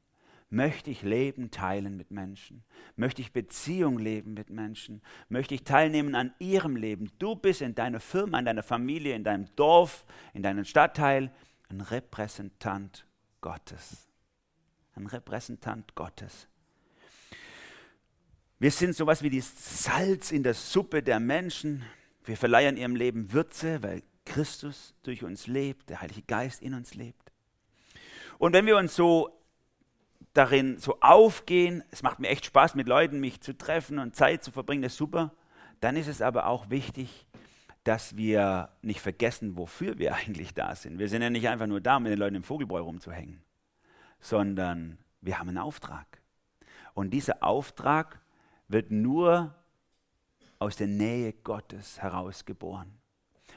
möchte 0.49 0.89
ich 0.89 1.03
Leben 1.03 1.51
teilen 1.51 1.95
mit 1.95 2.11
Menschen. 2.11 2.63
Möchte 2.95 3.21
ich 3.21 3.33
Beziehung 3.33 3.99
leben 3.99 4.33
mit 4.33 4.49
Menschen. 4.49 5.01
Möchte 5.27 5.53
ich 5.53 5.63
teilnehmen 5.63 6.15
an 6.15 6.33
ihrem 6.39 6.75
Leben. 6.75 7.11
Du 7.19 7.35
bist 7.35 7.61
in 7.61 7.75
deiner 7.75 7.99
Firma, 7.99 8.39
in 8.39 8.45
deiner 8.45 8.63
Familie, 8.63 9.15
in 9.15 9.23
deinem 9.23 9.45
Dorf, 9.55 10.05
in 10.33 10.41
deinem 10.41 10.65
Stadtteil 10.65 11.31
ein 11.69 11.81
Repräsentant 11.81 13.05
Gottes. 13.41 14.07
Ein 14.95 15.07
Repräsentant 15.07 15.95
Gottes. 15.95 16.47
Wir 18.57 18.71
sind 18.71 18.95
sowas 18.95 19.23
wie 19.23 19.29
das 19.29 19.83
Salz 19.83 20.31
in 20.31 20.43
der 20.43 20.53
Suppe 20.53 21.01
der 21.01 21.19
Menschen. 21.19 21.85
Wir 22.25 22.35
verleihen 22.35 22.75
ihrem 22.75 22.95
Leben 22.95 23.31
Würze, 23.31 23.81
weil 23.81 24.03
Christus 24.25 24.93
durch 25.03 25.23
uns 25.23 25.47
lebt, 25.47 25.89
der 25.89 26.01
Heilige 26.01 26.23
Geist 26.23 26.61
in 26.61 26.73
uns 26.73 26.95
lebt. 26.95 27.31
Und 28.37 28.53
wenn 28.53 28.65
wir 28.65 28.77
uns 28.77 28.95
so 28.95 29.29
darin 30.33 30.77
so 30.77 30.99
aufgehen, 30.99 31.83
es 31.91 32.03
macht 32.03 32.19
mir 32.19 32.27
echt 32.27 32.45
Spaß, 32.45 32.75
mit 32.75 32.87
Leuten 32.87 33.19
mich 33.19 33.41
zu 33.41 33.57
treffen 33.57 33.99
und 33.99 34.15
Zeit 34.15 34.43
zu 34.43 34.51
verbringen, 34.51 34.81
das 34.81 34.93
ist 34.93 34.97
super, 34.97 35.33
dann 35.79 35.95
ist 35.95 36.07
es 36.07 36.21
aber 36.21 36.47
auch 36.47 36.69
wichtig, 36.69 37.25
dass 37.89 38.15
wir 38.15 38.69
nicht 38.83 39.01
vergessen, 39.01 39.57
wofür 39.57 39.97
wir 39.97 40.13
eigentlich 40.15 40.53
da 40.53 40.75
sind. 40.75 40.99
Wir 40.99 41.09
sind 41.09 41.23
ja 41.23 41.31
nicht 41.31 41.47
einfach 41.49 41.65
nur 41.65 41.81
da, 41.81 41.97
um 41.97 42.03
mit 42.03 42.11
den 42.11 42.19
Leuten 42.19 42.35
im 42.35 42.43
Vogelbräu 42.43 42.81
rumzuhängen, 42.81 43.41
sondern 44.19 44.99
wir 45.21 45.39
haben 45.39 45.49
einen 45.49 45.57
Auftrag. 45.57 46.21
Und 46.93 47.09
dieser 47.09 47.43
Auftrag 47.43 48.21
wird 48.67 48.91
nur 48.91 49.55
aus 50.59 50.75
der 50.75 50.85
Nähe 50.85 51.33
Gottes 51.33 51.99
herausgeboren. 51.99 52.93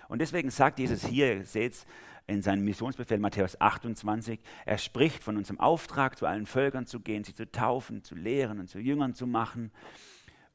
Und 0.09 0.21
deswegen 0.21 0.49
sagt 0.49 0.79
Jesus 0.79 1.05
hier, 1.05 1.35
ihr 1.35 1.45
seht 1.45 1.75
es 1.75 1.87
in 2.27 2.40
seinem 2.40 2.64
Missionsbefehl 2.64 3.18
Matthäus 3.18 3.61
28, 3.61 4.40
er 4.64 4.79
spricht 4.79 5.23
von 5.23 5.37
unserem 5.37 5.61
Auftrag, 5.61 6.16
zu 6.16 6.25
allen 6.25 6.47
Völkern 6.47 6.87
zu 6.87 7.01
gehen, 7.01 7.23
sie 7.23 7.35
zu 7.35 7.53
taufen, 7.53 8.03
zu 8.03 8.14
lehren 8.14 8.61
und 8.61 8.71
zu 8.71 8.79
Jüngern 8.79 9.12
zu 9.12 9.27
machen. 9.27 9.73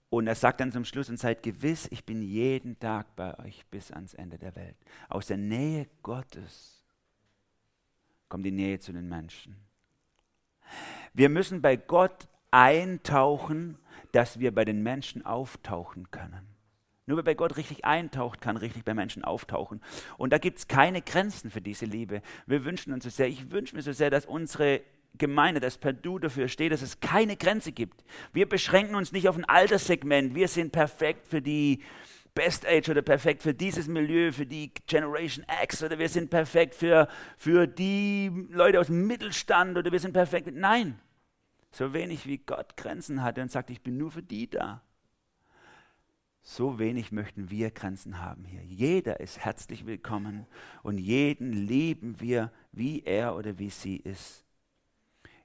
Und 0.10 0.28
er 0.28 0.36
sagt 0.36 0.62
dann 0.62 0.72
zum 0.72 0.86
Schluss, 0.86 1.10
und 1.10 1.20
seid 1.20 1.44
gewiss, 1.44 1.88
ich 1.92 2.06
bin 2.06 2.22
jeden 2.22 2.80
Tag 2.80 3.16
bei 3.16 3.38
euch 3.40 3.66
bis 3.68 3.92
ans 3.92 4.14
Ende 4.14 4.38
der 4.38 4.56
Welt. 4.56 4.78
Aus 5.10 5.28
der 5.28 5.38
Nähe 5.38 5.88
Gottes 6.02 6.86
kommt 8.30 8.46
die 8.46 8.52
Nähe 8.52 8.80
zu 8.80 8.94
den 8.94 9.10
Menschen. 9.10 9.56
Wir 11.14 11.30
müssen 11.30 11.62
bei 11.62 11.76
Gott 11.76 12.28
eintauchen, 12.52 13.78
dass 14.12 14.40
wir 14.40 14.54
bei 14.54 14.64
den 14.66 14.82
Menschen 14.82 15.26
auftauchen 15.26 16.10
können. 16.12 16.48
Nur 17.06 17.18
wer 17.18 17.24
bei 17.24 17.36
Gott 17.36 17.56
richtig 17.56 17.86
eintaucht, 17.86 18.42
kann 18.42 18.58
richtig 18.58 18.84
bei 18.84 18.94
Menschen 18.94 19.24
auftauchen. 19.24 19.82
Und 20.18 20.34
da 20.34 20.38
gibt 20.38 20.60
es 20.60 20.68
keine 20.68 21.02
Grenzen 21.02 21.50
für 21.50 21.62
diese 21.62 21.86
Liebe. 21.86 22.22
Wir 22.46 22.66
wünschen 22.66 22.92
uns 22.92 23.06
so 23.06 23.10
sehr, 23.10 23.28
ich 23.28 23.50
wünsche 23.52 23.76
mir 23.76 23.82
so 23.82 23.94
sehr, 23.94 24.10
dass 24.10 24.26
unsere 24.26 24.82
Gemeinde, 25.18 25.60
dass 25.60 25.78
Perdu 25.78 26.20
dafür 26.20 26.48
steht, 26.48 26.72
dass 26.72 26.82
es 26.82 27.00
keine 27.00 27.38
Grenze 27.38 27.72
gibt. 27.72 28.04
Wir 28.34 28.48
beschränken 28.48 28.96
uns 28.96 29.12
nicht 29.12 29.28
auf 29.30 29.38
ein 29.38 29.46
Alterssegment. 29.46 30.36
Wir 30.36 30.48
sind 30.48 30.72
perfekt 30.72 31.28
für 31.28 31.42
die 31.42 31.84
Best 32.38 32.68
Age 32.68 32.90
oder 32.90 33.02
perfekt 33.02 33.42
für 33.42 33.56
dieses 33.56 33.88
Milieu, 33.88 34.32
für 34.32 34.46
die 34.46 34.72
Generation 34.86 35.44
X 35.64 35.82
oder 35.82 35.98
wir 35.98 36.08
sind 36.08 36.30
perfekt 36.30 36.76
für, 36.76 37.08
für 37.36 37.66
die 37.66 38.32
Leute 38.52 38.80
aus 38.80 38.88
dem 38.88 39.08
Mittelstand 39.08 39.76
oder 39.76 39.92
wir 39.92 40.00
sind 40.00 40.14
perfekt. 40.14 40.48
Nein, 40.54 41.00
so 41.72 41.94
wenig 41.94 42.28
wie 42.28 42.38
Gott 42.38 42.78
Grenzen 42.78 43.24
hat 43.24 43.40
und 43.40 43.52
sagt, 43.52 43.72
ich 43.72 43.82
bin 43.82 43.98
nur 43.98 44.12
für 44.12 44.22
die 44.22 44.48
da. 44.50 44.84
So 46.50 46.80
wenig 46.80 47.12
möchten 47.12 47.50
wir 47.50 47.72
Grenzen 47.72 48.22
haben 48.22 48.46
hier. 48.46 48.64
Jeder 48.64 49.20
ist 49.20 49.40
herzlich 49.40 49.86
willkommen 49.86 50.46
und 50.82 50.98
jeden 50.98 51.52
lieben 51.52 52.22
wir, 52.22 52.54
wie 52.72 53.04
er 53.04 53.36
oder 53.36 53.60
wie 53.60 53.70
sie 53.70 53.98
ist. 53.98 54.47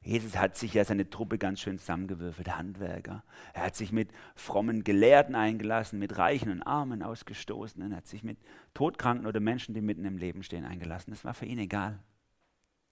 Jesus 0.03 0.37
hat 0.37 0.57
sich 0.57 0.75
ja 0.75 0.85
seine 0.85 1.09
Truppe 1.09 1.39
ganz 1.39 1.61
schön 1.61 1.79
zusammengewürfelt, 1.79 2.57
Handwerker. 2.57 3.23
Er 3.55 3.65
hat 3.65 3.77
sich 3.77 3.93
mit 3.93 4.11
frommen 4.35 4.85
Gelehrten 4.85 5.35
eingelassen, 5.35 5.99
mit 5.99 6.19
Reichen 6.19 6.51
und 6.51 6.63
Armen 6.63 7.03
ausgestoßenen, 7.03 7.93
er 7.93 7.99
hat 7.99 8.07
sich 8.07 8.23
mit 8.23 8.39
Todkranken 8.75 9.27
oder 9.27 9.41
Menschen, 9.41 9.75
die 9.75 9.81
mitten 9.81 10.05
im 10.05 10.19
Leben 10.19 10.43
stehen, 10.43 10.65
eingelassen. 10.65 11.13
Das 11.13 11.25
war 11.25 11.35
für 11.35 11.47
ihn 11.47 11.59
egal. 11.59 12.01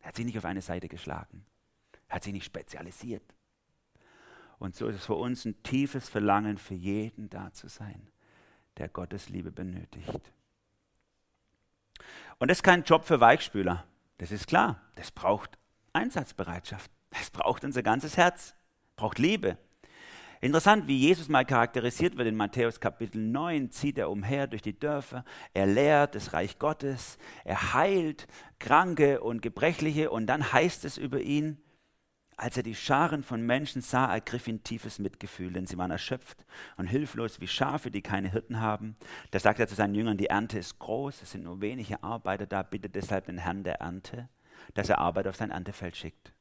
Er 0.00 0.08
hat 0.08 0.16
sich 0.16 0.24
nicht 0.24 0.38
auf 0.38 0.44
eine 0.44 0.62
Seite 0.62 0.88
geschlagen 0.88 1.44
hat 2.10 2.24
sich 2.24 2.32
nicht 2.32 2.44
spezialisiert. 2.44 3.22
Und 4.58 4.76
so 4.76 4.88
ist 4.88 4.96
es 4.96 5.06
für 5.06 5.14
uns 5.14 5.46
ein 5.46 5.62
tiefes 5.62 6.08
Verlangen, 6.08 6.58
für 6.58 6.74
jeden 6.74 7.30
da 7.30 7.52
zu 7.52 7.68
sein, 7.68 8.08
der 8.76 8.88
Gottes 8.88 9.30
Liebe 9.30 9.50
benötigt. 9.50 10.32
Und 12.38 12.48
das 12.48 12.58
ist 12.58 12.62
kein 12.62 12.84
Job 12.84 13.04
für 13.04 13.20
Weichspüler. 13.20 13.84
Das 14.18 14.32
ist 14.32 14.46
klar. 14.46 14.82
Das 14.96 15.10
braucht 15.10 15.56
Einsatzbereitschaft. 15.92 16.90
Das 17.10 17.30
braucht 17.30 17.64
unser 17.64 17.82
ganzes 17.82 18.16
Herz. 18.16 18.54
Braucht 18.96 19.18
Liebe. 19.18 19.58
Interessant, 20.42 20.86
wie 20.88 20.96
Jesus 20.96 21.28
mal 21.28 21.44
charakterisiert 21.44 22.16
wird 22.16 22.28
in 22.28 22.36
Matthäus 22.36 22.80
Kapitel 22.80 23.20
9, 23.20 23.70
zieht 23.70 23.98
er 23.98 24.10
umher 24.10 24.46
durch 24.46 24.62
die 24.62 24.78
Dörfer, 24.78 25.22
er 25.52 25.66
lehrt 25.66 26.14
das 26.14 26.32
Reich 26.32 26.58
Gottes, 26.58 27.18
er 27.44 27.74
heilt 27.74 28.26
Kranke 28.58 29.20
und 29.20 29.42
Gebrechliche 29.42 30.10
und 30.10 30.26
dann 30.28 30.50
heißt 30.50 30.86
es 30.86 30.96
über 30.96 31.20
ihn, 31.20 31.58
als 32.38 32.56
er 32.56 32.62
die 32.62 32.74
Scharen 32.74 33.22
von 33.22 33.42
Menschen 33.42 33.82
sah, 33.82 34.10
ergriff 34.10 34.48
ihn 34.48 34.64
tiefes 34.64 34.98
Mitgefühl, 34.98 35.52
denn 35.52 35.66
sie 35.66 35.76
waren 35.76 35.90
erschöpft 35.90 36.46
und 36.78 36.86
hilflos 36.86 37.38
wie 37.42 37.46
Schafe, 37.46 37.90
die 37.90 38.00
keine 38.00 38.30
Hirten 38.32 38.60
haben. 38.60 38.96
Da 39.32 39.40
sagte 39.40 39.64
er 39.64 39.68
zu 39.68 39.74
seinen 39.74 39.94
Jüngern, 39.94 40.16
die 40.16 40.28
Ernte 40.28 40.58
ist 40.58 40.78
groß, 40.78 41.20
es 41.20 41.32
sind 41.32 41.44
nur 41.44 41.60
wenige 41.60 42.02
Arbeiter 42.02 42.46
da, 42.46 42.62
bitte 42.62 42.88
deshalb 42.88 43.26
den 43.26 43.36
Herrn 43.36 43.62
der 43.62 43.82
Ernte, 43.82 44.30
dass 44.72 44.88
er 44.88 45.00
Arbeit 45.00 45.26
auf 45.26 45.36
sein 45.36 45.50
Erntefeld 45.50 45.98
schickt. 45.98 46.32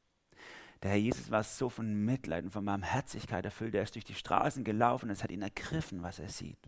Der 0.82 0.90
Herr 0.92 0.98
Jesus 0.98 1.30
war 1.30 1.42
so 1.42 1.68
von 1.68 2.04
Mitleid 2.04 2.44
und 2.44 2.50
von 2.50 2.64
Barmherzigkeit 2.64 3.44
erfüllt, 3.44 3.74
er 3.74 3.82
ist 3.82 3.94
durch 3.94 4.04
die 4.04 4.14
Straßen 4.14 4.64
gelaufen 4.64 5.06
und 5.06 5.10
es 5.12 5.22
hat 5.22 5.30
ihn 5.30 5.42
ergriffen, 5.42 6.02
was 6.02 6.18
er 6.18 6.28
sieht. 6.28 6.58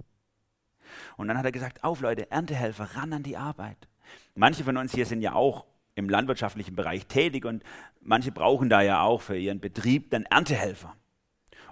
Und 1.16 1.28
dann 1.28 1.38
hat 1.38 1.46
er 1.46 1.52
gesagt, 1.52 1.82
auf 1.82 2.00
Leute, 2.00 2.30
Erntehelfer, 2.30 2.96
ran 2.96 3.12
an 3.14 3.22
die 3.22 3.38
Arbeit. 3.38 3.88
Manche 4.34 4.64
von 4.64 4.76
uns 4.76 4.92
hier 4.92 5.06
sind 5.06 5.22
ja 5.22 5.32
auch 5.32 5.64
im 5.94 6.08
landwirtschaftlichen 6.08 6.76
Bereich 6.76 7.06
tätig 7.06 7.44
und 7.44 7.62
manche 8.00 8.32
brauchen 8.32 8.68
da 8.68 8.82
ja 8.82 9.02
auch 9.02 9.22
für 9.22 9.36
ihren 9.36 9.60
Betrieb 9.60 10.10
dann 10.10 10.24
Erntehelfer. 10.24 10.94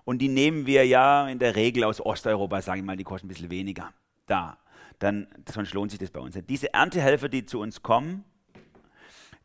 Und 0.05 0.19
die 0.19 0.29
nehmen 0.29 0.67
wir 0.67 0.87
ja 0.87 1.29
in 1.29 1.39
der 1.39 1.57
Regel 1.57 1.85
aus 1.85 2.01
Osteuropa, 2.01 2.63
sage 2.63 2.81
ich 2.81 2.85
mal, 2.85 2.97
die 2.97 3.05
kosten 3.05 3.27
ein 3.27 3.29
bisschen 3.29 3.51
weniger. 3.51 3.93
Da, 4.27 4.59
dann, 4.99 5.29
sonst 5.51 5.75
lohnt 5.75 5.91
sich 5.91 6.01
das 6.01 6.11
bei 6.11 6.21
uns. 6.21 6.39
Diese 6.49 6.73
Erntehelfer, 6.73 7.29
die 7.29 7.45
zu 7.45 7.61
uns 7.61 7.83
kommen, 7.83 8.25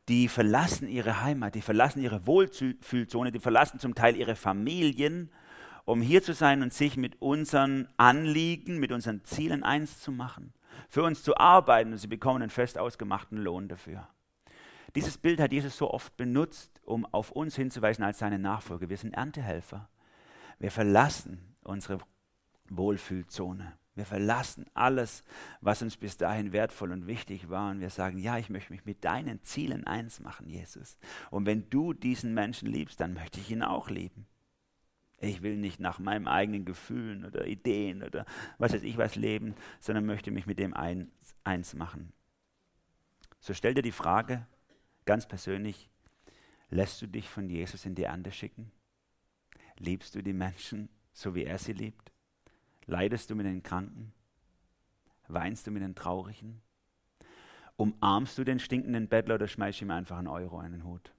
die 0.10 0.28
verlassen 0.28 0.88
ihre 0.88 1.22
Heimat, 1.22 1.56
die 1.56 1.62
verlassen 1.62 2.02
ihre 2.02 2.28
Wohlfühlzone, 2.28 3.32
die 3.32 3.40
verlassen 3.40 3.80
zum 3.80 3.96
Teil 3.96 4.16
ihre 4.16 4.36
Familien, 4.36 5.32
um 5.86 6.02
hier 6.02 6.22
zu 6.22 6.34
sein 6.34 6.62
und 6.62 6.74
sich 6.74 6.98
mit 6.98 7.22
unseren 7.22 7.88
Anliegen, 7.98 8.80
mit 8.80 8.92
unseren 8.92 9.24
Zielen 9.24 9.64
eins 9.64 10.02
zu 10.02 10.12
machen, 10.12 10.54
für 10.90 11.04
uns 11.04 11.24
zu 11.24 11.38
arbeiten 11.38 11.92
und 11.92 11.98
sie 11.98 12.08
bekommen 12.08 12.42
einen 12.42 12.52
fest 12.52 12.78
ausgemachten 12.78 13.38
Lohn 13.38 13.68
dafür. 13.68 14.08
Dieses 14.96 15.18
Bild 15.18 15.40
hat 15.40 15.52
Jesus 15.52 15.78
so 15.78 15.92
oft 15.92 16.16
benutzt, 16.16 16.82
um 16.86 17.06
auf 17.06 17.32
uns 17.32 17.56
hinzuweisen 17.56 18.04
als 18.04 18.20
seine 18.20 18.40
Nachfolger. 18.40 18.90
Wir 18.90 18.98
sind 18.98 19.14
Erntehelfer. 19.14 19.90
Wir 20.58 20.72
verlassen 20.72 21.56
unsere 21.64 22.00
Wohlfühlzone. 22.70 23.74
Wir 23.96 24.06
verlassen 24.06 24.66
alles, 24.74 25.24
was 25.62 25.82
uns 25.82 25.98
bis 25.98 26.18
dahin 26.18 26.52
wertvoll 26.52 26.92
und 26.92 27.08
wichtig 27.08 27.50
war. 27.50 27.72
Und 27.72 27.80
wir 27.80 27.90
sagen, 27.90 28.18
ja, 28.18 28.38
ich 28.38 28.50
möchte 28.50 28.74
mich 28.74 28.86
mit 28.86 29.04
deinen 29.06 29.42
Zielen 29.44 29.88
eins 29.88 30.20
machen, 30.20 30.50
Jesus. 30.50 30.98
Und 31.32 31.46
wenn 31.46 31.70
du 31.70 31.94
diesen 31.94 32.34
Menschen 32.34 32.70
liebst, 32.70 33.00
dann 33.00 33.14
möchte 33.14 33.40
ich 33.40 33.50
ihn 33.52 33.64
auch 33.64 33.90
lieben. 33.90 34.28
Ich 35.20 35.42
will 35.42 35.56
nicht 35.56 35.80
nach 35.80 35.98
meinen 35.98 36.28
eigenen 36.28 36.66
Gefühlen 36.66 37.26
oder 37.26 37.48
Ideen 37.48 38.04
oder 38.04 38.26
was 38.58 38.74
weiß 38.74 38.84
ich 38.84 38.98
was 38.98 39.16
leben, 39.16 39.56
sondern 39.80 40.06
möchte 40.06 40.30
mich 40.30 40.46
mit 40.46 40.60
dem 40.60 40.74
eins, 40.74 41.10
eins 41.46 41.74
machen. 41.74 42.12
So 43.40 43.54
stell 43.54 43.74
dir 43.74 43.82
die 43.82 43.94
Frage, 43.94 44.46
Ganz 45.06 45.28
persönlich, 45.28 45.92
lässt 46.70 47.00
du 47.02 47.08
dich 47.08 47.30
von 47.30 47.48
Jesus 47.48 47.86
in 47.86 47.94
die 47.94 48.04
Ernte 48.04 48.32
schicken? 48.32 48.72
Liebst 49.78 50.16
du 50.16 50.24
die 50.24 50.34
Menschen 50.34 50.90
so 51.14 51.36
wie 51.36 51.46
er 51.46 51.60
sie 51.60 51.74
liebt? 51.74 52.12
Leidest 52.88 53.30
du 53.30 53.36
mit 53.36 53.46
den 53.46 53.64
Kranken? 53.64 54.14
Weinst 55.28 55.66
du 55.66 55.72
mit 55.72 55.82
den 55.82 55.96
Traurigen? 55.96 56.62
Umarmst 57.78 58.38
du 58.38 58.44
den 58.44 58.60
stinkenden 58.60 59.08
Bettler 59.08 59.36
oder 59.36 59.48
schmeißt 59.48 59.82
ihm 59.82 59.92
einfach 59.92 60.18
einen 60.18 60.28
Euro 60.28 60.62
in 60.62 60.72
den 60.72 60.84
Hut? 60.86 61.12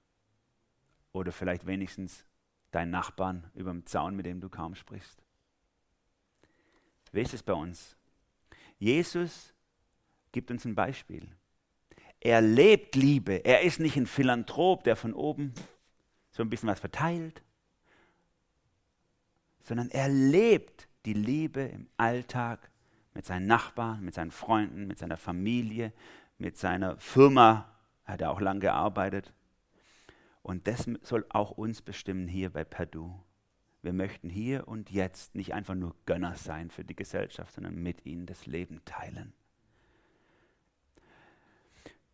Oder 1.11 1.31
vielleicht 1.31 1.67
wenigstens 1.67 2.25
deinen 2.71 2.91
Nachbarn 2.91 3.49
über 3.53 3.71
dem 3.71 3.85
Zaun, 3.85 4.15
mit 4.15 4.25
dem 4.25 4.39
du 4.39 4.49
kaum 4.49 4.75
sprichst? 4.75 5.21
Wie 7.11 7.21
ist 7.21 7.33
es 7.33 7.43
bei 7.43 7.53
uns? 7.53 7.95
Jesus 8.79 9.53
gibt 10.31 10.51
uns 10.51 10.65
ein 10.65 10.75
Beispiel. 10.75 11.29
Er 12.19 12.41
lebt 12.41 12.95
Liebe. 12.95 13.45
Er 13.45 13.61
ist 13.61 13.79
nicht 13.79 13.95
ein 13.95 14.07
Philanthrop, 14.07 14.83
der 14.83 14.95
von 14.95 15.13
oben 15.13 15.53
so 16.31 16.43
ein 16.43 16.49
bisschen 16.49 16.69
was 16.69 16.79
verteilt, 16.79 17.43
sondern 19.63 19.89
er 19.89 20.09
lebt 20.09 20.86
die 21.07 21.13
Liebe 21.13 21.61
im 21.61 21.87
Alltag 21.95 22.69
mit 23.13 23.25
seinen 23.25 23.47
Nachbarn, 23.47 24.03
mit 24.03 24.13
seinen 24.13 24.31
Freunden, 24.31 24.87
mit 24.87 24.99
seiner 24.99 25.15
Familie, 25.15 25.93
mit 26.37 26.57
seiner 26.57 26.97
Firma. 26.97 27.73
Hat 28.03 28.19
er 28.19 28.29
auch 28.29 28.41
lange 28.41 28.59
gearbeitet. 28.59 29.33
Und 30.43 30.67
das 30.67 30.85
soll 31.03 31.25
auch 31.29 31.51
uns 31.51 31.81
bestimmen 31.81 32.27
hier 32.27 32.49
bei 32.49 32.65
Perdu. 32.65 33.17
Wir 33.81 33.93
möchten 33.93 34.29
hier 34.29 34.67
und 34.67 34.91
jetzt 34.91 35.33
nicht 35.33 35.53
einfach 35.53 35.75
nur 35.75 35.95
Gönner 36.05 36.35
sein 36.35 36.71
für 36.71 36.83
die 36.83 36.95
Gesellschaft, 36.95 37.53
sondern 37.53 37.81
mit 37.81 38.05
ihnen 38.05 38.25
das 38.25 38.45
Leben 38.45 38.81
teilen. 38.83 39.31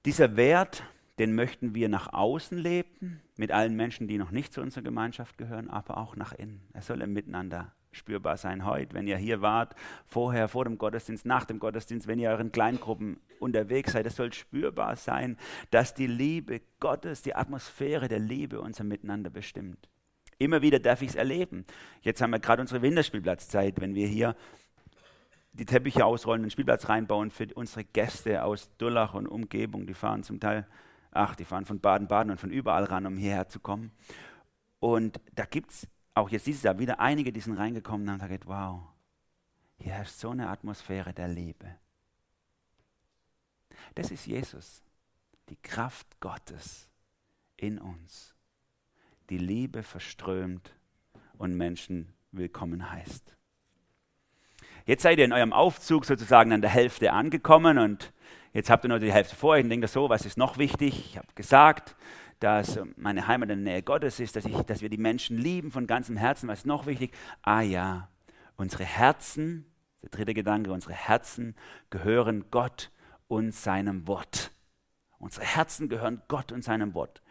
Dieser 0.06 0.36
Wert, 0.36 0.84
den 1.18 1.34
möchten 1.34 1.74
wir 1.74 1.90
nach 1.90 2.14
außen 2.14 2.60
leben, 2.60 3.22
mit 3.38 3.52
allen 3.52 3.76
Menschen, 3.76 4.08
die 4.08 4.20
noch 4.20 4.30
nicht 4.30 4.54
zu 4.54 4.62
unserer 4.62 4.84
Gemeinschaft 4.84 5.40
gehören, 5.40 5.72
aber 5.72 5.98
auch 5.98 6.16
nach 6.16 6.34
innen. 6.34 6.62
Es 6.74 6.86
soll 6.86 7.02
im 7.02 7.14
Miteinander 7.14 7.74
spürbar 7.94 8.38
sein 8.38 8.66
heute, 8.66 8.94
wenn 8.94 9.08
ihr 9.08 9.18
hier 9.18 9.42
wart, 9.42 9.76
vorher, 10.06 10.48
vor 10.48 10.66
dem 10.66 10.78
Gottesdienst, 10.78 11.26
nach 11.26 11.46
dem 11.46 11.60
Gottesdienst, 11.60 12.08
wenn 12.08 12.20
ihr 12.20 12.30
euren 12.30 12.52
Kleingruppen 12.52 13.20
unterwegs 13.40 13.94
seid. 13.94 14.06
Es 14.06 14.16
soll 14.16 14.34
spürbar 14.34 14.96
sein, 14.96 15.38
dass 15.72 15.94
die 15.94 16.08
Liebe 16.08 16.62
Gottes, 16.80 17.22
die 17.22 17.36
Atmosphäre 17.36 18.08
der 18.08 18.20
Liebe 18.20 18.60
unser 18.60 18.84
Miteinander 18.84 19.30
bestimmt. 19.30 19.90
Immer 20.40 20.62
wieder 20.62 20.80
darf 20.80 21.02
ich 21.02 21.10
es 21.10 21.16
erleben. 21.16 21.66
Jetzt 22.02 22.22
haben 22.22 22.32
wir 22.32 22.40
gerade 22.40 22.62
unsere 22.62 22.82
Winterspielplatzzeit, 22.82 23.80
wenn 23.80 23.96
wir 23.96 24.08
hier 24.08 24.36
die 25.54 25.66
Teppiche 25.66 26.04
ausrollen, 26.04 26.42
den 26.42 26.50
Spielplatz 26.50 26.90
reinbauen 26.90 27.30
für 27.30 27.48
unsere 27.54 27.84
Gäste 27.84 28.44
aus 28.44 28.70
Dullach 28.78 29.14
und 29.14 29.28
Umgebung. 29.28 29.86
Die 29.86 29.94
fahren 29.94 30.24
zum 30.24 30.40
Teil, 30.40 30.68
ach, 31.12 31.36
die 31.36 31.46
fahren 31.46 31.66
von 31.66 31.80
Baden-Baden 31.80 32.32
und 32.32 32.40
von 32.40 32.50
überall 32.50 32.86
ran, 32.86 33.06
um 33.06 33.18
hierher 33.18 33.48
zu 33.48 33.60
kommen. 33.60 33.92
Und 34.80 35.22
da 35.36 35.46
gibt 35.46 35.72
es 35.72 35.88
auch 36.14 36.30
jetzt 36.30 36.48
dieses 36.48 36.64
Jahr 36.64 36.78
wieder 36.78 37.00
einige, 37.00 37.32
die 37.32 37.40
sind 37.40 37.58
reingekommen 37.58 38.08
und 38.08 38.22
haben 38.22 38.28
gesagt, 38.28 38.48
wow, 38.48 38.82
hier 39.78 39.94
herrscht 39.94 40.16
so 40.16 40.30
eine 40.30 40.50
Atmosphäre 40.50 41.14
der 41.14 41.28
Liebe. 41.28 41.76
Das 43.96 44.12
ist 44.12 44.26
Jesus, 44.26 44.84
die 45.50 45.58
Kraft 45.58 46.20
Gottes 46.20 46.90
in 47.58 47.80
uns, 47.80 48.36
die 49.30 49.38
Liebe 49.38 49.84
verströmt 49.84 50.76
und 51.38 51.56
Menschen 51.56 52.14
willkommen 52.32 52.92
heißt. 52.92 53.36
Jetzt 54.86 55.04
seid 55.04 55.18
ihr 55.18 55.26
in 55.26 55.34
eurem 55.34 55.54
Aufzug 55.54 56.06
sozusagen 56.06 56.52
an 56.52 56.62
der 56.62 56.70
Hälfte 56.70 57.12
angekommen 57.14 57.78
und 57.78 58.14
jetzt 58.52 58.70
habt 58.70 58.86
ihr 58.86 58.90
noch 58.90 59.00
die 59.00 59.14
Hälfte 59.14 59.36
vor 59.36 59.52
euch 59.52 59.64
und 59.64 59.70
denkt 59.70 59.90
so, 59.90 60.10
was 60.10 60.26
ist 60.26 60.38
noch 60.38 60.58
wichtig? 60.58 61.00
Ich 61.00 61.18
habe 61.18 61.28
gesagt, 61.36 61.96
dass 62.44 62.78
meine 62.98 63.26
Heimat 63.28 63.50
in 63.52 63.64
der 63.64 63.74
Nähe 63.76 63.84
Gottes 63.84 64.20
ist, 64.20 64.36
dass, 64.36 64.44
ich, 64.44 64.54
dass 64.64 64.82
wir 64.82 64.90
die 64.90 64.98
Menschen 64.98 65.38
lieben 65.38 65.72
von 65.72 65.88
ganzem 65.88 66.18
Herzen. 66.18 66.50
Was 66.50 66.60
ist 66.60 66.66
noch 66.66 66.86
wichtig? 66.86 67.14
Ah 67.42 67.62
ja, 67.62 68.10
unsere 68.58 68.84
Herzen, 68.84 69.66
der 70.02 70.10
dritte 70.10 70.34
Gedanke, 70.34 70.74
unsere 70.74 70.94
Herzen 70.94 71.56
gehören 71.90 72.44
Gott 72.52 72.92
und 73.30 73.56
seinem 73.56 74.10
Wort. 74.10 74.52
Unsere 75.20 75.46
Herzen 75.46 75.88
gehören 75.88 76.22
Gott 76.28 76.52
und 76.52 76.66
seinem 76.66 76.94
Wort. 76.94 77.22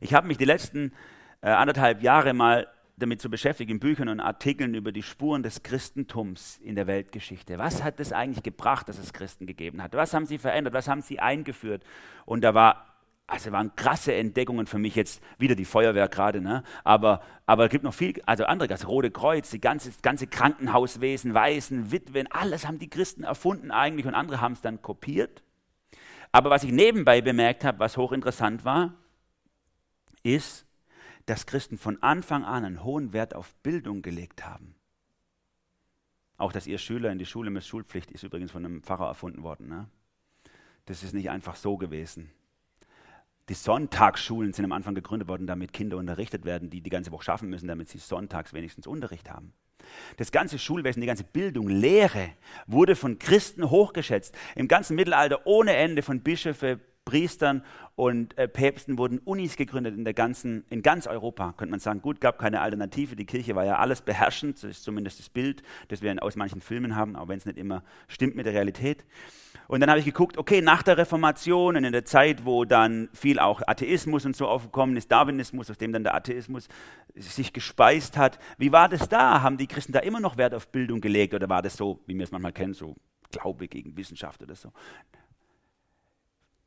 Ich 0.00 0.14
habe 0.14 0.26
mich 0.26 0.38
die 0.38 0.46
letzten 0.46 0.94
äh, 1.42 1.50
anderthalb 1.50 2.02
Jahre 2.02 2.32
mal 2.32 2.66
damit 2.96 3.20
zu 3.20 3.28
beschäftigen, 3.28 3.72
in 3.72 3.78
Büchern 3.78 4.08
und 4.08 4.20
Artikeln 4.20 4.74
über 4.74 4.90
die 4.90 5.02
Spuren 5.02 5.42
des 5.42 5.62
Christentums 5.62 6.58
in 6.62 6.76
der 6.76 6.86
Weltgeschichte. 6.86 7.58
Was 7.58 7.82
hat 7.82 8.00
es 8.00 8.10
eigentlich 8.10 8.42
gebracht, 8.42 8.88
dass 8.88 8.96
es 8.96 9.12
Christen 9.12 9.44
gegeben 9.44 9.82
hat? 9.82 9.92
Was 9.92 10.14
haben 10.14 10.24
sie 10.24 10.38
verändert? 10.38 10.72
Was 10.72 10.88
haben 10.88 11.02
sie 11.02 11.20
eingeführt? 11.20 11.84
Und 12.24 12.42
da 12.42 12.54
war 12.54 12.91
also 13.32 13.50
waren 13.50 13.74
krasse 13.76 14.14
Entdeckungen 14.14 14.66
für 14.66 14.78
mich 14.78 14.94
jetzt, 14.94 15.22
wieder 15.38 15.54
die 15.54 15.64
Feuerwehr 15.64 16.06
gerade, 16.08 16.42
ne? 16.42 16.62
aber, 16.84 17.22
aber 17.46 17.64
es 17.64 17.70
gibt 17.70 17.82
noch 17.82 17.94
viel, 17.94 18.20
also 18.26 18.44
andere, 18.44 18.68
das 18.68 18.86
Rote 18.86 19.10
Kreuz, 19.10 19.48
die 19.48 19.60
ganze, 19.60 19.90
das 19.90 20.02
ganze 20.02 20.26
Krankenhauswesen, 20.26 21.32
Waisen, 21.32 21.90
Witwen, 21.90 22.30
alles 22.30 22.66
haben 22.66 22.78
die 22.78 22.90
Christen 22.90 23.24
erfunden 23.24 23.70
eigentlich 23.70 24.04
und 24.06 24.14
andere 24.14 24.42
haben 24.42 24.52
es 24.52 24.60
dann 24.60 24.82
kopiert. 24.82 25.42
Aber 26.30 26.50
was 26.50 26.62
ich 26.62 26.72
nebenbei 26.72 27.22
bemerkt 27.22 27.64
habe, 27.64 27.78
was 27.78 27.96
hochinteressant 27.96 28.66
war, 28.66 28.92
ist, 30.22 30.66
dass 31.24 31.46
Christen 31.46 31.78
von 31.78 32.02
Anfang 32.02 32.44
an 32.44 32.66
einen 32.66 32.84
hohen 32.84 33.14
Wert 33.14 33.34
auf 33.34 33.54
Bildung 33.62 34.02
gelegt 34.02 34.44
haben. 34.44 34.74
Auch, 36.36 36.52
dass 36.52 36.66
ihr 36.66 36.76
Schüler 36.76 37.10
in 37.10 37.18
die 37.18 37.26
Schule 37.26 37.48
müsst, 37.48 37.68
Schulpflicht 37.68 38.10
ist 38.10 38.24
übrigens 38.24 38.50
von 38.50 38.66
einem 38.66 38.82
Pfarrer 38.82 39.06
erfunden 39.06 39.42
worden. 39.42 39.68
Ne? 39.68 39.88
Das 40.84 41.02
ist 41.02 41.14
nicht 41.14 41.30
einfach 41.30 41.56
so 41.56 41.78
gewesen. 41.78 42.30
Die 43.48 43.54
Sonntagsschulen 43.54 44.52
sind 44.52 44.64
am 44.64 44.72
Anfang 44.72 44.94
gegründet 44.94 45.28
worden, 45.28 45.46
damit 45.46 45.72
Kinder 45.72 45.96
unterrichtet 45.96 46.44
werden, 46.44 46.70
die 46.70 46.80
die 46.80 46.90
ganze 46.90 47.10
Woche 47.10 47.24
schaffen 47.24 47.48
müssen, 47.48 47.66
damit 47.66 47.88
sie 47.88 47.98
sonntags 47.98 48.52
wenigstens 48.52 48.86
Unterricht 48.86 49.30
haben. 49.30 49.52
Das 50.16 50.30
ganze 50.30 50.58
Schulwesen, 50.58 51.00
die 51.00 51.06
ganze 51.06 51.24
Bildung, 51.24 51.68
Lehre 51.68 52.30
wurde 52.66 52.94
von 52.94 53.18
Christen 53.18 53.68
hochgeschätzt. 53.68 54.34
Im 54.54 54.68
ganzen 54.68 54.94
Mittelalter 54.94 55.46
ohne 55.46 55.74
Ende 55.74 56.02
von 56.02 56.20
Bischöfe, 56.20 56.80
Priestern 57.04 57.64
und 57.94 58.38
äh, 58.38 58.48
Päpsten 58.48 58.96
wurden 58.96 59.18
Unis 59.18 59.56
gegründet 59.56 59.94
in, 59.96 60.04
der 60.04 60.14
ganzen, 60.14 60.64
in 60.70 60.82
ganz 60.82 61.06
Europa, 61.06 61.52
könnte 61.56 61.70
man 61.70 61.80
sagen. 61.80 62.00
Gut, 62.00 62.20
gab 62.20 62.38
keine 62.38 62.60
Alternative, 62.60 63.16
die 63.16 63.26
Kirche 63.26 63.54
war 63.54 63.64
ja 63.64 63.76
alles 63.76 64.00
beherrschend, 64.00 64.56
das 64.56 64.70
ist 64.70 64.84
zumindest 64.84 65.18
das 65.18 65.28
Bild, 65.28 65.62
das 65.88 66.00
wir 66.00 66.22
aus 66.22 66.36
manchen 66.36 66.60
Filmen 66.60 66.96
haben, 66.96 67.16
auch 67.16 67.28
wenn 67.28 67.36
es 67.38 67.44
nicht 67.44 67.58
immer 67.58 67.82
stimmt 68.08 68.34
mit 68.34 68.46
der 68.46 68.54
Realität. 68.54 69.04
Und 69.68 69.80
dann 69.80 69.90
habe 69.90 69.98
ich 69.98 70.06
geguckt, 70.06 70.38
okay, 70.38 70.62
nach 70.62 70.82
der 70.82 70.96
Reformation 70.96 71.76
und 71.76 71.84
in 71.84 71.92
der 71.92 72.04
Zeit, 72.04 72.44
wo 72.44 72.64
dann 72.64 73.08
viel 73.12 73.38
auch 73.38 73.60
Atheismus 73.66 74.24
und 74.24 74.36
so 74.36 74.48
aufgekommen 74.48 74.96
ist, 74.96 75.12
Darwinismus, 75.12 75.70
aus 75.70 75.78
dem 75.78 75.92
dann 75.92 76.02
der 76.02 76.14
Atheismus 76.14 76.68
sich 77.14 77.52
gespeist 77.52 78.16
hat, 78.16 78.38
wie 78.58 78.72
war 78.72 78.88
das 78.88 79.08
da? 79.08 79.42
Haben 79.42 79.58
die 79.58 79.66
Christen 79.66 79.92
da 79.92 80.00
immer 80.00 80.20
noch 80.20 80.36
Wert 80.38 80.54
auf 80.54 80.68
Bildung 80.68 81.00
gelegt 81.00 81.34
oder 81.34 81.48
war 81.48 81.62
das 81.62 81.76
so, 81.76 82.00
wie 82.06 82.16
wir 82.16 82.24
es 82.24 82.32
manchmal 82.32 82.52
kennen, 82.52 82.74
so 82.74 82.96
Glaube 83.30 83.68
gegen 83.68 83.96
Wissenschaft 83.96 84.42
oder 84.42 84.54
so? 84.54 84.72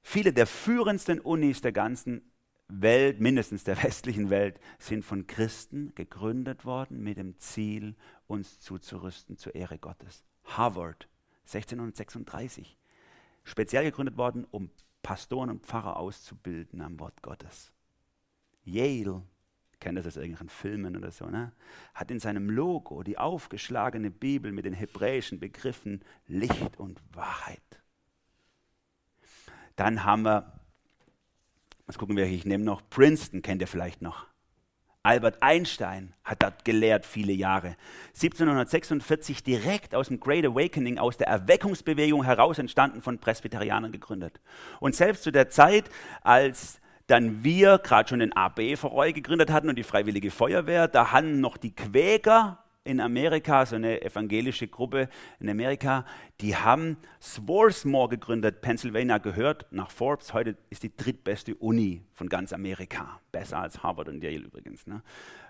Viele 0.08 0.32
der 0.32 0.46
führendsten 0.46 1.20
Unis 1.20 1.62
der 1.62 1.72
ganzen 1.72 2.32
Welt, 2.68 3.20
mindestens 3.20 3.64
der 3.64 3.82
westlichen 3.84 4.30
Welt, 4.30 4.60
sind 4.78 5.04
von 5.04 5.26
Christen 5.26 5.94
gegründet 5.96 6.64
worden 6.64 7.02
mit 7.02 7.18
dem 7.18 7.40
Ziel, 7.40 7.96
uns 8.28 8.60
zuzurüsten 8.60 9.36
zur 9.36 9.56
Ehre 9.56 9.80
Gottes. 9.80 10.24
Harvard, 10.44 11.10
1636, 11.48 12.78
speziell 13.44 13.84
gegründet 13.84 14.16
worden, 14.16 14.46
um 14.52 14.70
Pastoren 15.02 15.50
und 15.50 15.66
Pfarrer 15.66 15.98
auszubilden 15.98 16.82
am 16.82 17.00
Wort 17.00 17.24
Gottes. 17.24 17.74
Yale, 18.64 19.24
kennt 19.80 19.98
das 19.98 20.06
aus 20.06 20.18
irgendwelchen 20.18 20.50
Filmen 20.50 20.96
oder 20.96 21.10
so, 21.10 21.26
ne? 21.26 21.52
hat 21.96 22.12
in 22.12 22.20
seinem 22.20 22.52
Logo 22.52 23.02
die 23.02 23.18
aufgeschlagene 23.18 24.12
Bibel 24.12 24.52
mit 24.52 24.66
den 24.66 24.74
hebräischen 24.74 25.40
Begriffen 25.40 26.06
Licht 26.28 26.78
und 26.78 27.02
Wahrheit. 27.12 27.82
Dann 29.76 30.04
haben 30.04 30.24
wir, 30.24 30.52
was 31.86 31.98
gucken 31.98 32.16
wir, 32.16 32.26
ich 32.26 32.46
nehme 32.46 32.64
noch 32.64 32.82
Princeton, 32.90 33.42
kennt 33.42 33.62
ihr 33.62 33.68
vielleicht 33.68 34.02
noch. 34.02 34.26
Albert 35.06 35.44
Einstein 35.44 36.16
hat 36.24 36.42
dort 36.42 36.66
gelehrt 36.66 37.06
viele 37.06 37.32
Jahre. 37.32 37.76
1746 38.16 39.44
direkt 39.44 39.94
aus 39.94 40.08
dem 40.08 40.20
Great 40.20 40.46
Awakening, 40.46 40.98
aus 40.98 41.18
der 41.18 41.28
Erweckungsbewegung 41.28 42.24
heraus 42.24 42.58
entstanden, 42.58 43.04
von 43.04 43.20
Presbyterianern 43.20 43.92
gegründet. 43.92 44.42
Und 44.80 44.96
selbst 44.96 45.22
zu 45.22 45.32
der 45.32 45.50
Zeit, 45.50 45.92
als 46.24 46.80
dann 47.06 47.44
wir 47.44 47.78
gerade 47.78 48.10
schon 48.10 48.18
den 48.18 48.34
AB 48.34 48.78
Verreu 48.78 49.14
gegründet 49.14 49.52
hatten 49.52 49.70
und 49.70 49.76
die 49.76 49.84
Freiwillige 49.84 50.32
Feuerwehr, 50.32 50.88
da 50.88 51.12
haben 51.12 51.40
noch 51.40 51.58
die 51.58 51.76
Quäker 51.76 52.65
in 52.86 53.02
Amerika, 53.02 53.66
so 53.66 53.76
eine 53.76 54.02
evangelische 54.04 54.68
Gruppe 54.68 55.10
in 55.40 55.50
Amerika, 55.50 56.06
die 56.40 56.56
haben 56.56 56.98
Swarthmore 57.20 58.10
gegründet, 58.10 58.62
Pennsylvania 58.62 59.18
gehört 59.18 59.66
nach 59.72 59.90
Forbes. 59.90 60.34
Heute 60.34 60.56
ist 60.70 60.84
die 60.84 60.96
drittbeste 60.96 61.56
Uni 61.56 62.04
von 62.14 62.30
ganz 62.30 62.54
Amerika, 62.54 63.20
besser 63.32 63.58
als 63.58 63.82
Harvard 63.82 64.08
und 64.08 64.24
Yale 64.24 64.46
übrigens. 64.46 64.86
Ne? 64.86 65.02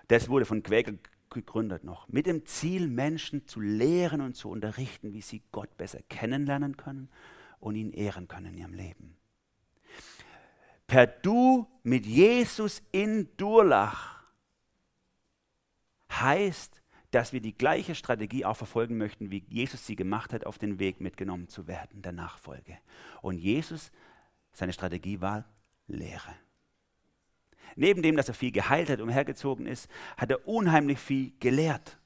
Das 0.08 0.30
wurde 0.30 0.46
von 0.46 0.62
Quäker 0.62 0.94
gegründet 1.28 1.84
noch, 1.84 2.08
mit 2.08 2.26
dem 2.26 2.46
Ziel, 2.46 2.88
Menschen 2.88 3.46
zu 3.46 3.60
lehren 3.60 4.22
und 4.22 4.34
zu 4.34 4.48
unterrichten, 4.48 5.12
wie 5.12 5.20
sie 5.20 5.42
Gott 5.52 5.76
besser 5.76 5.98
kennenlernen 6.08 6.78
können 6.78 7.10
und 7.60 7.76
ihn 7.76 7.92
ehren 7.92 8.28
können 8.28 8.46
in 8.46 8.58
ihrem 8.58 8.74
Leben. 8.74 9.16
Per 10.86 11.06
Du 11.06 11.66
mit 11.82 12.06
Jesus 12.06 12.80
in 12.92 13.28
Durlach 13.36 14.22
heißt, 16.10 16.80
dass 17.16 17.32
wir 17.32 17.40
die 17.40 17.56
gleiche 17.56 17.94
Strategie 17.94 18.44
auch 18.44 18.58
verfolgen 18.58 18.98
möchten, 18.98 19.30
wie 19.30 19.42
Jesus 19.48 19.86
sie 19.86 19.96
gemacht 19.96 20.34
hat, 20.34 20.44
auf 20.44 20.58
den 20.58 20.78
Weg 20.78 21.00
mitgenommen 21.00 21.48
zu 21.48 21.66
werden, 21.66 22.02
der 22.02 22.12
Nachfolge. 22.12 22.76
Und 23.22 23.38
Jesus, 23.38 23.90
seine 24.52 24.74
Strategie 24.74 25.22
war 25.22 25.46
Lehre. 25.86 26.34
Neben 27.74 28.02
dem, 28.02 28.18
dass 28.18 28.28
er 28.28 28.34
viel 28.34 28.52
geheilt 28.52 28.90
hat, 28.90 29.00
umhergezogen 29.00 29.64
ist, 29.66 29.88
hat 30.18 30.30
er 30.30 30.46
unheimlich 30.46 30.98
viel 30.98 31.32
gelehrt. 31.40 31.96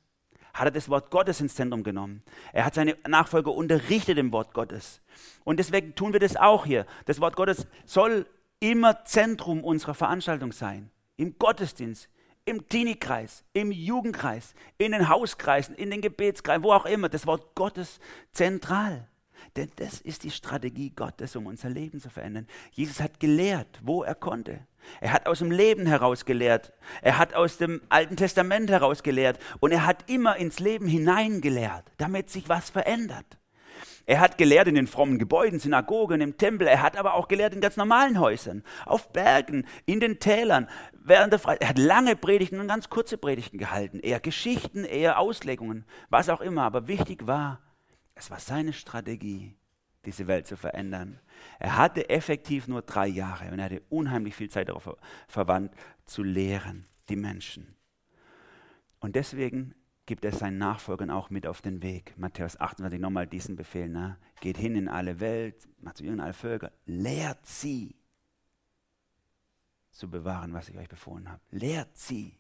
Hat 0.55 0.69
er 0.69 0.71
das 0.71 0.89
Wort 0.89 1.11
Gottes 1.11 1.41
ins 1.41 1.57
Zentrum 1.57 1.83
genommen. 1.83 2.23
Er 2.53 2.65
hat 2.65 2.75
seine 2.75 2.97
Nachfolger 3.09 3.51
unterrichtet 3.51 4.17
im 4.17 4.31
Wort 4.31 4.55
Gottes. 4.55 5.01
Und 5.43 5.59
deswegen 5.59 5.97
tun 5.97 6.13
wir 6.13 6.21
das 6.21 6.37
auch 6.37 6.67
hier. 6.67 6.87
Das 7.07 7.21
Wort 7.21 7.35
Gottes 7.35 7.67
soll 7.85 8.27
immer 8.61 9.05
Zentrum 9.05 9.65
unserer 9.65 9.95
Veranstaltung 9.95 10.53
sein. 10.53 10.89
Im 11.17 11.37
Gottesdienst, 11.37 12.09
im 12.51 12.69
Teenie-Kreis, 12.69 13.45
im 13.53 13.71
Jugendkreis, 13.71 14.55
in 14.77 14.93
den 14.93 15.09
Hauskreisen, 15.09 15.75
in 15.75 15.91
den 15.91 16.01
Gebetskreisen, 16.01 16.65
wo 16.65 16.73
auch 16.73 16.85
immer. 16.85 17.09
Das 17.09 17.27
Wort 17.27 17.55
Gottes 17.55 18.01
zentral. 18.33 19.09
Denn 19.57 19.71
das 19.77 20.01
ist 20.01 20.23
die 20.25 20.31
Strategie 20.31 20.91
Gottes, 20.91 21.35
um 21.35 21.47
unser 21.47 21.71
Leben 21.71 22.01
zu 22.01 22.11
verändern. 22.11 22.47
Jesus 22.73 23.01
hat 23.01 23.19
gelehrt, 23.21 23.81
wo 23.83 24.03
er 24.03 24.15
konnte. 24.15 24.67
Er 25.01 25.13
hat 25.13 25.27
aus 25.27 25.39
dem 25.39 25.51
Leben 25.51 25.87
heraus 25.87 26.25
gelehrt. 26.25 26.73
Er 27.03 27.19
hat 27.19 27.35
aus 27.35 27.57
dem 27.57 27.81
Alten 27.89 28.17
Testament 28.17 28.71
heraus 28.71 29.03
gelehrt. 29.03 29.39
Und 29.61 29.73
er 29.73 29.87
hat 29.87 30.11
immer 30.11 30.37
ins 30.37 30.59
Leben 30.59 30.87
hineingelehrt, 30.87 31.91
damit 31.97 32.31
sich 32.31 32.49
was 32.49 32.71
verändert. 32.71 33.40
Er 34.11 34.19
hat 34.19 34.39
gelehrt 34.39 34.67
in 34.67 34.75
den 34.75 34.89
frommen 34.89 35.21
Gebäuden, 35.21 35.61
Synagogen, 35.61 36.21
im 36.21 36.37
Tempel. 36.37 36.67
Er 36.67 36.83
hat 36.83 36.97
aber 36.97 37.15
auch 37.15 37.29
gelehrt 37.29 37.55
in 37.55 37.61
ganz 37.61 37.77
normalen 37.77 38.19
Häusern, 38.19 38.65
auf 38.85 39.13
Bergen, 39.13 39.69
in 39.87 40.01
den 40.01 40.19
Tälern, 40.19 40.69
während 40.95 41.33
der 41.33 41.39
Freizeit. 41.39 41.63
Er 41.63 41.69
hat 41.69 41.79
lange 41.79 42.17
Predigten 42.17 42.59
und 42.59 42.67
ganz 42.67 42.91
kurze 42.91 43.19
Predigten 43.19 43.57
gehalten. 43.57 44.01
Eher 44.01 44.19
Geschichten, 44.19 44.83
eher 44.83 45.21
Auslegungen, 45.21 45.85
was 46.09 46.29
auch 46.29 46.41
immer. 46.41 46.65
Aber 46.65 46.89
wichtig 46.89 47.29
war, 47.29 47.61
es 48.17 48.33
war 48.33 48.41
seine 48.41 48.73
Strategie, 48.73 49.55
diese 50.05 50.27
Welt 50.27 50.49
zu 50.49 50.57
verändern. 50.57 51.21
Er 51.61 51.77
hatte 51.77 52.11
effektiv 52.11 52.67
nur 52.67 52.83
drei 52.83 53.07
Jahre 53.07 53.53
und 53.53 53.61
er 53.61 53.67
hatte 53.67 53.83
unheimlich 53.91 54.35
viel 54.35 54.51
Zeit 54.51 54.71
darauf 54.71 54.91
verwandt, 55.29 55.73
zu 56.05 56.25
lehren, 56.25 56.85
die 57.09 57.15
Menschen. 57.15 57.77
Und 58.99 59.15
deswegen 59.15 59.73
gibt 60.11 60.25
er 60.25 60.33
seinen 60.33 60.59
Nachfolgern 60.59 61.09
auch 61.09 61.31
mit 61.31 61.47
auf 61.47 61.63
den 61.63 61.83
Weg. 61.83 62.19
Matthäus 62.19 62.59
28 62.59 62.99
nochmal 62.99 63.29
diesen 63.29 63.55
Befehl. 63.55 63.89
Ne? 63.89 64.19
Geht 64.41 64.57
hin 64.57 64.75
in 64.75 64.89
alle 64.89 65.21
Welt, 65.21 65.69
macht 65.81 65.99
zu 65.99 66.03
Jüngern 66.03 66.19
alle 66.19 66.33
Völker, 66.33 66.73
lehrt 66.85 67.47
sie 67.47 67.95
zu 69.93 70.11
bewahren, 70.11 70.53
was 70.53 70.69
ich 70.69 70.77
euch 70.77 70.89
befohlen 70.89 71.31
habe. 71.31 71.41
Lehrt 71.53 71.97
sie. 71.97 72.37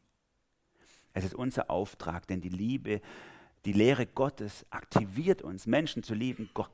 Es 1.12 1.24
ist 1.24 1.36
unser 1.36 1.70
Auftrag, 1.70 2.26
denn 2.26 2.40
die 2.40 2.48
Liebe 2.48 3.00
die 3.64 3.72
Lehre 3.72 4.04
Gottes 4.04 4.66
aktiviert 4.70 5.40
uns, 5.40 5.68
Menschen 5.68 6.02
zu 6.02 6.12
lieben, 6.14 6.50
Gott 6.54 6.72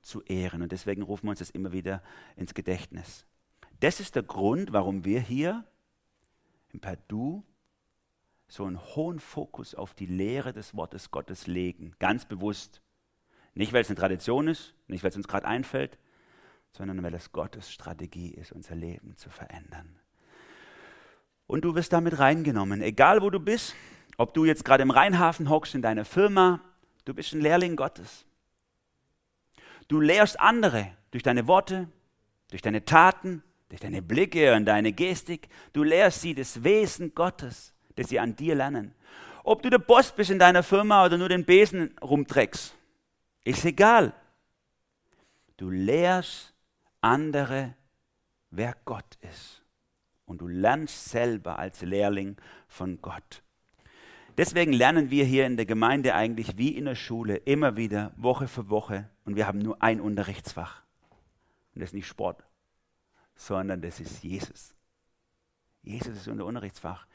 zu 0.00 0.22
ehren. 0.22 0.62
Und 0.62 0.72
deswegen 0.72 1.02
rufen 1.02 1.26
wir 1.26 1.32
uns 1.32 1.40
das 1.40 1.50
immer 1.50 1.72
wieder 1.72 2.02
ins 2.34 2.54
Gedächtnis. 2.54 3.26
Das 3.80 4.00
ist 4.00 4.14
der 4.14 4.22
Grund, 4.22 4.72
warum 4.72 5.04
wir 5.04 5.20
hier 5.20 5.66
im 6.72 6.80
Perdu 6.80 7.44
so 8.54 8.64
einen 8.64 8.80
hohen 8.80 9.18
Fokus 9.18 9.74
auf 9.74 9.94
die 9.94 10.06
Lehre 10.06 10.52
des 10.52 10.76
Wortes 10.76 11.10
Gottes 11.10 11.48
legen. 11.48 11.92
Ganz 11.98 12.24
bewusst. 12.24 12.80
Nicht, 13.54 13.72
weil 13.72 13.82
es 13.82 13.88
eine 13.88 13.98
Tradition 13.98 14.46
ist, 14.46 14.74
nicht, 14.86 15.02
weil 15.02 15.10
es 15.10 15.16
uns 15.16 15.26
gerade 15.26 15.46
einfällt, 15.46 15.98
sondern 16.70 17.02
weil 17.02 17.14
es 17.14 17.32
Gottes 17.32 17.72
Strategie 17.72 18.30
ist, 18.30 18.52
unser 18.52 18.76
Leben 18.76 19.16
zu 19.16 19.28
verändern. 19.28 19.98
Und 21.48 21.64
du 21.64 21.74
wirst 21.74 21.92
damit 21.92 22.20
reingenommen, 22.20 22.80
egal 22.80 23.22
wo 23.22 23.30
du 23.30 23.40
bist, 23.40 23.74
ob 24.18 24.34
du 24.34 24.44
jetzt 24.44 24.64
gerade 24.64 24.84
im 24.84 24.92
Rheinhafen 24.92 25.50
hockst 25.50 25.74
in 25.74 25.82
deiner 25.82 26.04
Firma, 26.04 26.60
du 27.04 27.12
bist 27.12 27.32
ein 27.32 27.40
Lehrling 27.40 27.74
Gottes. 27.74 28.24
Du 29.88 30.00
lehrst 30.00 30.38
andere 30.38 30.96
durch 31.10 31.24
deine 31.24 31.48
Worte, 31.48 31.88
durch 32.50 32.62
deine 32.62 32.84
Taten, 32.84 33.42
durch 33.68 33.80
deine 33.80 34.00
Blicke 34.00 34.54
und 34.54 34.64
deine 34.64 34.92
Gestik. 34.92 35.48
Du 35.72 35.82
lehrst 35.82 36.20
sie 36.20 36.36
das 36.36 36.62
Wesen 36.62 37.16
Gottes, 37.16 37.73
das 37.96 38.08
sie 38.08 38.20
an 38.20 38.36
dir 38.36 38.54
lernen. 38.54 38.94
Ob 39.42 39.62
du 39.62 39.70
der 39.70 39.78
Boss 39.78 40.12
bist 40.12 40.30
in 40.30 40.38
deiner 40.38 40.62
Firma 40.62 41.04
oder 41.04 41.18
nur 41.18 41.28
den 41.28 41.44
Besen 41.44 41.96
rumtreckst, 42.00 42.74
ist 43.44 43.64
egal. 43.64 44.14
Du 45.56 45.70
lehrst 45.70 46.54
andere, 47.00 47.74
wer 48.50 48.74
Gott 48.84 49.18
ist. 49.20 49.62
Und 50.24 50.40
du 50.40 50.48
lernst 50.48 51.04
selber 51.10 51.58
als 51.58 51.82
Lehrling 51.82 52.36
von 52.66 53.00
Gott. 53.02 53.42
Deswegen 54.36 54.72
lernen 54.72 55.10
wir 55.10 55.24
hier 55.24 55.46
in 55.46 55.56
der 55.56 55.66
Gemeinde 55.66 56.14
eigentlich 56.14 56.56
wie 56.56 56.76
in 56.76 56.86
der 56.86 56.96
Schule 56.96 57.36
immer 57.36 57.76
wieder 57.76 58.12
Woche 58.16 58.48
für 58.48 58.68
Woche 58.68 59.08
und 59.24 59.36
wir 59.36 59.46
haben 59.46 59.60
nur 59.60 59.80
ein 59.80 60.00
Unterrichtsfach. 60.00 60.82
Und 61.74 61.80
das 61.80 61.90
ist 61.90 61.94
nicht 61.94 62.08
Sport, 62.08 62.42
sondern 63.36 63.80
das 63.80 64.00
ist 64.00 64.24
Jesus. 64.24 64.74
Jesus 65.82 66.16
ist 66.16 66.28
unser 66.28 66.46
Unterrichtsfach. 66.46 67.06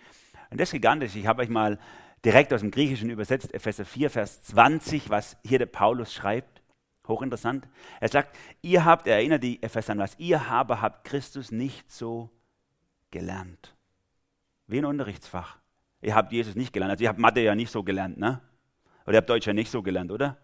Und 0.50 0.60
das 0.60 0.70
ist 0.70 0.74
gigantisch. 0.74 1.16
Ich 1.16 1.28
habe 1.28 1.42
euch 1.42 1.50
mal 1.50 1.80
direkt 2.26 2.54
aus 2.54 2.62
dem 2.62 2.72
Griechischen 2.72 3.10
übersetzt, 3.10 3.54
Epheser 3.54 3.86
4, 3.86 4.10
Vers 4.10 4.42
20, 4.44 5.10
was 5.10 5.38
hier 5.44 5.60
der 5.60 5.68
Paulus 5.68 6.14
schreibt. 6.14 6.62
Hochinteressant. 7.08 7.68
Er 8.00 8.10
sagt, 8.10 8.38
ihr 8.62 8.86
habt, 8.86 9.08
er 9.08 9.16
erinnert 9.16 9.44
die 9.44 9.62
Epheser 9.64 9.94
an 9.94 10.00
was, 10.00 10.18
ihr 10.20 10.42
aber 10.48 10.82
habt 10.82 11.06
Christus 11.06 11.52
nicht 11.52 11.92
so 11.92 12.30
gelernt. 13.10 13.76
Wie 14.68 14.78
ein 14.78 14.86
Unterrichtsfach. 14.86 15.58
Ihr 16.02 16.14
habt 16.16 16.32
Jesus 16.32 16.56
nicht 16.56 16.72
gelernt. 16.72 16.92
Also 16.92 17.04
ihr 17.04 17.10
habt 17.10 17.20
Mathe 17.20 17.42
ja 17.42 17.56
nicht 17.56 17.72
so 17.72 17.84
gelernt, 17.84 18.18
ne? 18.18 18.42
Oder 19.06 19.14
ihr 19.14 19.18
habt 19.18 19.30
Deutsch 19.30 19.48
ja 19.48 19.54
nicht 19.54 19.72
so 19.72 19.82
gelernt, 19.82 20.12
oder? 20.12 20.38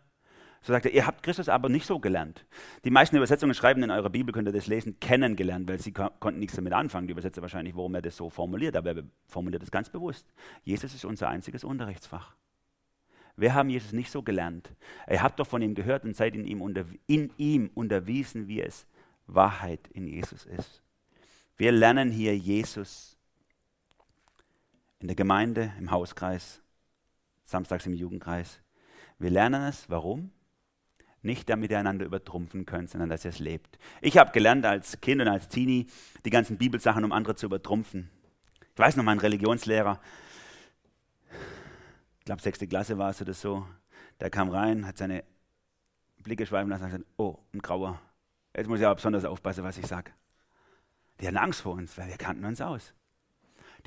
So 0.66 0.74
sagt 0.74 0.88
er, 0.88 0.94
ihr 0.94 1.06
habt 1.06 1.22
Christus 1.22 1.48
aber 1.48 1.70
nicht 1.70 1.86
so 1.86 2.00
gelernt. 2.00 2.44
Die 2.86 2.90
meisten 2.90 3.16
Übersetzungen 3.16 3.54
schreiben 3.54 3.84
in 3.84 3.92
eurer 3.92 4.10
Bibel, 4.10 4.34
könnt 4.34 4.48
ihr 4.48 4.52
das 4.52 4.66
lesen, 4.66 5.00
kennengelernt, 5.00 5.70
weil 5.70 5.80
sie 5.80 5.92
konnten 5.92 6.40
nichts 6.40 6.56
damit 6.56 6.74
anfangen. 6.74 7.06
Die 7.06 7.12
Übersetzer 7.12 7.44
wahrscheinlich, 7.44 7.76
warum 7.76 7.94
er 7.94 8.02
das 8.02 8.18
so 8.18 8.32
formuliert, 8.32 8.76
aber 8.76 8.96
er 8.96 9.04
formuliert 9.28 9.62
das 9.62 9.70
ganz 9.70 9.92
bewusst. 9.92 10.26
Jesus 10.64 10.96
ist 10.96 11.06
unser 11.06 11.30
einziges 11.30 11.64
Unterrichtsfach. 11.64 12.34
Wir 13.38 13.54
haben 13.54 13.70
Jesus 13.70 13.94
nicht 13.94 14.10
so 14.10 14.24
gelernt. 14.24 14.72
Ihr 15.08 15.22
habt 15.22 15.40
doch 15.40 15.46
von 15.46 15.62
ihm 15.62 15.76
gehört 15.76 16.04
und 16.04 16.16
seid 16.16 16.34
in 16.34 16.46
ihm, 16.46 16.64
unter, 16.64 16.86
in 17.06 17.32
ihm 17.38 17.70
unterwiesen, 17.76 18.48
wie 18.48 18.62
es 18.62 18.88
Wahrheit 19.28 19.88
in 19.90 20.08
Jesus 20.08 20.48
ist. 20.48 20.82
Wir 21.58 21.74
lernen 21.74 22.10
hier 22.10 22.36
Jesus 22.36 23.20
in 24.98 25.06
der 25.06 25.16
Gemeinde, 25.16 25.74
im 25.78 25.92
Hauskreis, 25.92 26.60
samstags 27.44 27.86
im 27.86 27.94
Jugendkreis. 27.94 28.62
Wir 29.20 29.30
lernen 29.30 29.62
es, 29.62 29.88
warum? 29.92 30.32
Nicht, 31.26 31.50
damit 31.50 31.72
ihr 31.72 31.80
einander 31.80 32.06
übertrumpfen 32.06 32.68
könnt, 32.68 32.92
sondern 32.92 33.10
dass 33.10 33.26
ihr 33.26 33.30
es 33.30 33.40
lebt. 33.40 33.80
Ich 34.00 34.20
habe 34.20 34.32
gelernt 34.32 34.64
als 34.64 35.02
Kind 35.02 35.22
und 35.22 35.28
als 35.28 35.48
Teenie 35.48 35.88
die 36.24 36.30
ganzen 36.30 36.60
Bibelsachen, 36.60 37.04
um 37.04 37.12
andere 37.12 37.34
zu 37.34 37.48
übertrumpfen. 37.48 38.12
Ich 38.72 38.78
weiß 38.78 38.96
noch, 38.96 39.04
mein 39.04 39.18
Religionslehrer, 39.18 40.00
ich 42.20 42.26
glaube, 42.26 42.44
sechste 42.44 42.68
Klasse 42.68 43.00
war 43.00 43.10
es 43.10 43.24
oder 43.24 43.34
so, 43.34 43.66
der 44.20 44.30
kam 44.30 44.50
rein, 44.50 44.86
hat 44.86 45.00
seine 45.00 45.24
Blicke 46.22 46.46
schweifen 46.46 46.70
lassen 46.70 46.84
und 46.84 46.90
gesagt, 46.92 47.10
oh, 47.18 47.40
ein 47.54 47.60
Grauer. 47.60 48.00
Jetzt 48.56 48.68
muss 48.68 48.80
ich 48.80 48.86
aber 48.86 48.94
besonders 48.94 49.26
aufpassen, 49.26 49.64
was 49.64 49.80
ich 49.80 49.88
sage. 49.88 50.12
Die 51.20 51.26
hatten 51.26 51.38
Angst 51.38 51.62
vor 51.62 51.74
uns, 51.74 51.98
weil 51.98 52.08
wir 52.08 52.18
kannten 52.18 52.46
uns 52.46 52.62
aus. 52.62 52.94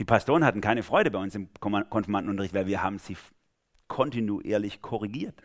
Die 0.01 0.05
Pastoren 0.05 0.44
hatten 0.44 0.61
keine 0.61 0.83
Freude 0.83 1.12
bei 1.12 1.20
uns 1.20 1.37
im 1.37 1.51
Konfirmandenunterricht, 1.61 2.55
weil 2.55 2.66
wir 2.66 2.83
haben 2.83 2.98
sie 2.98 3.16
kontinuierlich 3.87 4.83
korrigiert. 4.83 5.40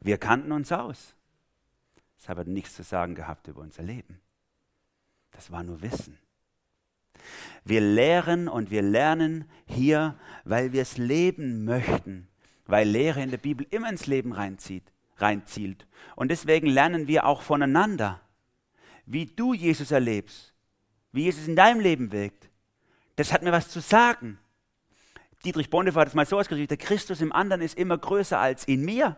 Wir 0.00 0.18
kannten 0.18 0.52
uns 0.52 0.72
aus. 0.72 1.14
Das 2.18 2.28
hat 2.28 2.46
nichts 2.46 2.74
zu 2.74 2.82
sagen 2.82 3.14
gehabt 3.14 3.48
über 3.48 3.60
unser 3.60 3.82
Leben. 3.82 4.20
Das 5.32 5.50
war 5.50 5.62
nur 5.62 5.80
Wissen. 5.82 6.18
Wir 7.64 7.80
lehren 7.80 8.48
und 8.48 8.70
wir 8.70 8.82
lernen 8.82 9.44
hier, 9.66 10.18
weil 10.44 10.72
wir 10.72 10.82
es 10.82 10.96
leben 10.96 11.64
möchten, 11.64 12.28
weil 12.66 12.88
Lehre 12.88 13.22
in 13.22 13.30
der 13.30 13.38
Bibel 13.38 13.66
immer 13.70 13.90
ins 13.90 14.06
Leben 14.06 14.32
reinzieht, 14.32 14.92
reinzielt. 15.16 15.86
Und 16.16 16.30
deswegen 16.30 16.66
lernen 16.66 17.06
wir 17.06 17.26
auch 17.26 17.42
voneinander, 17.42 18.20
wie 19.06 19.26
du 19.26 19.54
Jesus 19.54 19.90
erlebst, 19.90 20.54
wie 21.12 21.24
Jesus 21.24 21.48
in 21.48 21.56
deinem 21.56 21.80
Leben 21.80 22.12
wirkt, 22.12 22.48
das 23.16 23.32
hat 23.32 23.42
mir 23.42 23.52
was 23.52 23.68
zu 23.68 23.80
sagen. 23.80 24.38
Dietrich 25.44 25.68
Bonhoeffer 25.68 26.00
hat 26.00 26.08
es 26.08 26.14
mal 26.14 26.26
so 26.26 26.38
ausgedrückt, 26.38 26.70
der 26.70 26.78
Christus 26.78 27.20
im 27.20 27.32
anderen 27.32 27.60
ist 27.60 27.76
immer 27.76 27.98
größer 27.98 28.38
als 28.38 28.64
in 28.64 28.84
mir. 28.84 29.16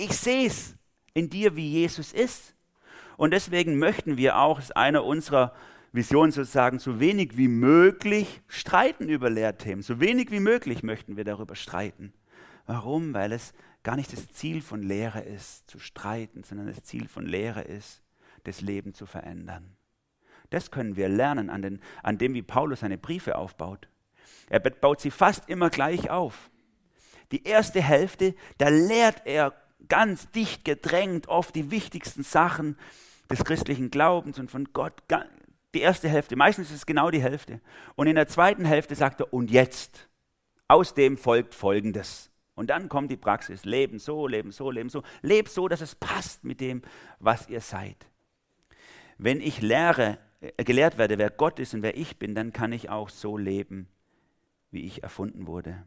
Ich 0.00 0.12
sehe 0.12 0.46
es 0.46 0.76
in 1.12 1.28
dir, 1.28 1.56
wie 1.56 1.68
Jesus 1.68 2.12
ist. 2.12 2.54
Und 3.16 3.32
deswegen 3.32 3.78
möchten 3.78 4.16
wir 4.16 4.38
auch, 4.38 4.60
ist 4.60 4.76
einer 4.76 5.04
unserer 5.04 5.52
Visionen 5.90 6.30
sozusagen, 6.30 6.78
so 6.78 7.00
wenig 7.00 7.36
wie 7.36 7.48
möglich 7.48 8.40
streiten 8.46 9.08
über 9.08 9.28
Lehrthemen. 9.28 9.82
So 9.82 9.98
wenig 9.98 10.30
wie 10.30 10.38
möglich 10.38 10.84
möchten 10.84 11.16
wir 11.16 11.24
darüber 11.24 11.56
streiten. 11.56 12.12
Warum? 12.66 13.12
Weil 13.12 13.32
es 13.32 13.52
gar 13.82 13.96
nicht 13.96 14.12
das 14.12 14.28
Ziel 14.28 14.62
von 14.62 14.82
Lehre 14.82 15.20
ist, 15.20 15.68
zu 15.68 15.80
streiten, 15.80 16.44
sondern 16.44 16.68
das 16.68 16.84
Ziel 16.84 17.08
von 17.08 17.26
Lehre 17.26 17.62
ist, 17.62 18.00
das 18.44 18.60
Leben 18.60 18.94
zu 18.94 19.04
verändern. 19.04 19.76
Das 20.50 20.70
können 20.70 20.94
wir 20.94 21.08
lernen 21.08 21.50
an, 21.50 21.62
den, 21.62 21.80
an 22.04 22.18
dem, 22.18 22.34
wie 22.34 22.42
Paulus 22.42 22.80
seine 22.80 22.98
Briefe 22.98 23.36
aufbaut. 23.36 23.88
Er 24.48 24.60
baut 24.60 25.00
sie 25.00 25.10
fast 25.10 25.48
immer 25.48 25.70
gleich 25.70 26.08
auf. 26.08 26.50
Die 27.32 27.42
erste 27.42 27.82
Hälfte, 27.82 28.36
da 28.58 28.68
lehrt 28.68 29.22
er 29.26 29.54
ganz 29.86 30.30
dicht 30.30 30.64
gedrängt 30.64 31.28
oft 31.28 31.54
die 31.54 31.70
wichtigsten 31.70 32.22
Sachen 32.22 32.76
des 33.30 33.44
christlichen 33.44 33.90
Glaubens 33.90 34.38
und 34.38 34.50
von 34.50 34.72
Gott. 34.72 35.02
Die 35.74 35.80
erste 35.80 36.08
Hälfte, 36.08 36.36
meistens 36.36 36.70
ist 36.70 36.76
es 36.76 36.86
genau 36.86 37.10
die 37.10 37.22
Hälfte. 37.22 37.60
Und 37.94 38.06
in 38.06 38.16
der 38.16 38.26
zweiten 38.26 38.64
Hälfte 38.64 38.94
sagt 38.94 39.20
er, 39.20 39.32
und 39.32 39.50
jetzt, 39.50 40.08
aus 40.66 40.94
dem 40.94 41.16
folgt 41.16 41.54
Folgendes. 41.54 42.30
Und 42.54 42.70
dann 42.70 42.88
kommt 42.88 43.10
die 43.10 43.16
Praxis, 43.16 43.64
leben 43.64 43.98
so, 43.98 44.26
leben 44.26 44.50
so, 44.50 44.70
leben 44.70 44.88
so. 44.88 45.02
Leb 45.22 45.48
so, 45.48 45.68
dass 45.68 45.80
es 45.80 45.94
passt 45.94 46.42
mit 46.42 46.60
dem, 46.60 46.82
was 47.20 47.48
ihr 47.48 47.60
seid. 47.60 48.06
Wenn 49.16 49.40
ich 49.40 49.60
lehre, 49.62 50.18
äh, 50.40 50.64
gelehrt 50.64 50.98
werde, 50.98 51.18
wer 51.18 51.30
Gott 51.30 51.60
ist 51.60 51.74
und 51.74 51.82
wer 51.82 51.96
ich 51.96 52.18
bin, 52.18 52.34
dann 52.34 52.52
kann 52.52 52.72
ich 52.72 52.90
auch 52.90 53.10
so 53.10 53.36
leben, 53.36 53.88
wie 54.70 54.84
ich 54.84 55.02
erfunden 55.02 55.46
wurde. 55.46 55.84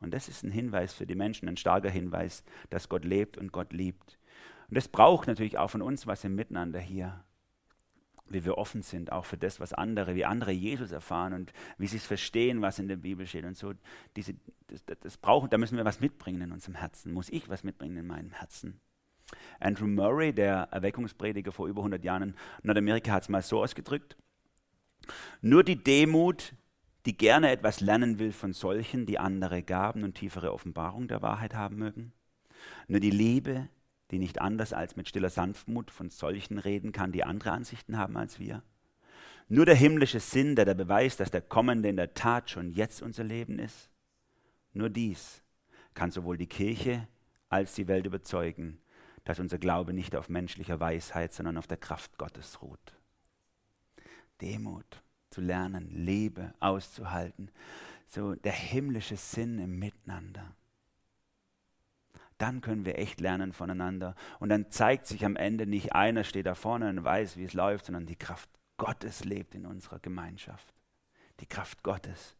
Und 0.00 0.12
das 0.12 0.28
ist 0.28 0.42
ein 0.42 0.50
Hinweis 0.50 0.92
für 0.92 1.06
die 1.06 1.14
Menschen, 1.14 1.48
ein 1.48 1.56
starker 1.56 1.90
Hinweis, 1.90 2.44
dass 2.70 2.88
Gott 2.88 3.04
lebt 3.04 3.38
und 3.38 3.52
Gott 3.52 3.72
liebt. 3.72 4.18
Und 4.68 4.76
das 4.76 4.88
braucht 4.88 5.28
natürlich 5.28 5.58
auch 5.58 5.70
von 5.70 5.82
uns 5.82 6.06
was 6.06 6.24
im 6.24 6.34
Miteinander 6.34 6.80
hier, 6.80 7.24
wie 8.26 8.44
wir 8.44 8.58
offen 8.58 8.82
sind, 8.82 9.12
auch 9.12 9.24
für 9.24 9.36
das, 9.36 9.60
was 9.60 9.72
andere, 9.72 10.14
wie 10.14 10.24
andere 10.24 10.52
Jesus 10.52 10.92
erfahren 10.92 11.32
und 11.32 11.52
wie 11.78 11.86
sie 11.86 11.98
es 11.98 12.06
verstehen, 12.06 12.62
was 12.62 12.78
in 12.78 12.88
der 12.88 12.96
Bibel 12.96 13.26
steht 13.26 13.44
und 13.44 13.56
so. 13.56 13.72
Diese, 14.16 14.34
das, 14.66 14.84
das 15.00 15.16
brauchen, 15.16 15.50
da 15.50 15.58
müssen 15.58 15.76
wir 15.76 15.84
was 15.84 16.00
mitbringen 16.00 16.42
in 16.42 16.52
unserem 16.52 16.74
Herzen. 16.74 17.12
Muss 17.12 17.28
ich 17.28 17.48
was 17.48 17.64
mitbringen 17.64 17.96
in 17.96 18.06
meinem 18.06 18.32
Herzen? 18.32 18.80
Andrew 19.60 19.86
Murray, 19.86 20.32
der 20.32 20.68
Erweckungsprediger 20.70 21.52
vor 21.52 21.66
über 21.66 21.80
100 21.80 22.04
Jahren 22.04 22.22
in 22.22 22.34
Nordamerika, 22.62 23.12
hat 23.12 23.22
es 23.24 23.28
mal 23.28 23.42
so 23.42 23.62
ausgedrückt. 23.62 24.16
Nur 25.40 25.64
die 25.64 25.82
Demut, 25.82 26.54
die 27.06 27.16
gerne 27.16 27.50
etwas 27.50 27.80
lernen 27.80 28.18
will 28.18 28.32
von 28.32 28.52
solchen, 28.52 29.06
die 29.06 29.18
andere 29.18 29.62
Gaben 29.62 30.04
und 30.04 30.14
tiefere 30.14 30.52
Offenbarung 30.52 31.08
der 31.08 31.22
Wahrheit 31.22 31.54
haben 31.54 31.76
mögen. 31.76 32.12
Nur 32.88 33.00
die 33.00 33.10
Liebe, 33.10 33.68
die 34.10 34.18
nicht 34.18 34.40
anders 34.40 34.72
als 34.72 34.96
mit 34.96 35.08
stiller 35.08 35.30
Sanftmut 35.30 35.90
von 35.90 36.10
solchen 36.10 36.58
reden 36.58 36.92
kann, 36.92 37.12
die 37.12 37.24
andere 37.24 37.52
Ansichten 37.52 37.98
haben 37.98 38.16
als 38.16 38.38
wir. 38.38 38.62
Nur 39.48 39.66
der 39.66 39.74
himmlische 39.74 40.20
Sinn, 40.20 40.56
der 40.56 40.64
der 40.64 40.74
Beweis, 40.74 41.18
dass 41.18 41.30
der 41.30 41.42
Kommende 41.42 41.90
in 41.90 41.96
der 41.96 42.14
Tat 42.14 42.48
schon 42.48 42.70
jetzt 42.70 43.02
unser 43.02 43.24
Leben 43.24 43.58
ist. 43.58 43.90
Nur 44.72 44.88
dies 44.88 45.42
kann 45.92 46.10
sowohl 46.10 46.38
die 46.38 46.46
Kirche 46.46 47.06
als 47.50 47.74
die 47.74 47.86
Welt 47.86 48.06
überzeugen, 48.06 48.80
dass 49.24 49.40
unser 49.40 49.58
Glaube 49.58 49.92
nicht 49.92 50.16
auf 50.16 50.30
menschlicher 50.30 50.80
Weisheit, 50.80 51.34
sondern 51.34 51.58
auf 51.58 51.66
der 51.66 51.76
Kraft 51.76 52.16
Gottes 52.16 52.62
ruht. 52.62 52.96
Demut 54.40 55.03
zu 55.34 55.40
lernen, 55.40 55.90
Liebe 55.90 56.54
auszuhalten, 56.60 57.50
so 58.06 58.36
der 58.36 58.52
himmlische 58.52 59.16
Sinn 59.16 59.58
im 59.58 59.78
Miteinander. 59.78 60.54
Dann 62.38 62.60
können 62.60 62.84
wir 62.84 62.98
echt 62.98 63.20
lernen 63.20 63.52
voneinander. 63.52 64.14
Und 64.38 64.48
dann 64.48 64.70
zeigt 64.70 65.06
sich 65.06 65.24
am 65.24 65.36
Ende 65.36 65.66
nicht 65.66 65.92
einer 65.92 66.24
steht 66.24 66.46
da 66.46 66.54
vorne 66.54 66.88
und 66.88 67.02
weiß, 67.02 67.36
wie 67.36 67.44
es 67.44 67.52
läuft, 67.52 67.86
sondern 67.86 68.06
die 68.06 68.16
Kraft 68.16 68.48
Gottes 68.76 69.24
lebt 69.24 69.54
in 69.54 69.66
unserer 69.66 69.98
Gemeinschaft. 69.98 70.72
Die 71.40 71.46
Kraft 71.46 71.82
Gottes. 71.82 72.36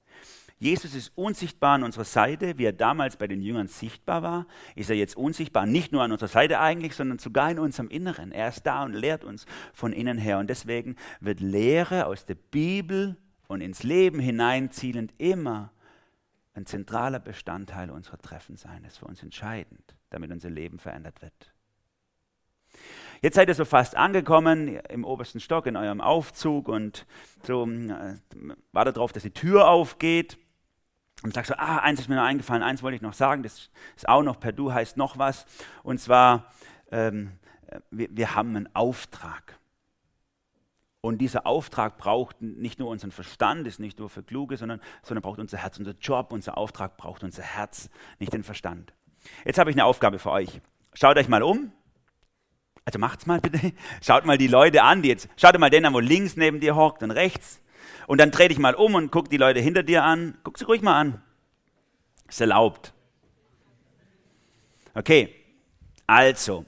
Jesus 0.59 0.95
ist 0.95 1.13
unsichtbar 1.17 1.75
an 1.75 1.83
unserer 1.83 2.05
Seite, 2.05 2.57
wie 2.59 2.65
er 2.65 2.73
damals 2.73 3.17
bei 3.17 3.27
den 3.27 3.43
Jüngern 3.43 3.67
sichtbar 3.67 4.23
war, 4.23 4.47
ist 4.77 4.89
er 4.89 4.97
jetzt 4.97 5.17
unsichtbar, 5.17 5.67
nicht 5.67 5.93
nur 5.93 6.03
an 6.03 6.13
unserer 6.13 6.29
Seite 6.29 6.61
eigentlich, 6.61 6.95
sondern 6.95 7.19
sogar 7.19 7.51
in 7.51 7.59
unserem 7.59 7.89
Inneren. 7.89 8.33
Er 8.33 8.49
ist 8.49 8.63
da 8.63 8.85
und 8.85 8.95
lehrt 8.95 9.25
uns 9.25 9.47
von 9.73 9.93
innen 9.93 10.17
her. 10.17 10.39
Und 10.39 10.49
deswegen 10.49 10.97
wird 11.21 11.41
Lehre 11.41 12.07
aus 12.07 12.25
der 12.25 12.37
Bibel 12.37 13.17
und 13.49 13.61
ins 13.61 13.83
Leben 13.83 14.21
hineinzielend 14.21 15.13
immer 15.19 15.71
ein 16.55 16.67
zentraler 16.67 17.19
Bestandteil 17.19 17.91
unserer 17.91 18.19
Treffen 18.19 18.57
sein. 18.57 18.83
Das 18.85 18.93
ist 18.93 18.99
für 18.99 19.07
uns 19.07 19.23
entscheidend, 19.23 19.97
damit 20.11 20.31
unser 20.31 20.51
Leben 20.51 20.79
verändert 20.79 21.21
wird. 21.21 21.53
Jetzt 23.23 23.37
seid 23.37 23.49
ihr 23.49 23.55
so 23.55 23.65
fast 23.65 23.97
angekommen 23.97 24.77
im 24.89 25.05
obersten 25.05 25.41
Stock 25.41 25.67
in 25.67 25.77
eurem 25.77 26.01
Aufzug 26.01 26.69
und 26.69 27.07
so 27.43 27.67
äh, 27.67 28.17
wartet 28.73 28.97
darauf, 28.97 29.13
dass 29.13 29.23
die 29.23 29.31
Tür 29.31 29.69
aufgeht. 29.69 30.39
Und 31.25 31.33
sagst 31.33 31.49
so, 31.49 31.55
ah, 31.57 31.79
eins 31.79 32.01
ist 32.01 32.11
mir 32.11 32.17
noch 32.17 32.23
eingefallen, 32.23 32.63
eins 32.63 32.83
wollte 32.83 32.97
ich 32.97 33.01
noch 33.01 33.15
sagen, 33.15 33.43
das 33.43 33.71
ist 33.97 34.07
auch 34.07 34.23
noch 34.23 34.39
per 34.39 34.53
Du 34.53 34.75
heißt 34.75 34.99
noch 34.99 35.17
was. 35.17 35.47
Und 35.83 35.99
zwar, 35.99 36.53
ähm, 36.93 37.33
wir, 37.91 38.09
wir 38.11 38.35
haben 38.35 38.55
einen 38.55 38.69
Auftrag. 38.75 39.59
Und 41.01 41.23
dieser 41.23 41.47
Auftrag 41.47 41.97
braucht 41.97 42.43
nicht 42.43 42.79
nur 42.79 42.91
unseren 42.91 43.11
Verstand, 43.11 43.67
ist 43.67 43.81
nicht 43.81 43.99
nur 43.99 44.11
für 44.11 44.23
Kluge, 44.23 44.59
sondern, 44.59 44.83
sondern 45.03 45.23
braucht 45.23 45.39
unser 45.39 45.57
Herz. 45.57 45.79
Unser 45.79 45.95
Job, 45.99 46.31
unser 46.31 46.59
Auftrag 46.59 46.99
braucht 46.99 47.25
unser 47.25 47.43
Herz, 47.43 47.89
nicht 48.19 48.35
den 48.35 48.43
Verstand. 48.43 48.93
Jetzt 49.47 49.59
habe 49.59 49.71
ich 49.71 49.77
eine 49.77 49.87
Aufgabe 49.87 50.19
für 50.19 50.31
euch. 50.31 50.61
Schaut 50.93 51.17
euch 51.17 51.29
mal 51.29 51.43
um. 51.43 51.73
Also 52.85 52.99
macht's 52.99 53.25
mal 53.25 53.41
bitte. 53.41 53.73
Schaut 54.03 54.27
mal 54.27 54.37
die 54.37 54.47
Leute 54.47 54.83
an, 54.83 55.01
die 55.01 55.09
jetzt, 55.09 55.31
schaut 55.39 55.59
mal 55.59 55.71
den 55.71 55.87
an, 55.87 55.95
wo 55.95 56.01
links 56.01 56.37
neben 56.37 56.61
dir 56.61 56.77
hockt 56.77 57.03
und 57.03 57.13
rechts. 57.13 57.63
Und 58.07 58.19
dann 58.21 58.31
dreh 58.31 58.49
dich 58.49 58.59
mal 58.59 58.75
um 58.75 58.95
und 58.95 59.11
guck 59.11 59.29
die 59.31 59.37
Leute 59.37 59.61
hinter 59.61 59.83
dir 59.83 60.05
an. 60.05 60.39
Guck 60.45 60.59
sie 60.59 60.65
ruhig 60.65 60.83
mal 60.83 60.99
an. 60.99 61.23
Ist 62.29 62.41
erlaubt. 62.41 62.93
Okay, 64.95 65.35
also. 66.07 66.65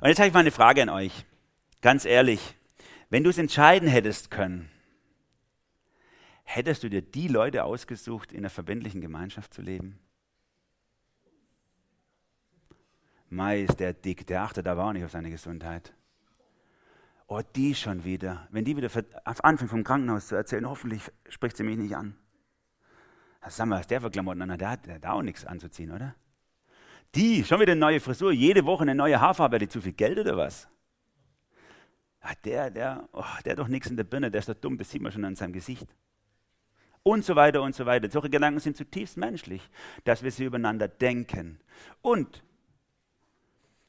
Und 0.00 0.08
jetzt 0.08 0.18
habe 0.18 0.28
ich 0.28 0.34
mal 0.34 0.40
eine 0.40 0.50
Frage 0.50 0.82
an 0.82 0.88
euch. 0.88 1.24
Ganz 1.80 2.04
ehrlich, 2.04 2.54
wenn 3.08 3.24
du 3.24 3.30
es 3.30 3.38
entscheiden 3.38 3.88
hättest 3.88 4.30
können, 4.30 4.70
hättest 6.44 6.82
du 6.82 6.88
dir 6.88 7.02
die 7.02 7.28
Leute 7.28 7.64
ausgesucht, 7.64 8.32
in 8.32 8.40
einer 8.40 8.50
verbindlichen 8.50 9.00
Gemeinschaft 9.00 9.54
zu 9.54 9.62
leben? 9.62 9.98
Mai 13.28 13.62
ist 13.62 13.78
der 13.78 13.92
dick, 13.92 14.26
der 14.26 14.42
achtet 14.42 14.66
aber 14.66 14.84
auch 14.84 14.92
nicht 14.92 15.04
auf 15.04 15.12
seine 15.12 15.30
Gesundheit. 15.30 15.94
Oh, 17.32 17.42
die 17.54 17.76
schon 17.76 18.02
wieder. 18.02 18.48
Wenn 18.50 18.64
die 18.64 18.76
wieder 18.76 18.90
anfängt 19.24 19.70
vom 19.70 19.84
Krankenhaus 19.84 20.26
zu 20.26 20.34
erzählen, 20.34 20.68
hoffentlich 20.68 21.00
spricht 21.28 21.56
sie 21.56 21.62
mich 21.62 21.76
nicht 21.76 21.94
an. 21.94 22.16
Sag 23.48 23.66
mal, 23.68 23.78
was 23.78 23.86
der 23.86 24.00
für 24.00 24.10
Klamotten 24.10 24.42
an? 24.42 24.58
Der 24.58 24.68
hat, 24.68 24.88
hat 24.88 25.06
auch 25.06 25.22
nichts 25.22 25.46
anzuziehen, 25.46 25.92
oder? 25.92 26.16
Die, 27.14 27.44
schon 27.44 27.60
wieder 27.60 27.70
eine 27.70 27.80
neue 27.80 28.00
Frisur, 28.00 28.32
jede 28.32 28.66
Woche 28.66 28.82
eine 28.82 28.96
neue 28.96 29.20
Haarfarbe, 29.20 29.56
hat 29.56 29.62
die 29.62 29.68
zu 29.68 29.80
viel 29.80 29.92
Geld 29.92 30.18
oder 30.18 30.36
was? 30.36 30.66
Ja, 32.24 32.30
der, 32.44 32.70
der, 32.70 33.08
oh, 33.12 33.22
der 33.44 33.52
hat 33.52 33.58
doch 33.60 33.68
nichts 33.68 33.88
in 33.88 33.96
der 33.96 34.04
Birne, 34.04 34.32
der 34.32 34.40
ist 34.40 34.48
doch 34.48 34.54
dumm, 34.54 34.76
das 34.76 34.90
sieht 34.90 35.00
man 35.00 35.12
schon 35.12 35.24
an 35.24 35.36
seinem 35.36 35.52
Gesicht. 35.52 35.86
Und 37.04 37.24
so 37.24 37.36
weiter 37.36 37.62
und 37.62 37.76
so 37.76 37.86
weiter. 37.86 38.10
Solche 38.10 38.28
Gedanken 38.28 38.58
sind 38.58 38.76
zutiefst 38.76 39.16
menschlich, 39.16 39.62
dass 40.02 40.24
wir 40.24 40.32
sie 40.32 40.46
übereinander 40.46 40.88
denken. 40.88 41.60
Und 42.02 42.42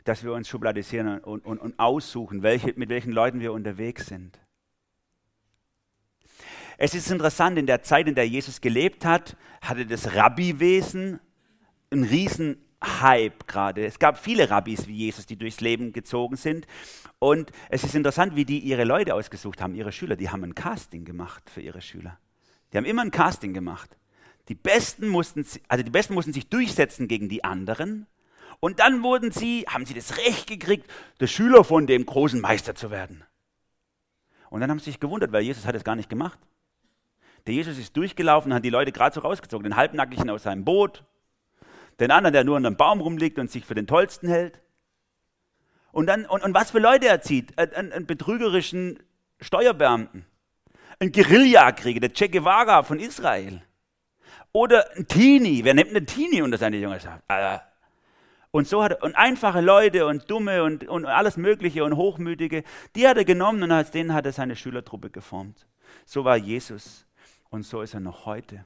dass 0.03 0.23
wir 0.23 0.33
uns 0.33 0.47
schubladisieren 0.47 1.19
und, 1.19 1.45
und, 1.45 1.59
und 1.59 1.79
aussuchen, 1.79 2.43
welche, 2.43 2.73
mit 2.75 2.89
welchen 2.89 3.11
Leuten 3.11 3.39
wir 3.39 3.53
unterwegs 3.53 4.07
sind. 4.07 4.39
Es 6.77 6.95
ist 6.95 7.11
interessant, 7.11 7.59
in 7.59 7.67
der 7.67 7.83
Zeit, 7.83 8.07
in 8.07 8.15
der 8.15 8.27
Jesus 8.27 8.59
gelebt 8.59 9.05
hat, 9.05 9.37
hatte 9.61 9.85
das 9.85 10.15
Rabbiwesen 10.15 11.19
einen 11.91 12.03
riesen 12.03 12.57
Hype 12.83 13.47
gerade. 13.47 13.85
Es 13.85 13.99
gab 13.99 14.17
viele 14.17 14.49
Rabbis 14.49 14.87
wie 14.87 14.95
Jesus, 14.95 15.25
die 15.27 15.37
durchs 15.37 15.61
Leben 15.61 15.93
gezogen 15.93 16.35
sind. 16.35 16.65
Und 17.19 17.51
es 17.69 17.83
ist 17.83 17.93
interessant, 17.93 18.35
wie 18.35 18.45
die 18.45 18.59
ihre 18.59 18.83
Leute 18.83 19.13
ausgesucht 19.13 19.61
haben, 19.61 19.75
ihre 19.75 19.91
Schüler. 19.91 20.15
Die 20.15 20.29
haben 20.29 20.43
ein 20.43 20.55
Casting 20.55 21.05
gemacht 21.05 21.49
für 21.49 21.61
ihre 21.61 21.81
Schüler. 21.81 22.17
Die 22.73 22.77
haben 22.77 22.85
immer 22.85 23.03
ein 23.03 23.11
Casting 23.11 23.53
gemacht. 23.53 23.97
Die 24.47 24.55
Besten 24.55 25.07
mussten, 25.07 25.45
also 25.67 25.83
die 25.83 25.91
Besten 25.91 26.15
mussten 26.15 26.33
sich 26.33 26.49
durchsetzen 26.49 27.07
gegen 27.07 27.29
die 27.29 27.43
anderen. 27.43 28.07
Und 28.61 28.79
dann 28.79 29.01
wurden 29.01 29.31
sie, 29.31 29.65
haben 29.67 29.85
sie 29.85 29.95
das 29.95 30.17
Recht 30.17 30.47
gekriegt, 30.47 30.89
der 31.19 31.27
Schüler 31.27 31.63
von 31.63 31.87
dem 31.87 32.05
großen 32.05 32.39
Meister 32.39 32.75
zu 32.75 32.91
werden. 32.91 33.25
Und 34.51 34.61
dann 34.61 34.69
haben 34.69 34.77
sie 34.77 34.91
sich 34.91 34.99
gewundert, 34.99 35.31
weil 35.31 35.41
Jesus 35.41 35.65
hat 35.65 35.75
es 35.75 35.83
gar 35.83 35.95
nicht 35.95 36.09
gemacht. 36.09 36.39
Der 37.47 37.55
Jesus 37.55 37.79
ist 37.79 37.97
durchgelaufen, 37.97 38.53
hat 38.53 38.63
die 38.63 38.69
Leute 38.69 38.91
gerade 38.91 39.15
so 39.15 39.21
rausgezogen, 39.21 39.63
den 39.63 39.75
Halbnackigen 39.75 40.29
aus 40.29 40.43
seinem 40.43 40.63
Boot, 40.63 41.03
den 41.99 42.11
anderen, 42.11 42.33
der 42.33 42.43
nur 42.43 42.55
an 42.55 42.65
einem 42.65 42.77
Baum 42.77 43.01
rumliegt 43.01 43.39
und 43.39 43.49
sich 43.49 43.65
für 43.65 43.73
den 43.73 43.87
Tollsten 43.87 44.27
hält. 44.27 44.61
Und, 45.91 46.05
dann, 46.05 46.27
und, 46.27 46.43
und 46.43 46.53
was 46.53 46.69
für 46.69 46.79
Leute 46.79 47.07
er 47.07 47.21
zieht, 47.21 47.57
einen, 47.57 47.91
einen 47.91 48.05
betrügerischen 48.05 48.99
Steuerbeamten, 49.39 50.23
einen 50.99 51.11
Guerillakrieger, 51.11 51.99
der 51.99 52.13
Che 52.13 52.29
Guevara 52.29 52.83
von 52.83 52.99
Israel. 52.99 53.63
Oder 54.53 54.85
ein 54.95 55.07
Teenie, 55.07 55.63
wer 55.63 55.73
nimmt 55.73 55.89
einen 55.89 56.05
Teenie 56.05 56.43
unter 56.43 56.59
seine 56.59 56.77
Jüngerschaft? 56.77 57.23
Also, 57.27 57.61
und 58.51 58.67
so 58.67 58.83
hat 58.83 59.01
und 59.01 59.15
einfache 59.15 59.61
Leute 59.61 60.05
und 60.05 60.29
dumme 60.29 60.63
und, 60.63 60.87
und 60.87 61.05
alles 61.05 61.37
Mögliche 61.37 61.83
und 61.83 61.95
Hochmütige, 61.95 62.63
die 62.95 63.07
hat 63.07 63.17
er 63.17 63.25
genommen 63.25 63.63
und 63.63 63.71
als 63.71 63.91
denen 63.91 64.13
hat 64.13 64.25
er 64.25 64.33
seine 64.33 64.55
Schülertruppe 64.55 65.09
geformt. 65.09 65.67
So 66.05 66.25
war 66.25 66.37
Jesus 66.37 67.05
und 67.49 67.63
so 67.63 67.81
ist 67.81 67.93
er 67.93 67.99
noch 68.01 68.25
heute. 68.25 68.65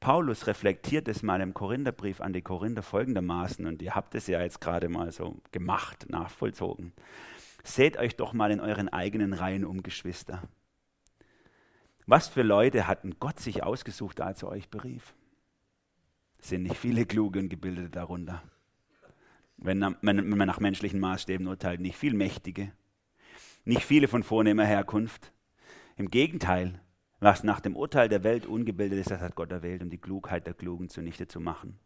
Paulus 0.00 0.46
reflektiert 0.46 1.08
es 1.08 1.24
mal 1.24 1.40
im 1.40 1.54
Korintherbrief 1.54 2.20
an 2.20 2.32
die 2.32 2.42
Korinther 2.42 2.84
folgendermaßen, 2.84 3.66
und 3.66 3.82
ihr 3.82 3.96
habt 3.96 4.14
es 4.14 4.28
ja 4.28 4.40
jetzt 4.40 4.60
gerade 4.60 4.88
mal 4.88 5.10
so 5.10 5.36
gemacht, 5.50 6.06
nachvollzogen. 6.08 6.92
Seht 7.64 7.96
euch 7.96 8.14
doch 8.14 8.32
mal 8.32 8.52
in 8.52 8.60
euren 8.60 8.88
eigenen 8.88 9.32
Reihen 9.32 9.64
um, 9.64 9.82
Geschwister. 9.82 10.42
Was 12.06 12.28
für 12.28 12.42
Leute 12.42 12.86
hatten 12.86 13.18
Gott 13.18 13.40
sich 13.40 13.64
ausgesucht, 13.64 14.20
als 14.20 14.42
er 14.42 14.50
euch 14.50 14.68
berief? 14.68 15.14
Sind 16.40 16.62
nicht 16.62 16.76
viele 16.76 17.06
kluge 17.06 17.38
und 17.38 17.48
gebildete 17.48 17.90
darunter. 17.90 18.42
Wenn, 19.56 19.96
wenn 20.02 20.28
man 20.28 20.46
nach 20.46 20.60
menschlichen 20.60 21.00
Maßstäben 21.00 21.46
urteilt, 21.46 21.80
nicht 21.80 21.96
viel 21.96 22.14
Mächtige, 22.14 22.72
nicht 23.64 23.82
viele 23.82 24.08
von 24.08 24.22
vornehmer 24.22 24.64
Herkunft. 24.64 25.32
Im 25.96 26.10
Gegenteil, 26.10 26.80
was 27.20 27.42
nach 27.42 27.60
dem 27.60 27.76
Urteil 27.76 28.08
der 28.08 28.22
Welt 28.22 28.46
ungebildet 28.46 29.00
ist, 29.00 29.10
das 29.10 29.20
hat 29.20 29.34
Gott 29.34 29.50
erwählt, 29.50 29.82
um 29.82 29.90
die 29.90 29.98
Klugheit 29.98 30.46
der 30.46 30.54
Klugen 30.54 30.88
zunichte 30.88 31.26
zu 31.26 31.40
machen. 31.40 31.78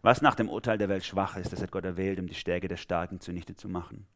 Was 0.00 0.22
nach 0.22 0.34
dem 0.34 0.48
Urteil 0.48 0.78
der 0.78 0.88
Welt 0.88 1.04
schwach 1.04 1.36
ist, 1.36 1.52
das 1.52 1.62
hat 1.62 1.70
Gott 1.70 1.84
erwählt, 1.84 2.18
um 2.18 2.26
die 2.26 2.34
Stärke 2.34 2.68
der 2.68 2.78
Starken 2.78 3.20
zunichte 3.20 3.54
zu 3.54 3.68
machen. 3.68 4.06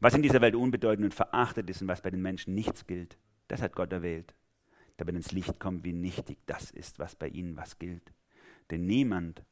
Was 0.00 0.14
in 0.14 0.22
dieser 0.22 0.40
Welt 0.42 0.54
unbedeutend 0.54 1.06
und 1.06 1.14
verachtet 1.14 1.70
ist 1.70 1.80
und 1.80 1.88
was 1.88 2.02
bei 2.02 2.10
den 2.10 2.20
Menschen 2.20 2.54
nichts 2.54 2.86
gilt, 2.86 3.16
das 3.48 3.62
hat 3.62 3.74
Gott 3.74 3.92
erwählt, 3.92 4.34
damit 4.96 5.14
ins 5.16 5.32
Licht 5.32 5.58
kommt, 5.58 5.84
wie 5.84 5.92
nichtig 5.92 6.38
das 6.46 6.70
ist, 6.70 6.98
was 6.98 7.16
bei 7.16 7.28
ihnen 7.28 7.56
was 7.56 7.78
gilt. 7.78 8.12
Denn 8.70 8.86
niemand 8.86 9.42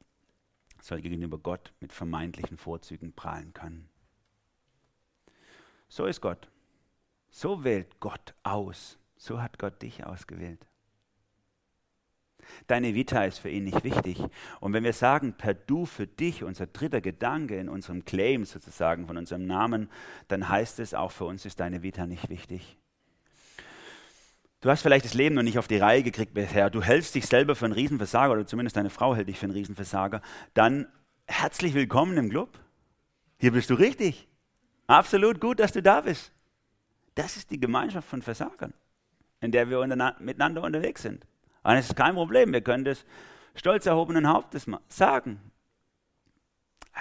soll 0.81 1.01
gegenüber 1.01 1.39
Gott 1.39 1.73
mit 1.81 1.93
vermeintlichen 1.93 2.57
Vorzügen 2.57 3.13
prahlen 3.13 3.53
können. 3.53 3.89
So 5.89 6.07
ist 6.07 6.21
Gott. 6.21 6.49
So 7.31 7.65
wählt 7.65 8.01
Gott 8.01 8.35
aus. 8.43 8.99
So 9.17 9.41
hat 9.41 9.59
Gott 9.59 9.81
dich 9.83 10.05
ausgewählt. 10.05 10.67
Deine 12.67 12.95
Vita 12.95 13.25
ist 13.25 13.39
für 13.39 13.51
ihn 13.51 13.65
nicht 13.65 13.85
wichtig. 13.85 14.19
Und 14.61 14.73
wenn 14.73 14.85
wir 14.85 14.93
sagen, 14.93 15.35
per 15.35 15.55
Du 15.55 15.87
für 15.87 16.07
dich, 16.07 16.43
unser 16.43 16.67
dritter 16.67 17.01
Gedanke 17.01 17.57
in 17.59 17.69
unserem 17.69 18.05
Claim 18.05 18.45
sozusagen 18.45 19.07
von 19.07 19.17
unserem 19.17 19.47
Namen, 19.47 19.91
dann 20.29 20.49
heißt 20.49 20.81
es, 20.81 20.95
auch 20.95 21.13
für 21.13 21.25
uns 21.25 21.45
ist 21.45 21.61
deine 21.61 21.83
Vita 21.83 22.07
nicht 22.07 22.29
wichtig. 22.29 22.79
Du 24.63 24.71
hast 24.71 24.83
vielleicht 24.83 25.05
das 25.05 25.15
Leben 25.15 25.35
noch 25.35 25.43
nicht 25.43 25.59
auf 25.59 25.67
die 25.67 25.77
Reihe 25.77 26.05
gekriegt 26.05 26.35
bisher. 26.35 26.71
Du 26.71 26.83
hältst 26.83 27.17
dich 27.17 27.27
selber 27.27 27.57
für 27.57 27.65
einen 27.65 27.75
Riesenversager 27.75 28.33
oder 28.33 28.47
zumindest 28.47 28.77
deine 28.77 28.91
Frau 28.91 29.13
hält 29.17 29.27
dich 29.27 29.37
für 29.37 29.47
einen 29.47 29.55
Riesenversager. 29.55 30.23
Dann 30.55 30.87
herzlich 31.27 31.75
willkommen 31.75 32.17
im 32.17 32.31
Club. 32.31 32.61
Hier 33.39 33.51
bist 33.51 33.71
du 33.71 33.75
richtig. 33.75 34.29
Absolut 34.87 35.41
gut, 35.41 35.59
dass 35.59 35.73
du 35.73 35.83
da 35.83 36.03
bist. 36.03 36.31
Das 37.17 37.37
ist 37.37 37.51
die 37.51 37.59
Gemeinschaft 37.59 38.09
von 38.09 38.23
Versagern, 38.23 38.73
in 39.41 39.51
der 39.51 39.69
wir 39.69 39.85
miteinander 40.21 40.63
unterwegs 40.63 41.03
sind. 41.03 41.27
Und 41.65 41.75
es 41.75 41.89
ist 41.89 41.97
kein 41.97 42.15
Problem, 42.15 42.53
wir 42.53 42.61
können 42.61 42.85
das 42.85 43.05
stolz 43.57 43.87
erhobenen 43.87 44.29
Hauptes 44.29 44.67
sagen. 44.89 45.41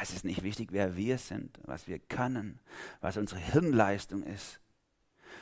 Es 0.02 0.10
ist 0.10 0.26
nicht 0.26 0.42
wichtig, 0.42 0.70
wer 0.72 0.96
wir 0.96 1.20
sind, 1.20 1.60
was 1.66 1.88
wir 1.88 2.00
können, 2.00 2.60
was 3.02 3.18
unsere 3.18 3.40
Hirnleistung 3.40 4.24
ist, 4.24 4.60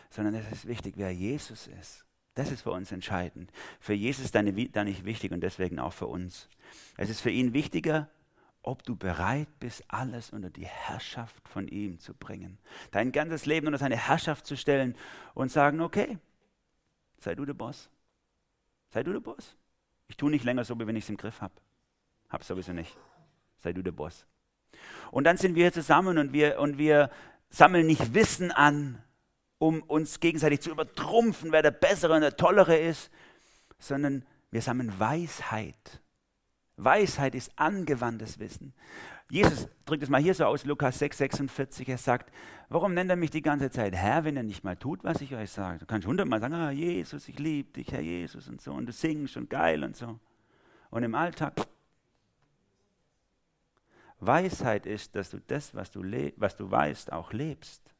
sondern 0.09 0.35
es 0.35 0.51
ist 0.51 0.67
wichtig, 0.67 0.95
wer 0.97 1.13
Jesus 1.13 1.67
ist. 1.79 2.05
Das 2.35 2.51
ist 2.51 2.61
für 2.61 2.71
uns 2.71 2.91
entscheidend. 2.91 3.51
Für 3.79 3.93
Jesus 3.93 4.25
ist 4.25 4.33
Vita 4.33 4.83
nicht 4.83 5.05
wichtig 5.05 5.31
und 5.31 5.41
deswegen 5.41 5.79
auch 5.79 5.93
für 5.93 6.07
uns. 6.07 6.47
Es 6.97 7.09
ist 7.09 7.21
für 7.21 7.31
ihn 7.31 7.53
wichtiger, 7.53 8.09
ob 8.61 8.83
du 8.83 8.95
bereit 8.95 9.47
bist, 9.59 9.83
alles 9.87 10.31
unter 10.31 10.49
die 10.49 10.65
Herrschaft 10.65 11.47
von 11.47 11.67
ihm 11.67 11.99
zu 11.99 12.13
bringen. 12.13 12.57
Dein 12.91 13.11
ganzes 13.11 13.45
Leben 13.45 13.67
unter 13.67 13.79
seine 13.79 13.97
Herrschaft 13.97 14.45
zu 14.45 14.57
stellen 14.57 14.95
und 15.33 15.51
sagen, 15.51 15.81
okay, 15.81 16.17
sei 17.19 17.35
du 17.35 17.45
der 17.45 17.53
Boss. 17.53 17.89
Sei 18.89 19.03
du 19.03 19.13
der 19.13 19.19
Boss. 19.19 19.55
Ich 20.07 20.17
tue 20.17 20.31
nicht 20.31 20.43
länger 20.43 20.63
so, 20.63 20.79
wie 20.79 20.87
wenn 20.87 20.95
ich 20.95 21.05
es 21.05 21.09
im 21.09 21.17
Griff 21.17 21.41
habe. 21.41 21.53
Hab 22.29 22.43
sowieso 22.43 22.73
nicht. 22.73 22.97
Sei 23.59 23.73
du 23.73 23.81
der 23.81 23.91
Boss. 23.91 24.25
Und 25.11 25.23
dann 25.23 25.37
sind 25.37 25.55
wir 25.55 25.63
hier 25.63 25.73
zusammen 25.73 26.17
und 26.17 26.33
wir, 26.33 26.59
und 26.59 26.77
wir 26.77 27.09
sammeln 27.49 27.87
nicht 27.87 28.13
Wissen 28.13 28.51
an, 28.51 29.01
um 29.59 29.83
uns 29.83 30.19
gegenseitig 30.19 30.61
zu 30.61 30.71
übertrumpfen, 30.71 31.51
wer 31.51 31.61
der 31.61 31.71
Bessere 31.71 32.15
und 32.15 32.21
der 32.21 32.35
Tollere 32.35 32.77
ist, 32.77 33.11
sondern 33.77 34.25
wir 34.49 34.61
sammeln 34.61 34.99
Weisheit. 34.99 36.01
Weisheit 36.77 37.35
ist 37.35 37.51
angewandtes 37.57 38.39
Wissen. 38.39 38.73
Jesus 39.29 39.67
drückt 39.85 40.01
es 40.01 40.09
mal 40.09 40.21
hier 40.21 40.33
so 40.33 40.45
aus, 40.45 40.65
Lukas 40.65 40.97
6, 40.97 41.17
46. 41.17 41.87
Er 41.87 41.97
sagt, 41.97 42.31
warum 42.69 42.93
nennt 42.93 43.11
er 43.11 43.15
mich 43.15 43.29
die 43.29 43.43
ganze 43.43 43.69
Zeit 43.69 43.93
Herr, 43.93 44.23
wenn 44.23 44.37
er 44.37 44.43
nicht 44.43 44.63
mal 44.63 44.75
tut, 44.75 45.03
was 45.03 45.21
ich 45.21 45.35
euch 45.35 45.51
sage? 45.51 45.77
Du 45.77 45.85
kannst 45.85 46.07
hundertmal 46.07 46.39
sagen, 46.39 46.55
ah, 46.55 46.71
Jesus, 46.71 47.27
ich 47.27 47.37
liebe 47.37 47.71
dich, 47.71 47.91
Herr 47.91 48.01
Jesus 48.01 48.47
und 48.47 48.59
so. 48.59 48.71
Und 48.71 48.87
du 48.87 48.91
singst 48.91 49.37
und 49.37 49.49
geil 49.49 49.83
und 49.83 49.95
so. 49.95 50.19
Und 50.89 51.03
im 51.03 51.13
Alltag, 51.13 51.53
Weisheit 54.19 54.85
ist, 54.85 55.15
dass 55.15 55.29
du 55.29 55.39
das, 55.45 55.75
was 55.75 55.91
du, 55.91 56.01
was 56.37 56.55
du 56.55 56.71
weißt, 56.71 57.11
auch 57.13 57.31
lebst. 57.31 57.93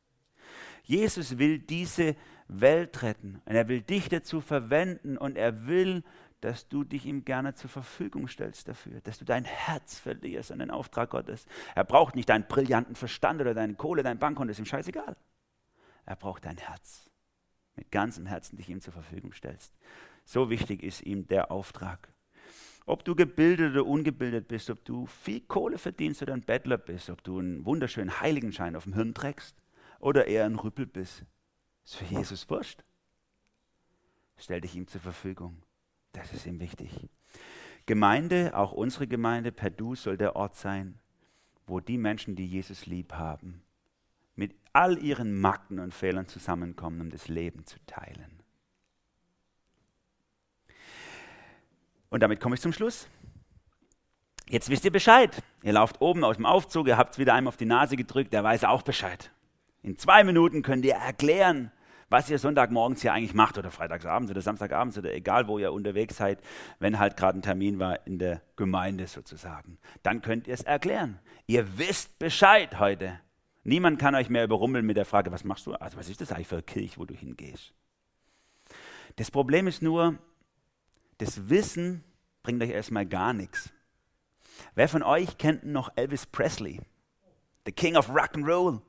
Jesus 0.90 1.38
will 1.38 1.60
diese 1.60 2.16
Welt 2.48 3.04
retten 3.04 3.44
und 3.46 3.54
er 3.54 3.68
will 3.68 3.82
dich 3.82 4.10
dazu 4.10 4.42
verwenden 4.42 5.20
und 5.20 5.38
er 5.38 5.68
will, 5.68 6.04
dass 6.42 6.68
du 6.68 6.84
dich 6.84 7.06
ihm 7.06 7.26
gerne 7.26 7.54
zur 7.54 7.70
Verfügung 7.70 8.28
stellst 8.28 8.68
dafür, 8.68 9.00
dass 9.02 9.20
du 9.20 9.24
dein 9.24 9.44
Herz 9.44 10.00
verlierst 10.00 10.52
an 10.52 10.58
den 10.58 10.72
Auftrag 10.72 11.12
Gottes. 11.12 11.46
Er 11.76 11.84
braucht 11.84 12.16
nicht 12.16 12.30
deinen 12.30 12.48
brillanten 12.48 12.96
Verstand 12.96 13.40
oder 13.40 13.54
deine 13.54 13.76
Kohle, 13.76 14.02
dein 14.02 14.18
Bankkonto, 14.18 14.50
ist 14.50 14.58
ihm 14.58 14.66
scheißegal. 14.66 15.16
Er 16.08 16.16
braucht 16.16 16.46
dein 16.46 16.58
Herz. 16.58 17.12
Mit 17.76 17.92
ganzem 17.92 18.26
Herzen 18.26 18.58
dich 18.58 18.68
ihm 18.68 18.82
zur 18.82 18.94
Verfügung 18.94 19.32
stellst. 19.34 19.78
So 20.26 20.50
wichtig 20.50 20.82
ist 20.82 21.04
ihm 21.04 21.28
der 21.28 21.52
Auftrag. 21.52 22.10
Ob 22.88 23.06
du 23.06 23.14
gebildet 23.14 23.74
oder 23.74 23.86
ungebildet 23.86 24.48
bist, 24.48 24.72
ob 24.72 24.84
du 24.86 25.06
viel 25.06 25.42
Kohle 25.42 25.78
verdienst 25.78 26.24
oder 26.24 26.34
ein 26.34 26.42
Bettler 26.42 26.80
bist, 26.80 27.12
ob 27.12 27.24
du 27.24 27.38
einen 27.38 27.64
wunderschönen 27.64 28.22
Heiligenschein 28.22 28.76
auf 28.76 28.86
dem 28.86 28.96
Hirn 28.96 29.14
trägst 29.14 29.56
oder 30.00 30.28
eher 30.28 30.46
ein 30.46 30.56
Rüppel 30.56 30.86
bist, 30.86 31.26
ist 31.86 31.96
für 31.96 32.06
Jesus 32.06 32.50
wurscht. 32.50 32.84
Stell 34.38 34.62
dich 34.62 34.76
ihm 34.76 34.88
zur 34.88 35.02
Verfügung. 35.02 35.62
Das 36.14 36.34
ist 36.34 36.46
ihm 36.46 36.60
wichtig. 36.60 37.10
Gemeinde, 37.86 38.56
auch 38.56 38.72
unsere 38.72 39.08
Gemeinde 39.08 39.52
per 39.52 39.70
Du 39.70 39.96
soll 39.96 40.18
der 40.18 40.36
Ort 40.36 40.56
sein, 40.56 41.00
wo 41.66 41.80
die 41.80 41.98
Menschen, 41.98 42.36
die 42.36 42.48
Jesus 42.48 42.86
lieb 42.86 43.14
haben, 43.14 43.62
mit 44.36 44.56
all 44.74 44.98
ihren 44.98 45.40
Macken 45.40 45.80
und 45.80 45.94
Fehlern 45.94 46.28
zusammenkommen, 46.28 47.02
um 47.02 47.10
das 47.10 47.28
Leben 47.28 47.66
zu 47.66 47.78
teilen. 47.86 48.42
Und 52.10 52.22
damit 52.22 52.40
komme 52.40 52.56
ich 52.56 52.62
zum 52.62 52.74
Schluss. 52.74 53.08
Jetzt 54.48 54.70
wisst 54.70 54.86
ihr 54.86 54.92
Bescheid. 54.92 55.44
Ihr 55.62 55.74
lauft 55.74 56.02
oben 56.02 56.24
aus 56.24 56.38
dem 56.38 56.46
Aufzug, 56.46 56.88
ihr 56.88 56.98
habt 56.98 57.14
es 57.14 57.20
wieder 57.20 57.34
einem 57.36 57.48
auf 57.48 57.58
die 57.58 57.66
Nase 57.66 57.96
gedrückt, 57.96 58.34
der 58.34 58.44
weiß 58.44 58.64
auch 58.64 58.82
Bescheid. 58.82 59.32
In 59.82 59.98
zwei 59.98 60.24
Minuten 60.24 60.62
könnt 60.62 60.86
ihr 60.86 60.96
erklären, 60.96 61.72
was 62.10 62.30
ihr 62.30 62.40
Sonntagmorgens 62.40 63.02
hier 63.02 63.14
eigentlich 63.14 63.34
macht 63.34 63.58
oder 63.58 63.72
Freitagsabends 63.72 64.32
oder 64.32 64.42
Samstagabends 64.42 64.98
oder 64.98 65.14
egal, 65.14 65.48
wo 65.48 65.60
ihr 65.60 65.72
unterwegs 65.72 66.18
seid, 66.18 66.42
wenn 66.80 67.00
halt 67.00 67.18
gerade 67.18 67.38
ein 67.38 67.44
Termin 67.44 67.80
war 67.80 68.06
in 68.08 68.18
der 68.18 68.42
Gemeinde 68.56 69.08
sozusagen. 69.08 69.78
Dann 70.02 70.22
könnt 70.22 70.48
ihr 70.48 70.54
es 70.54 70.64
erklären. 70.64 71.20
Ihr 71.46 71.78
wisst 71.78 72.18
Bescheid 72.20 72.80
heute. 72.80 73.20
Niemand 73.64 74.00
kann 74.00 74.16
euch 74.16 74.30
mehr 74.30 74.44
überrumpeln 74.44 74.86
mit 74.86 74.98
der 74.98 75.06
Frage, 75.06 75.32
was 75.32 75.44
machst 75.44 75.68
du? 75.68 75.74
Also 75.74 75.98
was 75.98 76.10
ist 76.10 76.22
das 76.22 76.32
eigentlich 76.32 76.48
für 76.48 76.56
eine 76.56 76.64
Kirche, 76.64 76.98
wo 76.98 77.06
du 77.06 77.14
hingehst? 77.14 77.74
Das 79.18 79.30
Problem 79.30 79.68
ist 79.68 79.82
nur, 79.82 80.18
das 81.20 81.50
Wissen 81.50 82.04
bringt 82.42 82.64
euch 82.64 82.72
erstmal 82.72 83.06
gar 83.06 83.34
nichts. 83.34 83.72
Wer 84.76 84.90
von 84.90 85.04
euch 85.04 85.38
kennt 85.38 85.64
noch 85.64 85.92
Elvis 85.96 86.26
Presley? 86.26 86.82
The 87.66 87.72
King 87.72 87.96
of 87.96 88.10
Rock 88.10 88.36
and 88.36 88.48
Roll. 88.48 88.82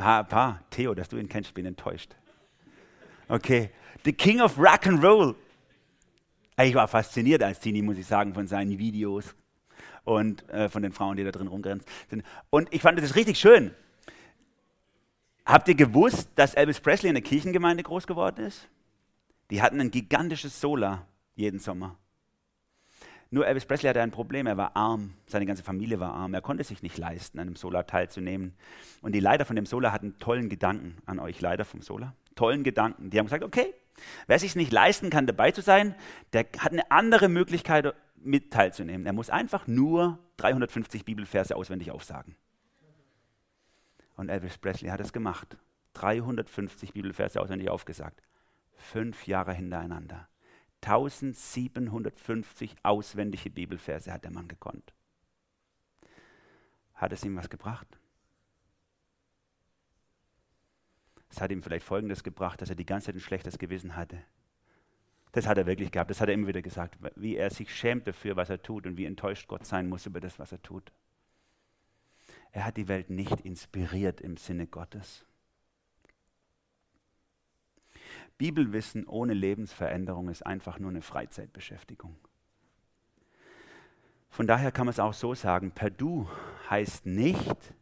Ah, 0.00 0.22
paar. 0.22 0.62
Theo, 0.70 0.94
dass 0.94 1.08
du 1.08 1.16
ihn 1.16 1.28
kennst, 1.28 1.52
bin 1.54 1.66
enttäuscht. 1.66 2.14
Okay. 3.26 3.70
The 4.04 4.12
King 4.12 4.40
of 4.40 4.56
Rock 4.56 4.86
and 4.86 5.02
Roll. 5.02 5.34
Ich 6.56 6.74
war 6.74 6.86
fasziniert 6.86 7.42
als 7.42 7.58
Teenie, 7.58 7.82
muss 7.82 7.98
ich 7.98 8.06
sagen, 8.06 8.32
von 8.32 8.46
seinen 8.46 8.78
Videos 8.78 9.34
und 10.04 10.48
äh, 10.50 10.68
von 10.68 10.82
den 10.82 10.92
Frauen, 10.92 11.16
die 11.16 11.24
da 11.24 11.32
drin 11.32 11.48
rumgrenzen. 11.48 11.88
Und 12.50 12.72
ich 12.72 12.80
fand 12.80 12.98
das 13.00 13.16
richtig 13.16 13.40
schön. 13.40 13.74
Habt 15.44 15.66
ihr 15.66 15.74
gewusst, 15.74 16.28
dass 16.36 16.54
Elvis 16.54 16.78
Presley 16.78 17.08
in 17.08 17.14
der 17.14 17.22
Kirchengemeinde 17.22 17.82
groß 17.82 18.06
geworden 18.06 18.44
ist? 18.44 18.68
Die 19.50 19.62
hatten 19.62 19.80
ein 19.80 19.90
gigantisches 19.90 20.60
Solar 20.60 21.06
jeden 21.34 21.58
Sommer. 21.58 21.96
Nur 23.30 23.46
Elvis 23.46 23.66
Presley 23.66 23.88
hatte 23.88 24.00
ein 24.00 24.10
Problem, 24.10 24.46
er 24.46 24.56
war 24.56 24.74
arm, 24.74 25.12
seine 25.26 25.44
ganze 25.44 25.62
Familie 25.62 26.00
war 26.00 26.14
arm, 26.14 26.32
er 26.32 26.40
konnte 26.40 26.64
sich 26.64 26.82
nicht 26.82 26.96
leisten, 26.96 27.38
an 27.38 27.48
einem 27.48 27.56
Solar 27.56 27.86
teilzunehmen. 27.86 28.54
Und 29.02 29.12
die 29.12 29.20
Leiter 29.20 29.44
von 29.44 29.54
dem 29.54 29.66
Solar 29.66 29.92
hatten 29.92 30.18
tollen 30.18 30.48
Gedanken 30.48 30.96
an 31.04 31.18
euch, 31.18 31.40
Leiter 31.40 31.66
vom 31.66 31.82
Solar, 31.82 32.14
tollen 32.34 32.64
Gedanken. 32.64 33.10
Die 33.10 33.18
haben 33.18 33.26
gesagt, 33.26 33.44
okay, 33.44 33.74
wer 34.26 34.38
sich 34.38 34.56
nicht 34.56 34.72
leisten 34.72 35.10
kann, 35.10 35.26
dabei 35.26 35.50
zu 35.50 35.60
sein, 35.60 35.94
der 36.32 36.46
hat 36.58 36.72
eine 36.72 36.90
andere 36.90 37.28
Möglichkeit, 37.28 37.94
mit 38.22 38.52
teilzunehmen. 38.52 39.06
Er 39.06 39.12
muss 39.12 39.30
einfach 39.30 39.66
nur 39.66 40.18
350 40.38 41.04
Bibelverse 41.04 41.56
auswendig 41.56 41.90
aufsagen. 41.90 42.36
Und 44.16 44.28
Elvis 44.28 44.58
Presley 44.58 44.90
hat 44.90 45.00
es 45.00 45.12
gemacht. 45.12 45.56
350 45.94 46.92
Bibelverse 46.92 47.40
auswendig 47.40 47.70
aufgesagt. 47.70 48.22
Fünf 48.76 49.26
Jahre 49.26 49.52
hintereinander. 49.52 50.28
1750 50.82 52.76
auswendige 52.82 53.50
Bibelverse 53.50 54.12
hat 54.12 54.24
der 54.24 54.30
Mann 54.30 54.48
gekonnt. 54.48 54.92
Hat 56.94 57.12
es 57.12 57.24
ihm 57.24 57.36
was 57.36 57.50
gebracht? 57.50 57.98
Es 61.30 61.40
hat 61.40 61.50
ihm 61.50 61.62
vielleicht 61.62 61.84
Folgendes 61.84 62.24
gebracht, 62.24 62.62
dass 62.62 62.70
er 62.70 62.76
die 62.76 62.86
ganze 62.86 63.06
Zeit 63.06 63.16
ein 63.16 63.20
schlechtes 63.20 63.58
Gewissen 63.58 63.96
hatte. 63.96 64.24
Das 65.32 65.46
hat 65.46 65.58
er 65.58 65.66
wirklich 65.66 65.92
gehabt, 65.92 66.10
das 66.10 66.20
hat 66.20 66.28
er 66.28 66.34
immer 66.34 66.48
wieder 66.48 66.62
gesagt, 66.62 66.98
wie 67.16 67.36
er 67.36 67.50
sich 67.50 67.74
schämt 67.74 68.08
dafür, 68.08 68.36
was 68.36 68.48
er 68.48 68.62
tut 68.62 68.86
und 68.86 68.96
wie 68.96 69.04
enttäuscht 69.04 69.46
Gott 69.46 69.66
sein 69.66 69.88
muss 69.88 70.06
über 70.06 70.20
das, 70.20 70.38
was 70.38 70.52
er 70.52 70.62
tut. 70.62 70.90
Er 72.50 72.64
hat 72.64 72.76
die 72.76 72.88
Welt 72.88 73.10
nicht 73.10 73.40
inspiriert 73.42 74.20
im 74.20 74.36
Sinne 74.36 74.66
Gottes. 74.66 75.27
Bibelwissen 78.38 79.06
ohne 79.06 79.34
Lebensveränderung 79.34 80.28
ist 80.28 80.46
einfach 80.46 80.78
nur 80.78 80.90
eine 80.90 81.02
Freizeitbeschäftigung. 81.02 82.16
Von 84.30 84.46
daher 84.46 84.70
kann 84.70 84.86
man 84.86 84.92
es 84.92 85.00
auch 85.00 85.14
so 85.14 85.34
sagen, 85.34 85.72
per 85.72 85.90
Du 85.90 86.28
heißt 86.70 87.06
nicht, 87.06 87.74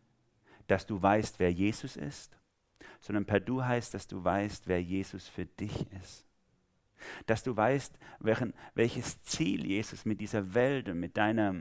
dass 0.67 0.87
du 0.87 1.01
weißt, 1.01 1.39
wer 1.39 1.53
Jesus 1.53 1.97
ist, 1.97 2.39
sondern 3.01 3.27
per 3.27 3.41
Du 3.41 3.63
heißt, 3.63 3.93
dass 3.95 4.07
du 4.07 4.25
weißt, 4.25 4.67
wer 4.67 4.83
Jesus 4.83 5.29
für 5.29 5.45
dich 5.45 5.87
ist. 6.03 6.25
Dass 7.27 7.43
du 7.43 7.55
weißt, 7.55 7.99
welchen, 8.21 8.55
welches 8.75 9.23
Ziel 9.23 9.67
Jesus 9.67 10.07
mit 10.07 10.21
dieser 10.21 10.55
Welt 10.55 10.89
und 10.89 10.99
mit 10.99 11.17
deiner 11.17 11.55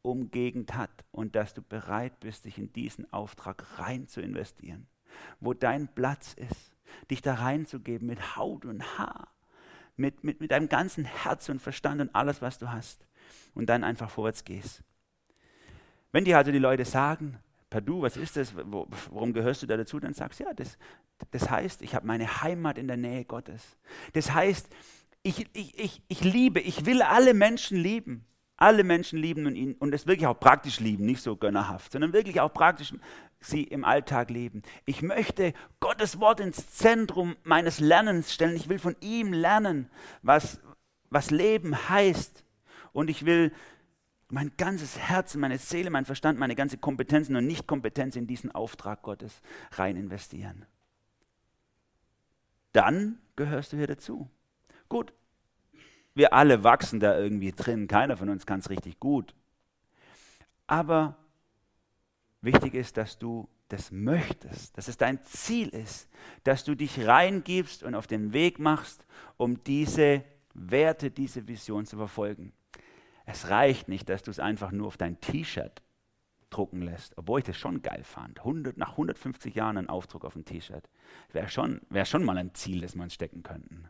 Umgegend 0.00 0.74
hat 0.74 1.04
und 1.12 1.36
dass 1.36 1.54
du 1.54 1.62
bereit 1.62 2.18
bist, 2.20 2.46
dich 2.46 2.58
in 2.58 2.72
diesen 2.72 3.12
Auftrag 3.12 3.78
rein 3.78 4.08
zu 4.08 4.20
investieren, 4.20 4.86
wo 5.38 5.52
dein 5.52 5.86
Platz 5.94 6.34
ist, 6.34 6.71
dich 7.10 7.22
da 7.22 7.34
reinzugeben 7.34 8.06
mit 8.06 8.36
Haut 8.36 8.64
und 8.64 8.98
Haar, 8.98 9.28
mit, 9.96 10.24
mit, 10.24 10.40
mit 10.40 10.50
deinem 10.50 10.68
ganzen 10.68 11.04
Herz 11.04 11.48
und 11.48 11.60
Verstand 11.60 12.00
und 12.00 12.14
alles, 12.14 12.42
was 12.42 12.58
du 12.58 12.70
hast 12.70 13.06
und 13.54 13.66
dann 13.66 13.84
einfach 13.84 14.10
vorwärts 14.10 14.44
gehst. 14.44 14.82
Wenn 16.12 16.24
dir 16.24 16.36
also 16.38 16.52
die 16.52 16.58
Leute 16.58 16.84
sagen, 16.84 17.38
Padu, 17.70 18.02
was 18.02 18.18
ist 18.18 18.36
das? 18.36 18.54
Warum 18.54 19.32
gehörst 19.32 19.62
du 19.62 19.66
da 19.66 19.78
dazu? 19.78 19.98
Dann 19.98 20.12
sagst 20.12 20.40
du, 20.40 20.44
ja, 20.44 20.52
das, 20.52 20.76
das 21.30 21.50
heißt, 21.50 21.80
ich 21.80 21.94
habe 21.94 22.06
meine 22.06 22.42
Heimat 22.42 22.76
in 22.76 22.86
der 22.86 22.98
Nähe 22.98 23.24
Gottes. 23.24 23.78
Das 24.12 24.34
heißt, 24.34 24.68
ich, 25.22 25.48
ich, 25.54 25.78
ich, 25.78 26.02
ich 26.06 26.22
liebe, 26.22 26.60
ich 26.60 26.84
will 26.84 27.00
alle 27.00 27.32
Menschen 27.32 27.78
lieben. 27.78 28.26
Alle 28.62 28.84
Menschen 28.84 29.18
lieben 29.18 29.46
und 29.46 29.56
ihn 29.56 29.74
und 29.80 29.92
es 29.92 30.06
wirklich 30.06 30.28
auch 30.28 30.38
praktisch 30.38 30.78
lieben, 30.78 31.04
nicht 31.04 31.20
so 31.20 31.34
gönnerhaft, 31.34 31.90
sondern 31.90 32.12
wirklich 32.12 32.40
auch 32.40 32.52
praktisch 32.52 32.94
sie 33.40 33.64
im 33.64 33.84
Alltag 33.84 34.30
leben. 34.30 34.62
Ich 34.84 35.02
möchte 35.02 35.52
Gottes 35.80 36.20
Wort 36.20 36.38
ins 36.38 36.70
Zentrum 36.70 37.34
meines 37.42 37.80
Lernens 37.80 38.32
stellen. 38.32 38.54
Ich 38.54 38.68
will 38.68 38.78
von 38.78 38.94
ihm 39.00 39.32
lernen, 39.32 39.90
was, 40.22 40.60
was 41.10 41.32
Leben 41.32 41.88
heißt. 41.88 42.44
Und 42.92 43.10
ich 43.10 43.26
will 43.26 43.52
mein 44.28 44.52
ganzes 44.56 44.96
Herz, 44.96 45.34
meine 45.34 45.58
Seele, 45.58 45.90
mein 45.90 46.04
Verstand, 46.04 46.38
meine 46.38 46.54
ganze 46.54 46.78
Kompetenzen 46.78 47.34
und 47.34 47.48
Nichtkompetenz 47.48 48.14
in 48.14 48.28
diesen 48.28 48.52
Auftrag 48.52 49.02
Gottes 49.02 49.42
rein 49.72 49.96
investieren. 49.96 50.66
Dann 52.70 53.18
gehörst 53.34 53.72
du 53.72 53.76
hier 53.76 53.88
dazu. 53.88 54.30
Gut, 54.88 55.12
wir 56.14 56.32
alle 56.34 56.64
wachsen 56.64 57.00
da 57.00 57.18
irgendwie 57.18 57.52
drin, 57.52 57.88
keiner 57.88 58.16
von 58.16 58.28
uns 58.28 58.46
kann 58.46 58.60
es 58.60 58.70
richtig 58.70 59.00
gut. 59.00 59.34
Aber 60.66 61.16
wichtig 62.40 62.74
ist, 62.74 62.96
dass 62.96 63.18
du 63.18 63.48
das 63.68 63.90
möchtest, 63.90 64.76
dass 64.76 64.88
es 64.88 64.98
dein 64.98 65.22
Ziel 65.24 65.68
ist, 65.68 66.08
dass 66.44 66.64
du 66.64 66.74
dich 66.74 67.06
reingibst 67.06 67.82
und 67.82 67.94
auf 67.94 68.06
den 68.06 68.32
Weg 68.32 68.58
machst, 68.58 69.06
um 69.38 69.64
diese 69.64 70.24
Werte, 70.52 71.10
diese 71.10 71.48
Vision 71.48 71.86
zu 71.86 71.96
verfolgen. 71.96 72.52
Es 73.24 73.48
reicht 73.48 73.88
nicht, 73.88 74.08
dass 74.08 74.22
du 74.22 74.30
es 74.30 74.38
einfach 74.38 74.72
nur 74.72 74.88
auf 74.88 74.98
dein 74.98 75.20
T-Shirt 75.20 75.82
drucken 76.50 76.82
lässt, 76.82 77.16
obwohl 77.16 77.40
ich 77.40 77.46
das 77.46 77.56
schon 77.56 77.80
geil 77.80 78.04
fand. 78.04 78.40
100, 78.40 78.76
nach 78.76 78.90
150 78.92 79.54
Jahren 79.54 79.78
ein 79.78 79.88
Aufdruck 79.88 80.26
auf 80.26 80.36
ein 80.36 80.44
T-Shirt 80.44 80.88
wäre 81.32 81.48
schon, 81.48 81.80
wär 81.88 82.04
schon 82.04 82.24
mal 82.24 82.36
ein 82.36 82.54
Ziel, 82.54 82.82
das 82.82 82.94
uns 82.94 83.14
stecken 83.14 83.42
könnten. 83.42 83.88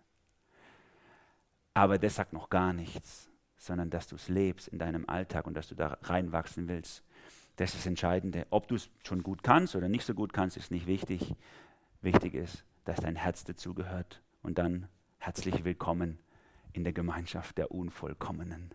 Aber 1.74 1.98
das 1.98 2.16
sagt 2.16 2.32
noch 2.32 2.50
gar 2.50 2.72
nichts, 2.72 3.30
sondern 3.56 3.90
dass 3.90 4.06
du 4.06 4.16
es 4.16 4.28
lebst 4.28 4.68
in 4.68 4.78
deinem 4.78 5.08
Alltag 5.08 5.46
und 5.46 5.54
dass 5.54 5.68
du 5.68 5.74
da 5.74 5.98
reinwachsen 6.02 6.68
willst. 6.68 7.02
Das 7.56 7.70
ist 7.70 7.80
das 7.80 7.86
Entscheidende. 7.86 8.46
Ob 8.50 8.68
du 8.68 8.74
es 8.74 8.90
schon 9.06 9.22
gut 9.22 9.42
kannst 9.42 9.76
oder 9.76 9.88
nicht 9.88 10.04
so 10.04 10.14
gut 10.14 10.32
kannst, 10.32 10.56
ist 10.56 10.70
nicht 10.70 10.86
wichtig. 10.86 11.34
Wichtig 12.00 12.34
ist, 12.34 12.64
dass 12.84 13.00
dein 13.00 13.16
Herz 13.16 13.44
dazugehört. 13.44 14.22
Und 14.42 14.58
dann 14.58 14.88
herzlich 15.18 15.64
willkommen 15.64 16.18
in 16.72 16.84
der 16.84 16.92
Gemeinschaft 16.92 17.58
der 17.58 17.70
Unvollkommenen. 17.70 18.74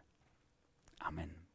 Amen. 0.99 1.46